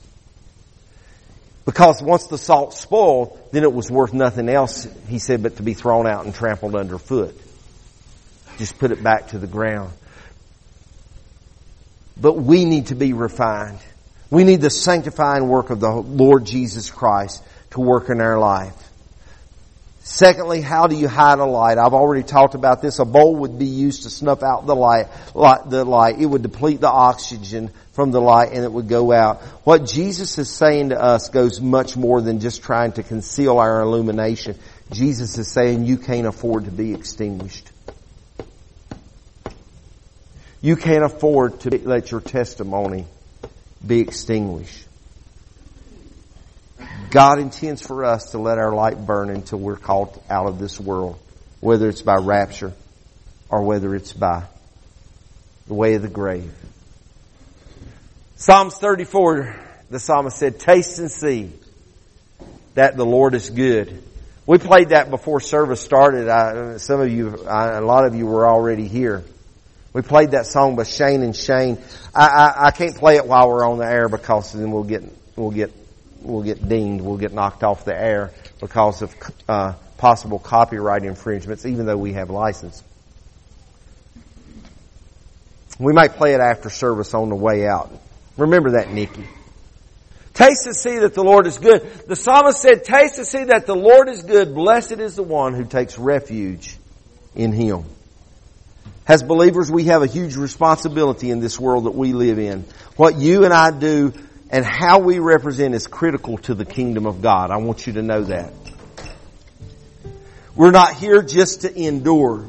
Because 1.65 2.01
once 2.01 2.27
the 2.27 2.37
salt 2.37 2.73
spoiled, 2.73 3.39
then 3.51 3.63
it 3.63 3.71
was 3.71 3.89
worth 3.89 4.13
nothing 4.13 4.49
else, 4.49 4.87
he 5.07 5.19
said, 5.19 5.43
but 5.43 5.57
to 5.57 5.63
be 5.63 5.73
thrown 5.73 6.07
out 6.07 6.25
and 6.25 6.33
trampled 6.33 6.75
underfoot. 6.75 7.39
Just 8.57 8.77
put 8.77 8.91
it 8.91 9.01
back 9.01 9.29
to 9.29 9.39
the 9.39 9.47
ground. 9.47 9.91
But 12.19 12.33
we 12.33 12.65
need 12.65 12.87
to 12.87 12.95
be 12.95 13.13
refined. 13.13 13.79
We 14.29 14.43
need 14.43 14.61
the 14.61 14.69
sanctifying 14.69 15.47
work 15.47 15.69
of 15.69 15.79
the 15.79 15.91
Lord 15.91 16.45
Jesus 16.45 16.89
Christ 16.91 17.43
to 17.71 17.79
work 17.79 18.09
in 18.09 18.21
our 18.21 18.39
life. 18.39 18.75
Secondly, 20.03 20.61
how 20.61 20.87
do 20.87 20.95
you 20.95 21.07
hide 21.07 21.39
a 21.39 21.45
light? 21.45 21.77
I've 21.77 21.93
already 21.93 22.23
talked 22.23 22.55
about 22.55 22.81
this. 22.81 22.99
A 22.99 23.05
bowl 23.05 23.35
would 23.37 23.59
be 23.59 23.67
used 23.67 24.03
to 24.03 24.09
snuff 24.09 24.41
out 24.41 24.65
the 24.65 24.75
light, 24.75 25.07
light, 25.35 25.69
the 25.69 25.85
light. 25.85 26.19
It 26.19 26.25
would 26.25 26.41
deplete 26.41 26.81
the 26.81 26.89
oxygen 26.89 27.71
from 27.93 28.11
the 28.11 28.19
light 28.19 28.51
and 28.51 28.63
it 28.63 28.71
would 28.71 28.87
go 28.87 29.11
out. 29.11 29.41
What 29.63 29.85
Jesus 29.85 30.37
is 30.37 30.49
saying 30.49 30.89
to 30.89 30.99
us 30.99 31.29
goes 31.29 31.61
much 31.61 31.95
more 31.95 32.19
than 32.19 32.39
just 32.39 32.63
trying 32.63 32.93
to 32.93 33.03
conceal 33.03 33.59
our 33.59 33.81
illumination. 33.81 34.57
Jesus 34.91 35.37
is 35.37 35.47
saying 35.47 35.85
you 35.85 35.97
can't 35.97 36.27
afford 36.27 36.65
to 36.65 36.71
be 36.71 36.93
extinguished. 36.93 37.69
You 40.61 40.75
can't 40.75 41.03
afford 41.03 41.59
to 41.61 41.77
let 41.87 42.11
your 42.11 42.21
testimony 42.21 43.05
be 43.85 44.01
extinguished. 44.01 44.87
God 47.11 47.39
intends 47.39 47.85
for 47.85 48.05
us 48.05 48.31
to 48.31 48.39
let 48.39 48.57
our 48.57 48.73
light 48.73 49.05
burn 49.05 49.29
until 49.29 49.59
we're 49.59 49.75
called 49.75 50.21
out 50.29 50.47
of 50.47 50.59
this 50.59 50.79
world, 50.79 51.19
whether 51.59 51.89
it's 51.89 52.01
by 52.01 52.15
rapture 52.15 52.71
or 53.49 53.63
whether 53.63 53.93
it's 53.93 54.13
by 54.13 54.43
the 55.67 55.73
way 55.73 55.95
of 55.95 56.01
the 56.01 56.07
grave. 56.07 56.51
Psalms 58.37 58.75
34, 58.75 59.53
the 59.89 59.99
psalmist 59.99 60.37
said, 60.37 60.57
taste 60.57 60.99
and 60.99 61.11
see 61.11 61.51
that 62.75 62.95
the 62.95 63.05
Lord 63.05 63.35
is 63.35 63.49
good. 63.49 64.01
We 64.45 64.57
played 64.57 64.89
that 64.89 65.09
before 65.09 65.41
service 65.41 65.81
started. 65.81 66.29
I, 66.29 66.77
some 66.77 67.01
of 67.01 67.11
you, 67.11 67.45
I, 67.45 67.77
a 67.77 67.81
lot 67.81 68.05
of 68.05 68.15
you 68.15 68.25
were 68.25 68.47
already 68.47 68.87
here. 68.87 69.25
We 69.91 70.01
played 70.01 70.31
that 70.31 70.45
song 70.45 70.77
by 70.77 70.83
Shane 70.83 71.23
and 71.23 71.35
Shane. 71.35 71.77
I, 72.15 72.27
I, 72.27 72.67
I 72.67 72.71
can't 72.71 72.95
play 72.95 73.17
it 73.17 73.27
while 73.27 73.49
we're 73.49 73.67
on 73.69 73.79
the 73.79 73.85
air 73.85 74.07
because 74.07 74.53
then 74.53 74.71
we'll 74.71 74.85
get, 74.85 75.03
we'll 75.35 75.51
get 75.51 75.73
will 76.21 76.43
get 76.43 76.67
dinged, 76.67 77.03
will 77.03 77.17
get 77.17 77.33
knocked 77.33 77.63
off 77.63 77.85
the 77.85 77.95
air 77.95 78.31
because 78.59 79.01
of 79.01 79.15
uh, 79.47 79.73
possible 79.97 80.39
copyright 80.39 81.03
infringements, 81.03 81.65
even 81.65 81.85
though 81.85 81.97
we 81.97 82.13
have 82.13 82.29
license. 82.29 82.83
We 85.79 85.93
might 85.93 86.13
play 86.13 86.33
it 86.33 86.41
after 86.41 86.69
service 86.69 87.13
on 87.13 87.29
the 87.29 87.35
way 87.35 87.67
out. 87.67 87.91
Remember 88.37 88.71
that, 88.71 88.91
Nikki. 88.91 89.27
Taste 90.33 90.65
and 90.65 90.75
see 90.75 90.99
that 90.99 91.13
the 91.13 91.23
Lord 91.23 91.45
is 91.45 91.57
good. 91.57 91.81
The 92.07 92.15
psalmist 92.15 92.61
said, 92.61 92.83
taste 92.83 93.17
and 93.17 93.27
see 93.27 93.45
that 93.45 93.65
the 93.65 93.75
Lord 93.75 94.07
is 94.07 94.23
good. 94.23 94.53
Blessed 94.53 94.93
is 94.93 95.15
the 95.15 95.23
one 95.23 95.53
who 95.53 95.65
takes 95.65 95.97
refuge 95.97 96.77
in 97.35 97.51
Him. 97.51 97.83
As 99.07 99.23
believers, 99.23 99.69
we 99.69 99.85
have 99.85 100.03
a 100.03 100.07
huge 100.07 100.35
responsibility 100.35 101.31
in 101.31 101.39
this 101.39 101.59
world 101.59 101.85
that 101.85 101.95
we 101.95 102.13
live 102.13 102.39
in. 102.39 102.63
What 102.95 103.17
you 103.17 103.43
and 103.43 103.53
I 103.53 103.71
do 103.71 104.13
and 104.51 104.65
how 104.65 104.99
we 104.99 105.19
represent 105.19 105.73
is 105.73 105.87
critical 105.87 106.37
to 106.39 106.53
the 106.53 106.65
kingdom 106.65 107.05
of 107.05 107.21
God. 107.21 107.51
I 107.51 107.57
want 107.57 107.87
you 107.87 107.93
to 107.93 108.01
know 108.01 108.23
that. 108.25 108.53
We're 110.55 110.71
not 110.71 110.93
here 110.95 111.21
just 111.21 111.61
to 111.61 111.73
endure. 111.73 112.47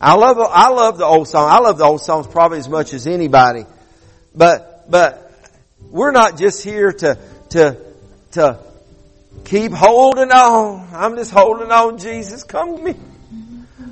I 0.00 0.14
love, 0.14 0.38
I 0.38 0.68
love 0.68 0.98
the 0.98 1.04
old 1.04 1.26
song. 1.26 1.48
I 1.50 1.58
love 1.58 1.78
the 1.78 1.84
old 1.84 2.00
songs 2.00 2.28
probably 2.28 2.58
as 2.58 2.68
much 2.68 2.94
as 2.94 3.08
anybody. 3.08 3.66
But, 4.34 4.88
but 4.88 5.32
we're 5.90 6.12
not 6.12 6.38
just 6.38 6.62
here 6.62 6.92
to, 6.92 7.18
to, 7.50 7.76
to 8.32 8.60
keep 9.44 9.72
holding 9.72 10.30
on. 10.30 10.88
I'm 10.92 11.16
just 11.16 11.32
holding 11.32 11.72
on, 11.72 11.98
Jesus. 11.98 12.44
Come 12.44 12.76
to 12.76 12.82
me. 12.82 12.94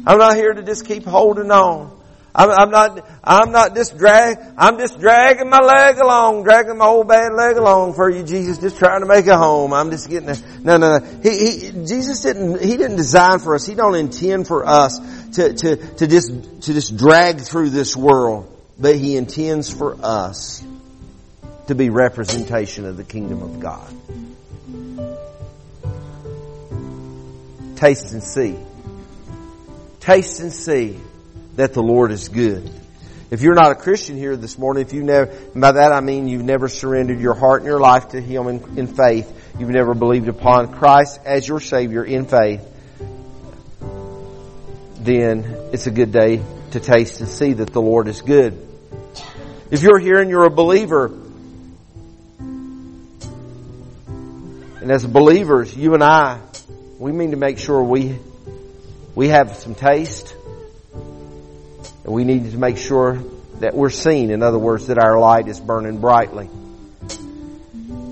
I'm 0.07 0.19
not 0.19 0.37
here 0.37 0.53
to 0.53 0.63
just 0.63 0.87
keep 0.87 1.05
holding 1.05 1.51
on. 1.51 1.99
I'm, 2.37 2.51
I'm, 2.51 2.71
not, 2.71 3.07
I'm 3.23 3.53
not 3.53 3.77
just 3.77 3.97
drag, 3.97 4.39
I'm 4.59 4.77
just 4.79 4.99
dragging 4.99 5.49
my 5.49 5.61
leg 5.61 5.99
along, 5.99 6.43
dragging 6.43 6.79
my 6.79 6.87
old 6.87 7.07
bad 7.07 7.33
leg 7.33 7.57
along 7.57 7.95
for 7.95 8.11
you, 8.11 8.25
Jesus, 8.25 8.59
just 8.59 8.77
trying 8.77 9.03
to 9.03 9.07
make 9.07 9.29
a 9.29 9.39
home. 9.39 9.73
I'm 9.73 9.93
just 9.93 10.11
getting 10.11 10.29
a, 10.29 10.35
no, 10.61 10.77
no, 10.77 10.99
no. 10.99 11.21
He, 11.23 11.31
he, 11.31 11.71
Jesus 11.87 12.23
didn't, 12.23 12.61
He 12.61 12.77
didn't 12.77 12.97
design 12.97 13.39
for 13.39 13.55
us. 13.55 13.65
He 13.65 13.77
don't 13.77 13.95
intend 13.95 14.49
for 14.49 14.67
us 14.67 14.99
to, 15.35 15.53
to, 15.53 15.77
to 15.77 16.07
just, 16.09 16.63
to 16.63 16.75
just 16.75 16.97
drag 16.97 17.41
through 17.41 17.71
this 17.71 17.97
world, 17.97 18.53
but 18.81 18.97
He 18.97 19.17
intends 19.17 19.73
for 19.73 19.97
us 20.03 20.65
to 21.69 21.77
be 21.77 21.89
representation 21.89 22.85
of 22.85 22.97
the 22.97 23.05
kingdom 23.05 23.43
of 23.43 23.61
God. 23.61 23.95
Taste 27.77 28.13
and 28.13 28.23
see. 28.25 28.57
Taste 30.01 30.41
and 30.41 30.53
see 30.53 30.99
that 31.57 31.73
the 31.73 31.83
Lord 31.83 32.13
is 32.13 32.29
good. 32.29 32.71
If 33.31 33.43
you're 33.43 33.55
not 33.55 33.73
a 33.73 33.75
Christian 33.75 34.17
here 34.17 34.37
this 34.37 34.59
morning, 34.59 34.85
if 34.87 34.93
you 34.93 35.03
never, 35.03 35.27
by 35.55 35.73
that 35.73 35.93
I 35.93 36.01
mean 36.01 36.29
you've 36.29 36.45
never 36.45 36.69
surrendered 36.69 37.21
your 37.21 37.35
heart 37.35 37.63
and 37.63 37.67
your 37.67 37.81
life 37.81 38.09
to 38.09 38.21
Him 38.21 38.47
in, 38.49 38.79
in 38.79 38.87
faith, 38.87 39.53
you've 39.59 39.71
never 39.71 39.95
believed 39.95 40.29
upon 40.29 40.75
Christ 40.75 41.21
as 41.25 41.49
your 41.49 41.61
Savior 41.61 42.05
in 42.05 42.27
faith, 42.27 42.63
then 44.99 45.45
it's 45.73 45.87
a 45.87 45.91
good 45.91 46.13
day 46.13 46.43
to 46.73 46.81
taste 46.81 47.21
and 47.21 47.29
see 47.29 47.55
that 47.55 47.73
the 47.73 47.81
Lord 47.81 48.09
is 48.09 48.21
good. 48.21 48.69
If 49.71 49.83
you're 49.83 49.99
here 49.99 50.21
and 50.21 50.31
you're 50.31 50.45
a 50.45 50.51
believer, 50.51 51.07
and 54.81 54.93
as 54.93 55.07
believers, 55.07 55.75
you 55.75 55.95
and 55.95 56.05
I, 56.05 56.41
we 56.99 57.11
mean 57.11 57.31
to 57.31 57.37
make 57.37 57.59
sure 57.59 57.83
we, 57.83 58.19
we 59.15 59.29
have 59.29 59.57
some 59.57 59.75
taste, 59.75 60.37
we 62.05 62.25
need 62.25 62.51
to 62.51 62.59
make 62.59 62.77
sure 62.77 63.23
that 63.61 63.75
we're 63.75 63.91
seen. 63.91 64.31
In 64.31 64.43
other 64.43 64.59
words, 64.59 64.89
that 64.89 64.99
our 64.99 65.19
light 65.19 65.49
is 65.49 65.61
burning 65.61 66.01
brightly. 66.01 66.49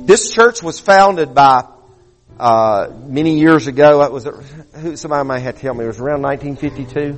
This 0.06 0.32
church 0.32 0.62
was 0.62 0.80
founded 0.80 1.34
by 1.34 1.64
uh, 2.38 2.88
many 3.06 3.38
years 3.38 3.66
ago. 3.66 4.02
It 4.02 4.12
was 4.12 4.26
who 4.74 4.96
somebody 4.96 5.26
might 5.26 5.40
have 5.40 5.56
to 5.56 5.60
tell 5.60 5.74
me. 5.74 5.84
It 5.84 5.88
was 5.88 6.00
around 6.00 6.22
1952, 6.22 7.12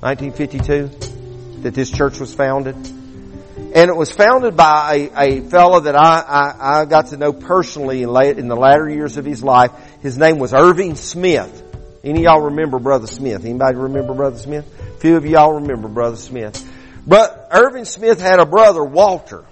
1952 0.00 1.62
that 1.62 1.74
this 1.74 1.90
church 1.90 2.20
was 2.20 2.34
founded, 2.34 2.76
and 2.76 3.90
it 3.90 3.96
was 3.96 4.10
founded 4.10 4.56
by 4.56 5.10
a, 5.14 5.38
a 5.38 5.40
fellow 5.48 5.80
that 5.80 5.96
I, 5.96 6.20
I, 6.20 6.80
I 6.80 6.84
got 6.84 7.08
to 7.08 7.16
know 7.16 7.32
personally 7.32 8.02
in, 8.02 8.10
late, 8.10 8.38
in 8.38 8.48
the 8.48 8.56
latter 8.56 8.88
years 8.88 9.16
of 9.16 9.24
his 9.24 9.42
life. 9.42 9.72
His 10.02 10.18
name 10.18 10.38
was 10.38 10.52
Irving 10.52 10.96
Smith. 10.96 11.62
Any 12.06 12.20
of 12.20 12.24
y'all 12.24 12.42
remember 12.42 12.78
Brother 12.78 13.08
Smith? 13.08 13.44
Anybody 13.44 13.76
remember 13.76 14.14
Brother 14.14 14.38
Smith? 14.38 14.64
A 14.80 15.00
few 15.00 15.16
of 15.16 15.26
y'all 15.26 15.54
remember 15.54 15.88
Brother 15.88 16.14
Smith. 16.14 16.64
But 17.04 17.48
Irving 17.50 17.84
Smith 17.84 18.20
had 18.20 18.38
a 18.38 18.46
brother, 18.46 18.84
Walter. 18.84 19.44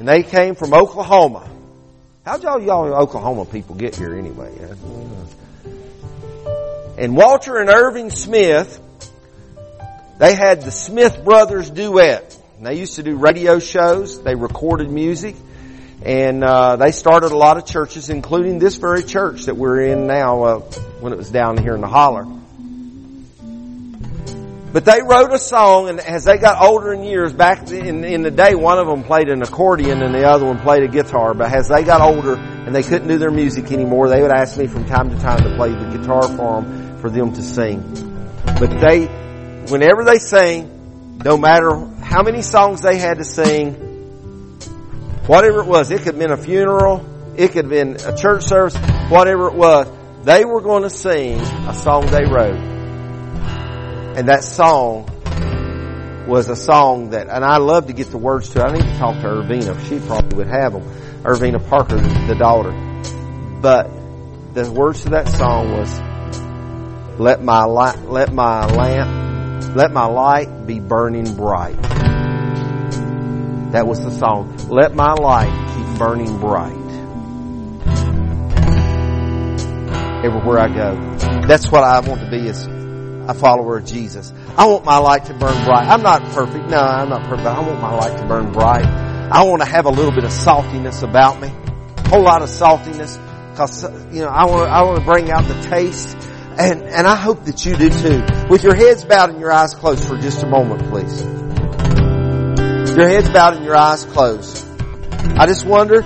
And 0.00 0.08
they 0.08 0.24
came 0.24 0.56
from 0.56 0.74
Oklahoma. 0.74 1.48
How'd 2.24 2.42
y'all, 2.42 2.60
y'all 2.60 2.92
Oklahoma 2.92 3.44
people 3.44 3.76
get 3.76 3.94
here 3.94 4.16
anyway? 4.16 4.58
And 6.98 7.16
Walter 7.16 7.58
and 7.58 7.70
Irving 7.70 8.10
Smith, 8.10 8.80
they 10.18 10.34
had 10.34 10.62
the 10.62 10.72
Smith 10.72 11.24
Brothers 11.24 11.70
duet. 11.70 12.36
And 12.56 12.66
they 12.66 12.74
used 12.74 12.96
to 12.96 13.04
do 13.04 13.16
radio 13.16 13.60
shows. 13.60 14.20
They 14.20 14.34
recorded 14.34 14.90
music. 14.90 15.36
And 16.02 16.44
uh, 16.44 16.76
they 16.76 16.90
started 16.90 17.32
a 17.32 17.36
lot 17.36 17.56
of 17.56 17.66
churches, 17.66 18.10
including 18.10 18.58
this 18.58 18.76
very 18.76 19.02
church 19.02 19.44
that 19.44 19.56
we're 19.56 19.82
in 19.82 20.06
now 20.06 20.42
uh, 20.42 20.58
when 21.00 21.12
it 21.12 21.16
was 21.16 21.30
down 21.30 21.56
here 21.56 21.74
in 21.74 21.80
the 21.80 21.88
holler. 21.88 22.26
But 24.74 24.84
they 24.84 25.02
wrote 25.02 25.32
a 25.32 25.38
song, 25.38 25.88
and 25.88 26.00
as 26.00 26.24
they 26.24 26.36
got 26.36 26.60
older 26.60 26.92
in 26.92 27.04
years, 27.04 27.32
back 27.32 27.70
in, 27.70 28.02
in 28.02 28.22
the 28.22 28.32
day, 28.32 28.56
one 28.56 28.80
of 28.80 28.88
them 28.88 29.04
played 29.04 29.28
an 29.28 29.40
accordion 29.40 30.02
and 30.02 30.12
the 30.12 30.28
other 30.28 30.46
one 30.46 30.58
played 30.58 30.82
a 30.82 30.88
guitar. 30.88 31.32
But 31.32 31.54
as 31.54 31.68
they 31.68 31.84
got 31.84 32.00
older 32.00 32.34
and 32.34 32.74
they 32.74 32.82
couldn't 32.82 33.06
do 33.06 33.16
their 33.16 33.30
music 33.30 33.70
anymore, 33.70 34.08
they 34.08 34.20
would 34.20 34.32
ask 34.32 34.58
me 34.58 34.66
from 34.66 34.84
time 34.84 35.10
to 35.10 35.16
time 35.20 35.44
to 35.44 35.54
play 35.54 35.70
the 35.70 35.96
guitar 35.96 36.24
for 36.24 36.60
them, 36.60 36.98
for 36.98 37.08
them 37.08 37.32
to 37.34 37.40
sing. 37.40 37.82
But 38.44 38.80
they, 38.80 39.04
whenever 39.68 40.02
they 40.02 40.18
sang, 40.18 41.20
no 41.24 41.36
matter 41.36 41.76
how 42.02 42.24
many 42.24 42.42
songs 42.42 42.82
they 42.82 42.98
had 42.98 43.18
to 43.18 43.24
sing, 43.24 43.83
whatever 45.26 45.60
it 45.60 45.66
was, 45.66 45.90
it 45.90 45.98
could 45.98 46.14
have 46.14 46.18
been 46.18 46.32
a 46.32 46.36
funeral, 46.36 47.04
it 47.36 47.48
could 47.52 47.64
have 47.64 47.70
been 47.70 47.96
a 48.06 48.16
church 48.16 48.44
service, 48.44 48.76
whatever 49.08 49.48
it 49.48 49.54
was, 49.54 49.88
they 50.24 50.44
were 50.44 50.60
going 50.60 50.82
to 50.82 50.90
sing 50.90 51.38
a 51.40 51.74
song 51.74 52.06
they 52.06 52.24
wrote. 52.24 52.56
And 54.16 54.28
that 54.28 54.44
song 54.44 55.10
was 56.26 56.48
a 56.48 56.56
song 56.56 57.10
that, 57.10 57.28
and 57.28 57.44
I 57.44 57.58
love 57.58 57.88
to 57.88 57.92
get 57.92 58.10
the 58.10 58.18
words 58.18 58.50
to 58.50 58.60
it. 58.60 58.64
I 58.64 58.72
need 58.72 58.84
to 58.84 58.98
talk 58.98 59.20
to 59.20 59.28
Irvina. 59.28 59.78
She 59.86 59.98
probably 59.98 60.38
would 60.38 60.46
have 60.46 60.72
them. 60.72 61.24
Irvina 61.26 61.58
Parker, 61.58 61.96
the 61.96 62.34
daughter. 62.38 62.72
But 63.60 63.90
the 64.54 64.70
words 64.70 65.02
to 65.02 65.10
that 65.10 65.28
song 65.28 65.72
was, 65.72 66.00
let 67.18 67.42
my 67.42 67.64
light, 67.64 68.02
let 68.02 68.32
my 68.32 68.66
lamp, 68.66 69.76
let 69.76 69.92
my 69.92 70.06
light 70.06 70.66
be 70.66 70.80
burning 70.80 71.34
bright. 71.34 72.13
That 73.74 73.88
was 73.88 73.98
the 73.98 74.12
song. 74.12 74.56
Let 74.68 74.94
my 74.94 75.14
light 75.14 75.50
keep 75.74 75.98
burning 75.98 76.38
bright. 76.38 76.76
Everywhere 80.24 80.60
I 80.60 80.68
go. 80.68 81.48
That's 81.48 81.72
what 81.72 81.82
I 81.82 81.98
want 81.98 82.20
to 82.20 82.30
be 82.30 82.46
is 82.46 82.68
a 82.68 83.34
follower 83.34 83.78
of 83.78 83.84
Jesus. 83.84 84.32
I 84.56 84.66
want 84.68 84.84
my 84.84 84.98
light 84.98 85.24
to 85.24 85.34
burn 85.34 85.64
bright. 85.64 85.88
I'm 85.88 86.04
not 86.04 86.22
perfect. 86.22 86.70
No, 86.70 86.78
I'm 86.78 87.08
not 87.08 87.24
perfect. 87.24 87.48
I 87.48 87.58
want 87.62 87.80
my 87.80 87.92
light 87.96 88.16
to 88.20 88.26
burn 88.28 88.52
bright. 88.52 88.86
I 88.86 89.42
want 89.42 89.60
to 89.62 89.68
have 89.68 89.86
a 89.86 89.90
little 89.90 90.12
bit 90.12 90.22
of 90.22 90.30
saltiness 90.30 91.02
about 91.02 91.40
me. 91.40 91.48
A 91.48 92.08
whole 92.10 92.22
lot 92.22 92.42
of 92.42 92.50
saltiness. 92.50 93.18
Cause, 93.56 93.82
you 94.14 94.20
know, 94.22 94.28
I 94.28 94.44
want 94.44 94.68
to, 94.68 94.72
I 94.72 94.82
want 94.84 94.98
to 95.00 95.04
bring 95.04 95.32
out 95.32 95.48
the 95.48 95.60
taste. 95.62 96.16
And, 96.56 96.84
and 96.84 97.08
I 97.08 97.16
hope 97.16 97.44
that 97.46 97.66
you 97.66 97.76
do 97.76 97.90
too. 97.90 98.22
With 98.48 98.62
your 98.62 98.76
heads 98.76 99.04
bowed 99.04 99.30
and 99.30 99.40
your 99.40 99.50
eyes 99.50 99.74
closed 99.74 100.06
for 100.06 100.16
just 100.16 100.44
a 100.44 100.46
moment, 100.46 100.88
please. 100.90 101.24
Your 102.96 103.08
heads 103.08 103.28
bowed 103.28 103.56
and 103.56 103.64
your 103.64 103.74
eyes 103.74 104.04
closed. 104.04 104.64
I 105.36 105.46
just 105.46 105.66
wonder, 105.66 105.96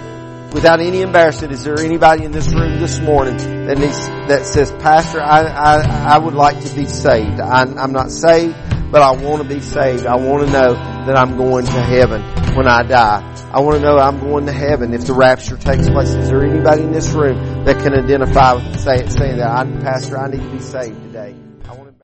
without 0.55 0.81
any 0.81 1.03
embarrassment, 1.03 1.53
is 1.53 1.63
there 1.63 1.79
anybody 1.79 2.25
in 2.25 2.33
this 2.33 2.49
room 2.55 2.81
this 2.81 2.99
morning 2.99 3.37
that 3.67 3.77
needs, 3.77 4.09
that 4.29 4.47
says, 4.47 4.73
Pastor, 4.73 5.21
I, 5.21 5.43
I, 5.43 6.15
I 6.15 6.19
would 6.19 6.33
like 6.33 6.65
to 6.65 6.75
be 6.75 6.87
saved. 6.87 7.41
I, 7.41 7.65
I'm 7.65 7.93
not 7.93 8.11
saved, 8.11 8.57
but 8.91 9.03
I 9.03 9.11
want 9.11 9.43
to 9.43 9.49
be 9.55 9.61
saved. 9.61 10.07
I 10.07 10.17
want 10.17 10.47
to 10.47 10.51
know 10.51 10.73
that 10.73 11.15
I'm 11.15 11.37
going 11.37 11.67
to 11.67 11.73
heaven 11.73 12.23
when 12.57 12.67
I 12.67 12.83
die. 12.85 13.51
I 13.53 13.61
want 13.61 13.77
to 13.77 13.83
know 13.83 13.99
I'm 13.99 14.21
going 14.21 14.47
to 14.47 14.53
heaven 14.53 14.95
if 14.95 15.05
the 15.05 15.13
rapture 15.13 15.59
takes 15.59 15.91
place. 15.91 16.15
Is 16.15 16.31
there 16.31 16.43
anybody 16.43 16.85
in 16.85 16.93
this 16.93 17.11
room 17.11 17.65
that 17.65 17.83
can 17.83 17.93
identify 17.93 18.55
with 18.55 18.81
saying, 18.81 19.11
saying 19.11 19.37
that, 19.37 19.51
I, 19.51 19.65
Pastor, 19.83 20.19
I 20.19 20.29
need 20.31 20.41
to 20.41 20.51
be 20.51 20.61
saved 20.61 21.03
today? 21.03 21.35